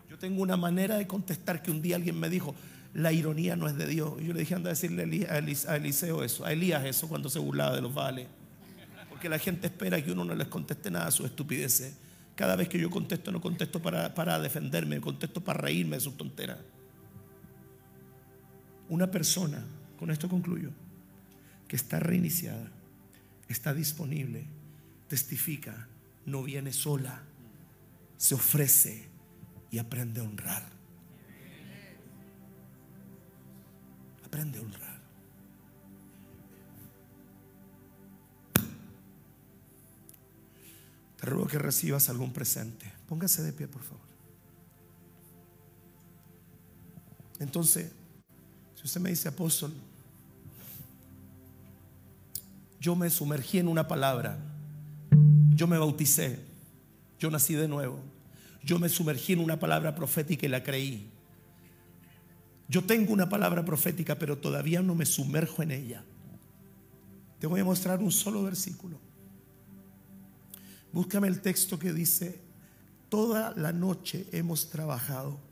Yo 0.09 0.17
tengo 0.17 0.41
una 0.41 0.57
manera 0.57 0.97
de 0.97 1.07
contestar 1.07 1.61
que 1.61 1.71
un 1.71 1.81
día 1.81 1.95
alguien 1.95 2.19
me 2.19 2.29
dijo, 2.29 2.55
la 2.93 3.11
ironía 3.11 3.55
no 3.55 3.67
es 3.67 3.75
de 3.77 3.87
Dios. 3.87 4.13
Y 4.19 4.25
yo 4.25 4.33
le 4.33 4.41
dije, 4.41 4.55
anda 4.55 4.69
a 4.69 4.73
decirle 4.73 5.27
a 5.29 5.75
Eliseo 5.75 6.23
eso, 6.23 6.45
a 6.45 6.51
Elías 6.51 6.83
eso 6.85 7.07
cuando 7.07 7.29
se 7.29 7.39
burlaba 7.39 7.75
de 7.75 7.81
los 7.81 7.93
vales. 7.93 8.27
Porque 9.09 9.29
la 9.29 9.39
gente 9.39 9.67
espera 9.67 10.03
que 10.03 10.11
uno 10.11 10.23
no 10.23 10.35
les 10.35 10.47
conteste 10.47 10.91
nada 10.91 11.07
a 11.07 11.11
su 11.11 11.25
estupideces. 11.25 11.95
Cada 12.35 12.55
vez 12.55 12.69
que 12.69 12.79
yo 12.79 12.89
contesto, 12.89 13.31
no 13.31 13.41
contesto 13.41 13.81
para, 13.81 14.13
para 14.13 14.39
defenderme, 14.39 15.01
contesto 15.01 15.43
para 15.43 15.61
reírme 15.61 15.95
de 15.95 16.01
sus 16.01 16.17
tonteras. 16.17 16.59
Una 18.89 19.09
persona 19.09 19.63
con 19.97 20.11
esto 20.11 20.29
concluyo, 20.29 20.71
que 21.67 21.75
está 21.75 21.99
reiniciada, 21.99 22.71
está 23.49 23.73
disponible, 23.73 24.47
testifica, 25.07 25.87
no 26.25 26.43
viene 26.43 26.71
sola, 26.71 27.23
se 28.17 28.35
ofrece 28.35 29.09
y 29.71 29.79
aprende 29.79 30.21
a 30.21 30.23
honrar. 30.23 30.69
Aprende 34.25 34.59
a 34.59 34.61
honrar. 34.61 34.97
Te 41.17 41.25
ruego 41.25 41.47
que 41.47 41.57
recibas 41.57 42.09
algún 42.09 42.31
presente. 42.31 42.91
Póngase 43.07 43.41
de 43.41 43.53
pie, 43.53 43.67
por 43.67 43.81
favor. 43.81 44.05
Entonces, 47.39 47.91
si 48.77 48.83
usted 48.83 49.01
me 49.01 49.09
dice 49.09 49.27
apóstol, 49.27 49.73
yo 52.79 52.95
me 52.95 53.09
sumergí 53.09 53.57
en 53.57 53.67
una 53.67 53.87
palabra, 53.87 54.37
yo 55.55 55.65
me 55.65 55.79
bauticé, 55.79 56.39
yo 57.19 57.31
nací 57.31 57.55
de 57.55 57.67
nuevo, 57.67 57.99
yo 58.63 58.77
me 58.77 58.87
sumergí 58.87 59.33
en 59.33 59.39
una 59.39 59.59
palabra 59.59 59.95
profética 59.95 60.45
y 60.45 60.49
la 60.49 60.61
creí. 60.61 61.09
Yo 62.69 62.83
tengo 62.83 63.13
una 63.13 63.27
palabra 63.27 63.65
profética, 63.65 64.13
pero 64.19 64.37
todavía 64.37 64.83
no 64.83 64.93
me 64.93 65.07
sumerjo 65.07 65.63
en 65.63 65.71
ella. 65.71 66.03
Te 67.39 67.47
voy 67.47 67.61
a 67.61 67.65
mostrar 67.65 67.99
un 67.99 68.11
solo 68.11 68.43
versículo. 68.43 68.99
Búscame 70.91 71.29
el 71.29 71.41
texto 71.41 71.79
que 71.79 71.93
dice, 71.93 72.39
toda 73.09 73.55
la 73.55 73.71
noche 73.71 74.27
hemos 74.31 74.69
trabajado 74.69 75.46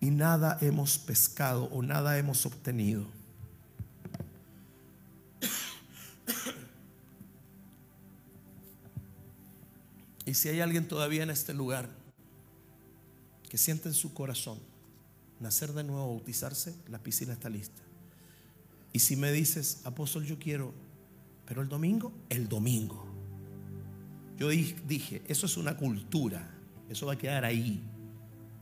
y 0.00 0.10
nada 0.10 0.58
hemos 0.62 0.98
pescado 0.98 1.64
o 1.64 1.82
nada 1.82 2.18
hemos 2.18 2.46
obtenido. 2.46 3.06
Y 10.24 10.34
si 10.34 10.48
hay 10.48 10.60
alguien 10.60 10.86
todavía 10.86 11.22
en 11.24 11.30
este 11.30 11.52
lugar 11.52 11.88
que 13.48 13.58
siente 13.58 13.88
en 13.88 13.94
su 13.94 14.14
corazón 14.14 14.58
nacer 15.40 15.72
de 15.72 15.82
nuevo, 15.82 16.14
bautizarse, 16.14 16.74
la 16.88 16.98
piscina 16.98 17.32
está 17.32 17.50
lista. 17.50 17.82
Y 18.92 19.00
si 19.00 19.16
me 19.16 19.32
dices, 19.32 19.80
apóstol, 19.84 20.24
yo 20.24 20.38
quiero, 20.38 20.72
pero 21.46 21.62
el 21.62 21.68
domingo, 21.68 22.12
el 22.28 22.48
domingo. 22.48 23.06
Yo 24.38 24.48
dije, 24.48 25.22
eso 25.26 25.46
es 25.46 25.56
una 25.56 25.76
cultura, 25.76 26.48
eso 26.88 27.06
va 27.06 27.14
a 27.14 27.18
quedar 27.18 27.44
ahí 27.44 27.82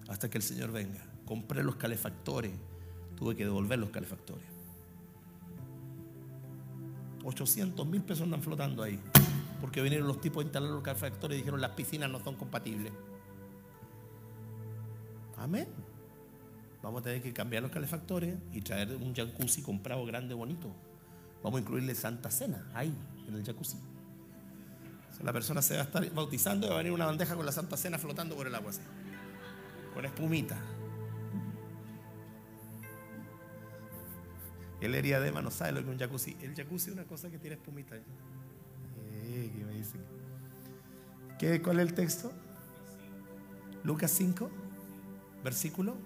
hasta 0.09 0.31
que 0.31 0.39
el 0.39 0.45
Señor 0.45 0.73
venga 0.73 1.08
compré 1.29 1.63
los 1.63 1.77
calefactores, 1.77 2.53
tuve 3.15 3.37
que 3.37 3.45
devolver 3.45 3.79
los 3.79 3.91
calefactores. 3.91 4.47
800 7.23 7.87
mil 7.87 8.01
pesos 8.01 8.23
andan 8.23 8.43
flotando 8.43 8.83
ahí, 8.83 8.99
porque 9.61 9.83
vinieron 9.83 10.09
los 10.09 10.23
tipos 10.23 10.41
a 10.41 10.45
instalar 10.45 10.71
los 10.71 10.83
calefactores 10.83 11.37
y 11.37 11.41
dijeron 11.41 11.61
las 11.61 11.73
piscinas 11.73 12.11
no 12.11 12.19
son 12.25 12.37
compatibles. 12.37 12.95
Amén. 15.37 15.69
Vamos 16.83 17.03
a 17.03 17.05
tener 17.05 17.21
que 17.21 17.35
cambiar 17.35 17.63
los 17.63 17.73
calefactores 17.73 18.35
y 18.55 18.63
traer 18.63 18.97
un 18.97 19.15
jacuzzi 19.15 19.61
comprado 19.61 20.07
grande, 20.07 20.33
bonito. 20.33 20.73
Vamos 21.43 21.59
a 21.59 21.61
incluirle 21.61 21.95
Santa 21.95 22.31
Cena 22.31 22.71
ahí, 22.73 22.97
en 23.29 23.35
el 23.35 23.45
jacuzzi. 23.45 23.77
la 25.23 25.33
persona 25.35 25.61
se 25.61 25.75
va 25.75 25.81
a 25.83 25.85
estar 25.85 26.11
bautizando 26.11 26.67
y 26.67 26.71
va 26.71 26.77
a 26.77 26.79
venir 26.79 26.93
una 26.93 27.05
bandeja 27.05 27.37
con 27.37 27.45
la 27.45 27.53
Santa 27.53 27.77
Cena 27.77 27.99
flotando 27.99 28.35
por 28.35 28.47
el 28.47 28.55
agua 28.55 28.71
así 28.71 28.81
con 29.93 30.05
espumita. 30.05 30.57
El 34.81 34.95
eriadema 34.95 35.43
no 35.43 35.51
sabe 35.51 35.73
lo 35.73 35.85
que 35.85 35.91
un 35.91 35.99
jacuzzi. 35.99 36.37
El 36.41 36.55
jacuzzi 36.55 36.91
es 36.91 36.95
una 36.95 37.05
cosa 37.05 37.31
que 37.31 37.39
tiene 37.39 37.57
espumita. 37.57 37.97
Eh, 37.97 39.53
¿qué 39.57 39.65
me 39.65 39.73
dice? 39.75 39.99
¿Qué, 41.39 41.61
¿Cuál 41.63 41.81
es 41.81 41.89
el 41.89 41.95
texto? 41.95 42.33
Lucas 43.85 44.11
5, 44.13 44.51
versículo. 45.43 45.97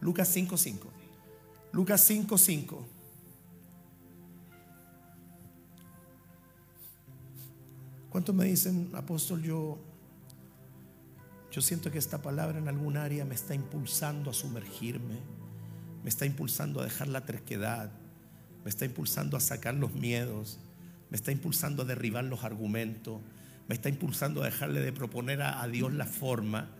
Lucas 0.00 0.28
5, 0.28 0.56
5. 0.56 0.88
Lucas 1.72 2.00
5, 2.02 2.38
5. 2.38 2.86
¿Cuántos 8.10 8.34
me 8.34 8.46
dicen, 8.46 8.90
apóstol, 8.94 9.42
yo, 9.42 9.78
yo 11.50 11.60
siento 11.60 11.90
que 11.90 11.98
esta 11.98 12.22
palabra 12.22 12.58
en 12.58 12.66
algún 12.66 12.96
área 12.96 13.24
me 13.24 13.34
está 13.34 13.54
impulsando 13.54 14.30
a 14.30 14.32
sumergirme, 14.32 15.20
me 16.06 16.10
está 16.10 16.24
impulsando 16.24 16.80
a 16.80 16.84
dejar 16.84 17.08
la 17.08 17.26
terquedad, 17.26 17.90
me 18.62 18.70
está 18.70 18.84
impulsando 18.84 19.36
a 19.36 19.40
sacar 19.40 19.74
los 19.74 19.92
miedos, 19.92 20.60
me 21.10 21.16
está 21.16 21.32
impulsando 21.32 21.82
a 21.82 21.84
derribar 21.84 22.22
los 22.22 22.44
argumentos, 22.44 23.20
me 23.66 23.74
está 23.74 23.88
impulsando 23.88 24.40
a 24.40 24.44
dejarle 24.44 24.82
de 24.82 24.92
proponer 24.92 25.42
a, 25.42 25.66
Dios 25.66 25.92
la 25.92 26.06
forma, 26.06 26.70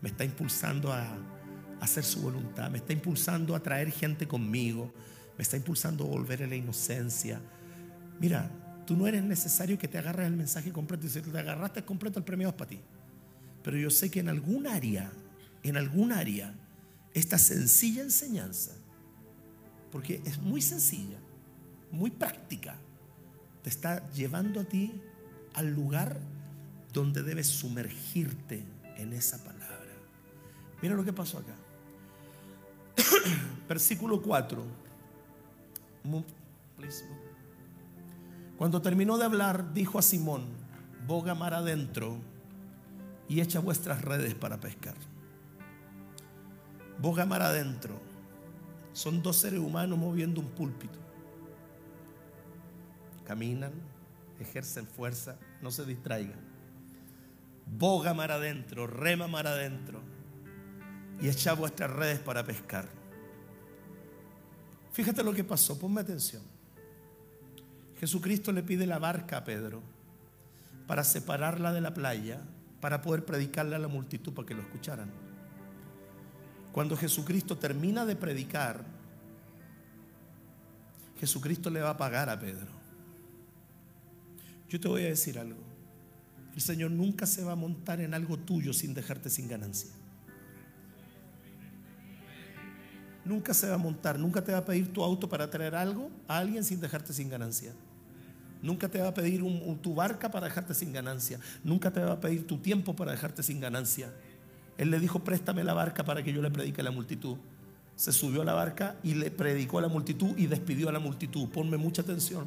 me 0.00 0.10
está 0.10 0.24
impulsando 0.24 0.92
a, 0.92 1.18
hacer 1.80 2.04
su 2.04 2.22
voluntad, 2.22 2.70
me 2.70 2.78
está 2.78 2.92
impulsando 2.92 3.56
a 3.56 3.64
traer 3.64 3.90
gente 3.90 4.28
conmigo, 4.28 4.94
me 5.36 5.42
está 5.42 5.56
impulsando 5.56 6.04
a 6.04 6.06
volver 6.06 6.44
a 6.44 6.46
la 6.46 6.54
inocencia. 6.54 7.40
Mira, 8.20 8.48
Tú 8.86 8.96
no 8.96 9.08
eres 9.08 9.24
necesario 9.24 9.76
que 9.76 9.88
te 9.88 9.98
agarres 9.98 10.28
el 10.28 10.36
mensaje 10.36 10.70
completo 10.70 11.04
y 11.04 11.10
si 11.10 11.20
te 11.20 11.38
agarraste 11.38 11.84
completo 11.84 12.20
el 12.20 12.24
premio 12.24 12.48
es 12.48 12.54
para 12.54 12.70
ti. 12.70 12.80
Pero 13.64 13.76
yo 13.76 13.90
sé 13.90 14.08
que 14.08 14.20
en 14.20 14.30
algún 14.30 14.68
área, 14.68 15.10
en 15.64 15.76
algún 15.76 16.12
área, 16.12 16.54
esta 17.18 17.38
sencilla 17.38 18.02
enseñanza, 18.02 18.72
porque 19.90 20.20
es 20.24 20.38
muy 20.38 20.62
sencilla, 20.62 21.18
muy 21.90 22.10
práctica, 22.10 22.76
te 23.62 23.70
está 23.70 24.08
llevando 24.12 24.60
a 24.60 24.64
ti 24.64 25.00
al 25.54 25.74
lugar 25.74 26.20
donde 26.92 27.22
debes 27.22 27.46
sumergirte 27.46 28.64
en 28.96 29.12
esa 29.12 29.42
palabra. 29.44 29.92
Mira 30.80 30.94
lo 30.94 31.04
que 31.04 31.12
pasó 31.12 31.38
acá. 31.38 31.54
Versículo 33.68 34.22
4. 34.22 34.64
Cuando 38.56 38.82
terminó 38.82 39.18
de 39.18 39.24
hablar, 39.24 39.72
dijo 39.74 39.98
a 39.98 40.02
Simón, 40.02 40.46
boga 41.06 41.34
mar 41.34 41.54
adentro 41.54 42.18
y 43.28 43.40
echa 43.40 43.60
vuestras 43.60 44.02
redes 44.02 44.34
para 44.34 44.58
pescar. 44.58 44.94
Boga 46.98 47.24
mar 47.24 47.42
adentro. 47.42 47.94
Son 48.92 49.22
dos 49.22 49.36
seres 49.36 49.60
humanos 49.60 49.98
moviendo 49.98 50.40
un 50.40 50.48
púlpito. 50.48 50.98
Caminan, 53.24 53.72
ejercen 54.40 54.86
fuerza, 54.86 55.36
no 55.62 55.70
se 55.70 55.84
distraigan. 55.84 56.40
Boga 57.66 58.14
mar 58.14 58.32
adentro, 58.32 58.86
rema 58.86 59.28
mar 59.28 59.46
adentro 59.46 60.00
y 61.20 61.28
echa 61.28 61.52
vuestras 61.52 61.90
redes 61.90 62.18
para 62.18 62.44
pescar. 62.44 62.88
Fíjate 64.92 65.22
lo 65.22 65.32
que 65.32 65.44
pasó, 65.44 65.78
ponme 65.78 66.00
atención. 66.00 66.42
Jesucristo 68.00 68.52
le 68.52 68.62
pide 68.62 68.86
la 68.86 68.98
barca 68.98 69.38
a 69.38 69.44
Pedro 69.44 69.82
para 70.86 71.04
separarla 71.04 71.72
de 71.72 71.80
la 71.80 71.92
playa, 71.92 72.40
para 72.80 73.02
poder 73.02 73.24
predicarle 73.24 73.76
a 73.76 73.78
la 73.78 73.88
multitud 73.88 74.32
para 74.32 74.46
que 74.46 74.54
lo 74.54 74.62
escucharan. 74.62 75.27
Cuando 76.78 76.96
Jesucristo 76.96 77.58
termina 77.58 78.06
de 78.06 78.14
predicar, 78.14 78.84
Jesucristo 81.18 81.70
le 81.70 81.80
va 81.80 81.90
a 81.90 81.96
pagar 81.96 82.28
a 82.30 82.38
Pedro. 82.38 82.68
Yo 84.68 84.78
te 84.78 84.86
voy 84.86 85.02
a 85.02 85.06
decir 85.06 85.40
algo. 85.40 85.60
El 86.54 86.60
Señor 86.60 86.92
nunca 86.92 87.26
se 87.26 87.42
va 87.42 87.50
a 87.50 87.56
montar 87.56 88.00
en 88.00 88.14
algo 88.14 88.36
tuyo 88.36 88.72
sin 88.72 88.94
dejarte 88.94 89.28
sin 89.28 89.48
ganancia. 89.48 89.90
Nunca 93.24 93.54
se 93.54 93.68
va 93.68 93.74
a 93.74 93.78
montar, 93.78 94.16
nunca 94.16 94.44
te 94.44 94.52
va 94.52 94.58
a 94.58 94.64
pedir 94.64 94.92
tu 94.92 95.02
auto 95.02 95.28
para 95.28 95.50
traer 95.50 95.74
algo 95.74 96.12
a 96.28 96.38
alguien 96.38 96.62
sin 96.62 96.80
dejarte 96.80 97.12
sin 97.12 97.28
ganancia. 97.28 97.72
Nunca 98.62 98.88
te 98.88 99.00
va 99.00 99.08
a 99.08 99.14
pedir 99.14 99.42
tu 99.82 99.96
barca 99.96 100.30
para 100.30 100.46
dejarte 100.46 100.74
sin 100.74 100.92
ganancia. 100.92 101.40
Nunca 101.64 101.92
te 101.92 101.98
va 101.98 102.12
a 102.12 102.20
pedir 102.20 102.46
tu 102.46 102.58
tiempo 102.58 102.94
para 102.94 103.10
dejarte 103.10 103.42
sin 103.42 103.58
ganancia. 103.58 104.12
Él 104.78 104.90
le 104.90 105.00
dijo, 105.00 105.18
préstame 105.18 105.64
la 105.64 105.74
barca 105.74 106.04
para 106.04 106.22
que 106.22 106.32
yo 106.32 106.40
le 106.40 106.50
predique 106.50 106.80
a 106.80 106.84
la 106.84 106.92
multitud. 106.92 107.36
Se 107.96 108.12
subió 108.12 108.42
a 108.42 108.44
la 108.44 108.54
barca 108.54 108.96
y 109.02 109.14
le 109.14 109.32
predicó 109.32 109.78
a 109.78 109.82
la 109.82 109.88
multitud 109.88 110.38
y 110.38 110.46
despidió 110.46 110.88
a 110.88 110.92
la 110.92 111.00
multitud. 111.00 111.48
Ponme 111.48 111.76
mucha 111.76 112.02
atención. 112.02 112.46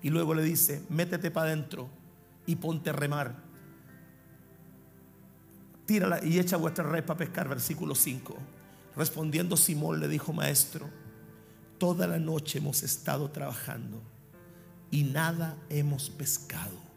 Y 0.00 0.10
luego 0.10 0.34
le 0.34 0.44
dice, 0.44 0.84
métete 0.88 1.32
para 1.32 1.48
adentro 1.48 1.88
y 2.46 2.56
ponte 2.56 2.90
a 2.90 2.92
remar. 2.92 3.42
Tírala 5.84 6.24
y 6.24 6.38
echa 6.38 6.56
vuestra 6.56 6.84
red 6.84 7.04
para 7.04 7.18
pescar. 7.18 7.48
Versículo 7.48 7.96
5. 7.96 8.36
Respondiendo 8.96 9.56
Simón 9.56 9.98
le 9.98 10.06
dijo, 10.06 10.32
maestro, 10.32 10.88
toda 11.78 12.06
la 12.06 12.20
noche 12.20 12.58
hemos 12.58 12.84
estado 12.84 13.30
trabajando 13.30 14.00
y 14.92 15.02
nada 15.02 15.56
hemos 15.70 16.08
pescado. 16.08 16.93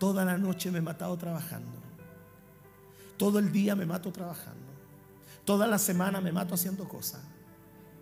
Toda 0.00 0.24
la 0.24 0.36
noche 0.36 0.72
me 0.72 0.78
he 0.78 0.82
matado 0.82 1.16
trabajando. 1.16 1.78
Todo 3.16 3.38
el 3.38 3.52
día 3.52 3.76
me 3.76 3.86
mato 3.86 4.10
trabajando. 4.10 4.66
Toda 5.44 5.68
la 5.68 5.78
semana 5.78 6.20
me 6.20 6.32
mato 6.32 6.54
haciendo 6.54 6.88
cosas. 6.88 7.20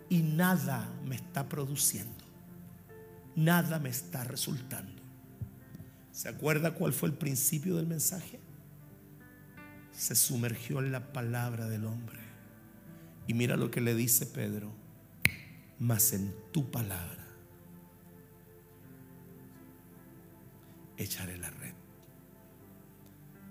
Y 0.09 0.23
nada 0.23 0.89
me 1.05 1.15
está 1.15 1.47
produciendo. 1.47 2.23
Nada 3.35 3.77
me 3.77 3.89
está 3.89 4.23
resultando. 4.23 4.99
¿Se 6.11 6.27
acuerda 6.27 6.73
cuál 6.73 6.93
fue 6.93 7.09
el 7.09 7.15
principio 7.15 7.75
del 7.75 7.85
mensaje? 7.85 8.39
Se 9.91 10.15
sumergió 10.15 10.79
en 10.79 10.91
la 10.91 11.13
palabra 11.13 11.69
del 11.69 11.85
hombre. 11.85 12.19
Y 13.27 13.35
mira 13.35 13.55
lo 13.57 13.69
que 13.69 13.81
le 13.81 13.93
dice 13.93 14.25
Pedro 14.25 14.73
mas 15.79 16.11
en 16.11 16.33
tu 16.51 16.69
palabra 16.69 17.25
echaré 20.97 21.37
la. 21.37 21.58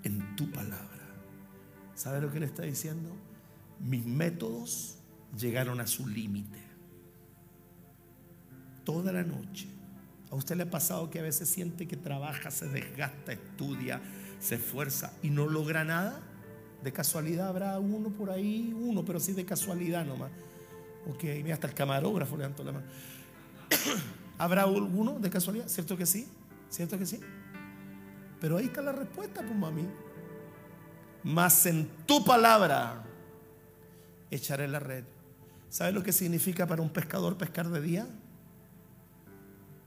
En 0.02 0.36
tu 0.36 0.50
palabra. 0.50 0.88
¿Sabe 1.94 2.20
lo 2.20 2.30
que 2.30 2.40
le 2.40 2.46
está 2.46 2.62
diciendo? 2.62 3.10
Mis 3.80 4.06
métodos 4.06 4.98
llegaron 5.36 5.80
a 5.80 5.86
su 5.86 6.06
límite. 6.06 6.58
Toda 8.84 9.12
la 9.12 9.22
noche. 9.22 9.68
¿A 10.30 10.34
usted 10.34 10.56
le 10.56 10.64
ha 10.64 10.70
pasado 10.70 11.10
que 11.10 11.18
a 11.18 11.22
veces 11.22 11.48
siente 11.48 11.88
que 11.88 11.96
trabaja, 11.96 12.50
se 12.50 12.68
desgasta, 12.68 13.32
estudia, 13.32 14.00
se 14.40 14.56
esfuerza 14.56 15.12
y 15.22 15.30
no 15.30 15.46
logra 15.46 15.84
nada? 15.84 16.20
De 16.82 16.92
casualidad 16.92 17.48
habrá 17.48 17.78
uno 17.80 18.10
por 18.10 18.30
ahí, 18.30 18.74
uno, 18.78 19.04
pero 19.04 19.18
sí 19.18 19.32
de 19.32 19.44
casualidad 19.44 20.04
nomás 20.04 20.30
Ok, 21.08 21.24
mira, 21.42 21.54
hasta 21.54 21.66
el 21.66 21.74
camarógrafo 21.74 22.36
levantó 22.36 22.62
la 22.62 22.72
mano. 22.72 22.86
¿Habrá 24.38 24.62
alguno 24.62 25.18
de 25.18 25.30
casualidad? 25.30 25.66
¿Cierto 25.68 25.96
que 25.96 26.04
sí? 26.04 26.28
¿Cierto 26.68 26.98
que 26.98 27.06
sí? 27.06 27.18
Pero 28.40 28.56
ahí 28.56 28.66
está 28.66 28.82
la 28.82 28.92
respuesta, 28.92 29.42
pues 29.42 29.54
mami. 29.54 29.88
Mas 31.24 31.66
en 31.66 31.88
tu 32.06 32.24
palabra 32.24 33.04
echaré 34.30 34.68
la 34.68 34.78
red. 34.78 35.04
¿Sabes 35.68 35.92
lo 35.92 36.02
que 36.02 36.12
significa 36.12 36.66
para 36.66 36.80
un 36.80 36.90
pescador 36.90 37.36
pescar 37.36 37.68
de 37.68 37.80
día? 37.80 38.06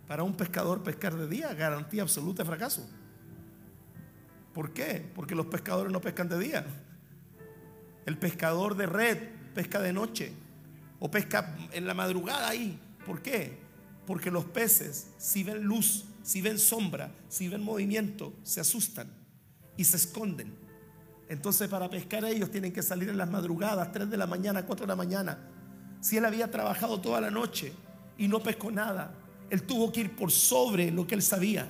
Para 0.07 0.23
un 0.23 0.35
pescador 0.35 0.83
pescar 0.83 1.15
de 1.15 1.27
día, 1.27 1.53
garantía 1.53 2.01
absoluta 2.01 2.43
de 2.43 2.49
fracaso. 2.49 2.87
¿Por 4.53 4.73
qué? 4.73 5.09
Porque 5.15 5.35
los 5.35 5.45
pescadores 5.45 5.91
no 5.91 6.01
pescan 6.01 6.27
de 6.27 6.37
día. 6.37 6.65
El 8.05 8.17
pescador 8.17 8.75
de 8.75 8.85
red 8.85 9.17
pesca 9.53 9.81
de 9.81 9.93
noche 9.93 10.33
o 10.99 11.09
pesca 11.09 11.55
en 11.71 11.85
la 11.85 11.93
madrugada 11.93 12.49
ahí. 12.49 12.79
¿Por 13.05 13.21
qué? 13.21 13.57
Porque 14.05 14.31
los 14.31 14.45
peces, 14.45 15.11
si 15.17 15.43
ven 15.43 15.63
luz, 15.63 16.05
si 16.23 16.41
ven 16.41 16.59
sombra, 16.59 17.11
si 17.27 17.47
ven 17.47 17.63
movimiento, 17.63 18.33
se 18.43 18.59
asustan 18.59 19.11
y 19.77 19.83
se 19.83 19.97
esconden. 19.97 20.55
Entonces 21.29 21.67
para 21.69 21.89
pescar 21.89 22.25
ellos 22.25 22.51
tienen 22.51 22.73
que 22.73 22.83
salir 22.83 23.09
en 23.09 23.17
las 23.17 23.29
madrugadas, 23.29 23.91
3 23.91 24.09
de 24.09 24.17
la 24.17 24.27
mañana, 24.27 24.65
4 24.65 24.85
de 24.85 24.89
la 24.89 24.95
mañana. 24.95 25.37
Si 26.01 26.17
él 26.17 26.25
había 26.25 26.51
trabajado 26.51 26.99
toda 26.99 27.21
la 27.21 27.31
noche 27.31 27.73
y 28.17 28.27
no 28.27 28.41
pescó 28.41 28.71
nada, 28.71 29.15
él 29.49 29.63
tuvo 29.63 29.91
que 29.91 30.01
ir 30.01 30.15
por 30.15 30.31
sobre 30.31 30.91
lo 30.91 31.07
que 31.07 31.15
él 31.15 31.21
sabía. 31.21 31.67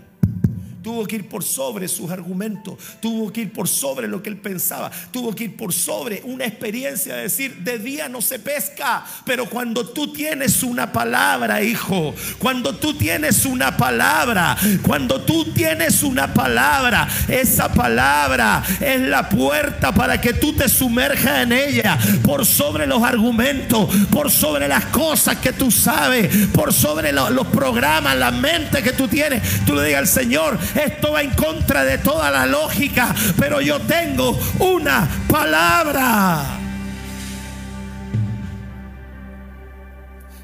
Tuvo 0.82 1.05
que 1.05 1.17
ir 1.17 1.29
por 1.29 1.43
sobre 1.43 1.88
sus 1.88 2.09
argumentos, 2.09 2.75
tuvo 2.99 3.32
que 3.32 3.41
ir 3.41 3.53
por 3.53 3.67
sobre 3.67 4.07
lo 4.07 4.23
que 4.23 4.29
él 4.29 4.38
pensaba, 4.38 4.89
tuvo 5.11 5.36
que 5.36 5.43
ir 5.43 5.55
por 5.55 5.73
sobre 5.73 6.21
una 6.25 6.45
experiencia 6.45 7.15
de 7.15 7.23
decir, 7.23 7.57
de 7.57 7.77
día 7.77 8.09
no 8.09 8.21
se 8.21 8.39
pesca, 8.39 9.05
pero 9.23 9.45
cuando 9.47 9.88
tú 9.88 10.11
tienes 10.11 10.63
una 10.63 10.91
palabra, 10.91 11.61
hijo, 11.61 12.15
cuando 12.39 12.75
tú 12.75 12.95
tienes 12.95 13.45
una 13.45 13.77
palabra, 13.77 14.57
cuando 14.82 15.21
tú 15.21 15.53
tienes 15.53 16.01
una 16.01 16.34
palabra, 16.34 17.07
esa 17.27 17.71
palabra 17.71 18.63
es 18.79 19.01
la 19.01 19.29
puerta 19.29 19.93
para 19.93 20.19
que 20.19 20.34
tú 20.34 20.53
te 20.53 20.67
sumerjas 20.67 21.43
en 21.43 21.51
ella, 21.51 21.97
por 22.23 22.45
sobre 22.45 22.88
los 22.88 23.03
argumentos, 23.03 23.88
por 24.09 24.32
sobre 24.32 24.67
las 24.67 24.86
cosas 24.86 25.38
que 25.38 25.53
tú 25.53 25.69
sabes, 25.71 26.47
por 26.47 26.73
sobre 26.73 27.11
los, 27.11 27.47
programas, 27.47 28.17
la 28.17 28.32
mente 28.32 28.82
que 28.82 28.93
tú 28.93 29.07
tienes. 29.07 29.41
Tú 29.65 29.75
le 29.75 29.86
digas 29.86 30.01
al 30.01 30.07
Señor, 30.07 30.57
esto 30.76 31.11
va 31.11 31.22
en 31.22 31.34
contra 31.34 31.84
de 31.84 31.97
toda 31.97 32.32
la 32.32 32.45
lógica, 32.45 33.13
pero 33.38 33.61
yo 33.61 33.80
tengo 33.82 34.38
una 34.59 35.07
palabra. 35.28 36.59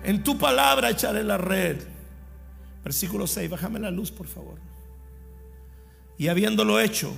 En 0.04 0.24
tu 0.24 0.38
palabra 0.38 0.90
echaré 0.90 1.24
la 1.24 1.38
red. 1.38 1.78
Versículo 2.84 3.28
6, 3.28 3.50
bájame 3.50 3.80
la 3.80 3.92
luz, 3.92 4.12
por 4.12 4.28
favor. 4.28 4.60
Y 6.18 6.30
habiéndolo 6.30 6.80
hecho, 6.80 7.14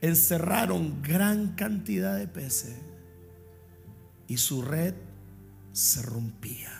encerraron 0.00 1.02
gran 1.02 1.54
cantidad 1.54 2.16
de 2.16 2.28
peces 2.28 2.76
y 4.28 4.36
su 4.36 4.62
red 4.62 4.94
se 5.72 6.02
rompía. 6.02 6.70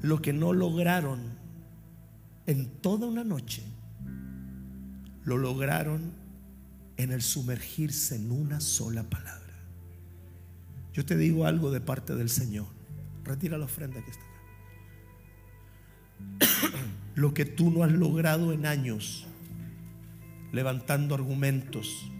Lo 0.00 0.22
que 0.22 0.32
no 0.32 0.52
lograron 0.52 1.37
en 2.48 2.66
toda 2.80 3.06
una 3.06 3.22
noche, 3.24 3.62
lo 5.22 5.36
lograron 5.36 6.14
en 6.96 7.12
el 7.12 7.20
sumergirse 7.20 8.16
en 8.16 8.32
una 8.32 8.58
sola 8.60 9.02
palabra. 9.02 9.54
Yo 10.94 11.04
te 11.04 11.18
digo 11.18 11.44
algo 11.44 11.70
de 11.70 11.82
parte 11.82 12.14
del 12.14 12.30
Señor. 12.30 12.64
Retira 13.22 13.58
la 13.58 13.66
ofrenda 13.66 14.02
que 14.02 14.10
está 14.10 14.24
acá. 16.40 16.78
Lo 17.14 17.34
que 17.34 17.44
tú 17.44 17.70
no 17.70 17.84
has 17.84 17.92
logrado 17.92 18.54
en 18.54 18.64
años, 18.64 19.26
levantando 20.50 21.14
argumentos, 21.14 22.10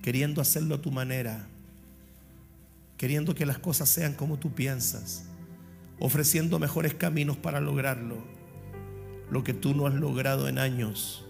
queriendo 0.00 0.40
hacerlo 0.40 0.76
a 0.76 0.80
tu 0.80 0.92
manera, 0.92 1.48
queriendo 2.96 3.34
que 3.34 3.46
las 3.46 3.58
cosas 3.58 3.88
sean 3.88 4.14
como 4.14 4.38
tú 4.38 4.54
piensas, 4.54 5.24
ofreciendo 5.98 6.60
mejores 6.60 6.94
caminos 6.94 7.36
para 7.36 7.60
lograrlo 7.60 8.35
lo 9.30 9.44
que 9.44 9.54
tú 9.54 9.74
no 9.74 9.86
has 9.86 9.94
logrado 9.94 10.48
en 10.48 10.58
años, 10.58 11.24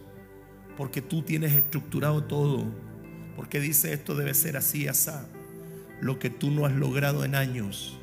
porque 0.77 1.03
tú 1.03 1.23
tienes 1.23 1.53
estructurado 1.53 2.25
todo, 2.25 2.65
porque 3.35 3.61
dice 3.61 3.93
esto 3.93 4.15
debe 4.15 4.35
ser 4.35 4.57
así, 4.57 4.89
así. 4.89 5.11
Lo 6.01 6.19
que 6.19 6.29
tú 6.29 6.51
no 6.51 6.67
has 6.67 6.73
logrado 6.73 7.25
en 7.25 7.35
años, 7.35 7.99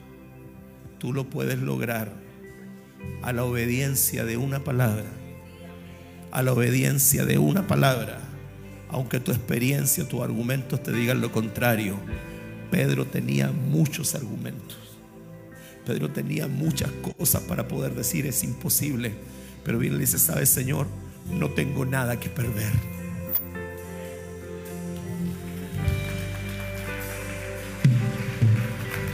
tú 0.98 1.14
lo 1.14 1.30
puedes 1.30 1.60
lograr 1.60 2.12
a 3.22 3.34
la 3.34 3.44
obediencia 3.44 4.26
de 4.26 4.38
una 4.38 4.64
palabra, 4.64 5.06
a 6.32 6.42
la 6.42 6.54
obediencia 6.54 7.26
de 7.26 7.38
una 7.38 7.68
palabra, 7.68 8.20
aunque 8.90 9.20
tu 9.20 9.32
experiencia, 9.32 10.08
tus 10.08 10.22
argumentos 10.22 10.82
te 10.82 10.92
digan 10.92 11.22
lo 11.22 11.32
contrario. 11.32 11.98
Pedro 12.72 13.06
tenía 13.06 13.52
muchos 13.52 14.16
argumentos. 14.16 14.78
Pedro 15.86 16.10
tenía 16.10 16.48
muchas 16.48 16.92
cosas 16.92 17.44
para 17.44 17.68
poder 17.68 17.94
decir 17.94 18.26
es 18.26 18.44
imposible. 18.44 19.14
Pero 19.64 19.78
viene 19.78 19.96
y 19.98 20.00
dice, 20.00 20.20
¿sabes, 20.20 20.50
Señor? 20.50 20.88
No 21.32 21.50
tengo 21.50 21.86
nada 21.86 22.20
que 22.20 22.30
perder. 22.30 22.72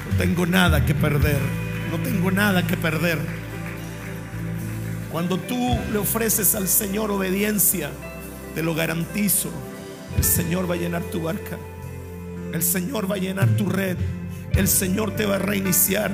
No 0.10 0.18
tengo 0.18 0.45
nada 0.45 0.86
que 0.86 0.95
perder. 0.95 1.39
No 1.91 1.97
tengo 2.00 2.32
nada 2.32 2.66
que 2.66 2.78
perder. 2.78 3.20
Cuando 5.12 5.39
tú 5.39 5.78
le 5.91 5.97
ofreces 5.97 6.54
al 6.56 6.68
Señor 6.68 7.10
obediencia, 7.10 7.89
te 8.54 8.62
lo 8.62 8.76
garantizo, 8.76 9.50
el 10.18 10.24
Señor 10.24 10.70
va 10.70 10.76
a 10.76 10.78
llenar 10.78 11.04
tu 11.04 11.24
barca. 11.24 11.58
El 12.54 12.64
Señor 12.64 13.10
va 13.10 13.16
a 13.16 13.20
llenar 13.20 13.47
tu 13.50 13.70
red. 13.70 13.97
El 14.56 14.68
Señor 14.68 15.16
te 15.16 15.26
va 15.26 15.36
a 15.36 15.39
reiniciar. 15.39 16.12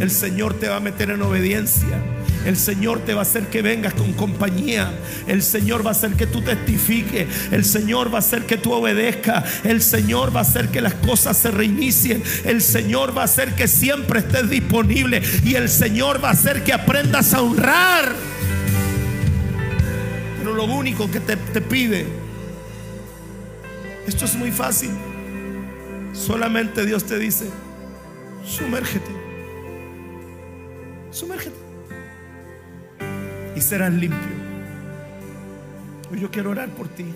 El 0.00 0.10
Señor 0.10 0.54
te 0.54 0.68
va 0.68 0.76
a 0.76 0.80
meter 0.80 1.10
en 1.10 1.22
obediencia. 1.22 1.98
El 2.46 2.56
Señor 2.56 3.00
te 3.00 3.12
va 3.12 3.20
a 3.20 3.22
hacer 3.22 3.48
que 3.48 3.60
vengas 3.60 3.92
con 3.94 4.12
compañía. 4.12 4.96
El 5.26 5.42
Señor 5.42 5.84
va 5.84 5.90
a 5.90 5.92
hacer 5.92 6.12
que 6.12 6.28
tú 6.28 6.42
testifiques. 6.42 7.26
El 7.50 7.64
Señor 7.64 8.12
va 8.12 8.18
a 8.18 8.20
hacer 8.20 8.46
que 8.46 8.56
tú 8.56 8.72
obedezcas. 8.72 9.64
El 9.64 9.82
Señor 9.82 10.34
va 10.34 10.40
a 10.40 10.42
hacer 10.42 10.68
que 10.68 10.80
las 10.80 10.94
cosas 10.94 11.36
se 11.36 11.50
reinicien. 11.50 12.22
El 12.44 12.62
Señor 12.62 13.18
va 13.18 13.22
a 13.22 13.24
hacer 13.24 13.56
que 13.56 13.66
siempre 13.66 14.20
estés 14.20 14.48
disponible. 14.48 15.22
Y 15.42 15.56
el 15.56 15.68
Señor 15.68 16.22
va 16.22 16.28
a 16.28 16.32
hacer 16.32 16.62
que 16.62 16.72
aprendas 16.72 17.34
a 17.34 17.42
honrar. 17.42 18.14
Pero 20.38 20.54
lo 20.54 20.66
único 20.66 21.10
que 21.10 21.18
te, 21.18 21.36
te 21.36 21.60
pide, 21.60 22.06
esto 24.06 24.24
es 24.24 24.36
muy 24.36 24.52
fácil. 24.52 24.90
Solamente 26.12 26.86
Dios 26.86 27.02
te 27.02 27.18
dice, 27.18 27.46
sumérgete. 28.44 29.10
Sumérgete 31.10 31.65
y 33.56 33.60
serás 33.62 33.92
limpio. 33.92 34.36
Hoy 36.12 36.20
yo 36.20 36.30
quiero 36.30 36.50
orar 36.50 36.68
por 36.68 36.88
ti. 36.88 37.06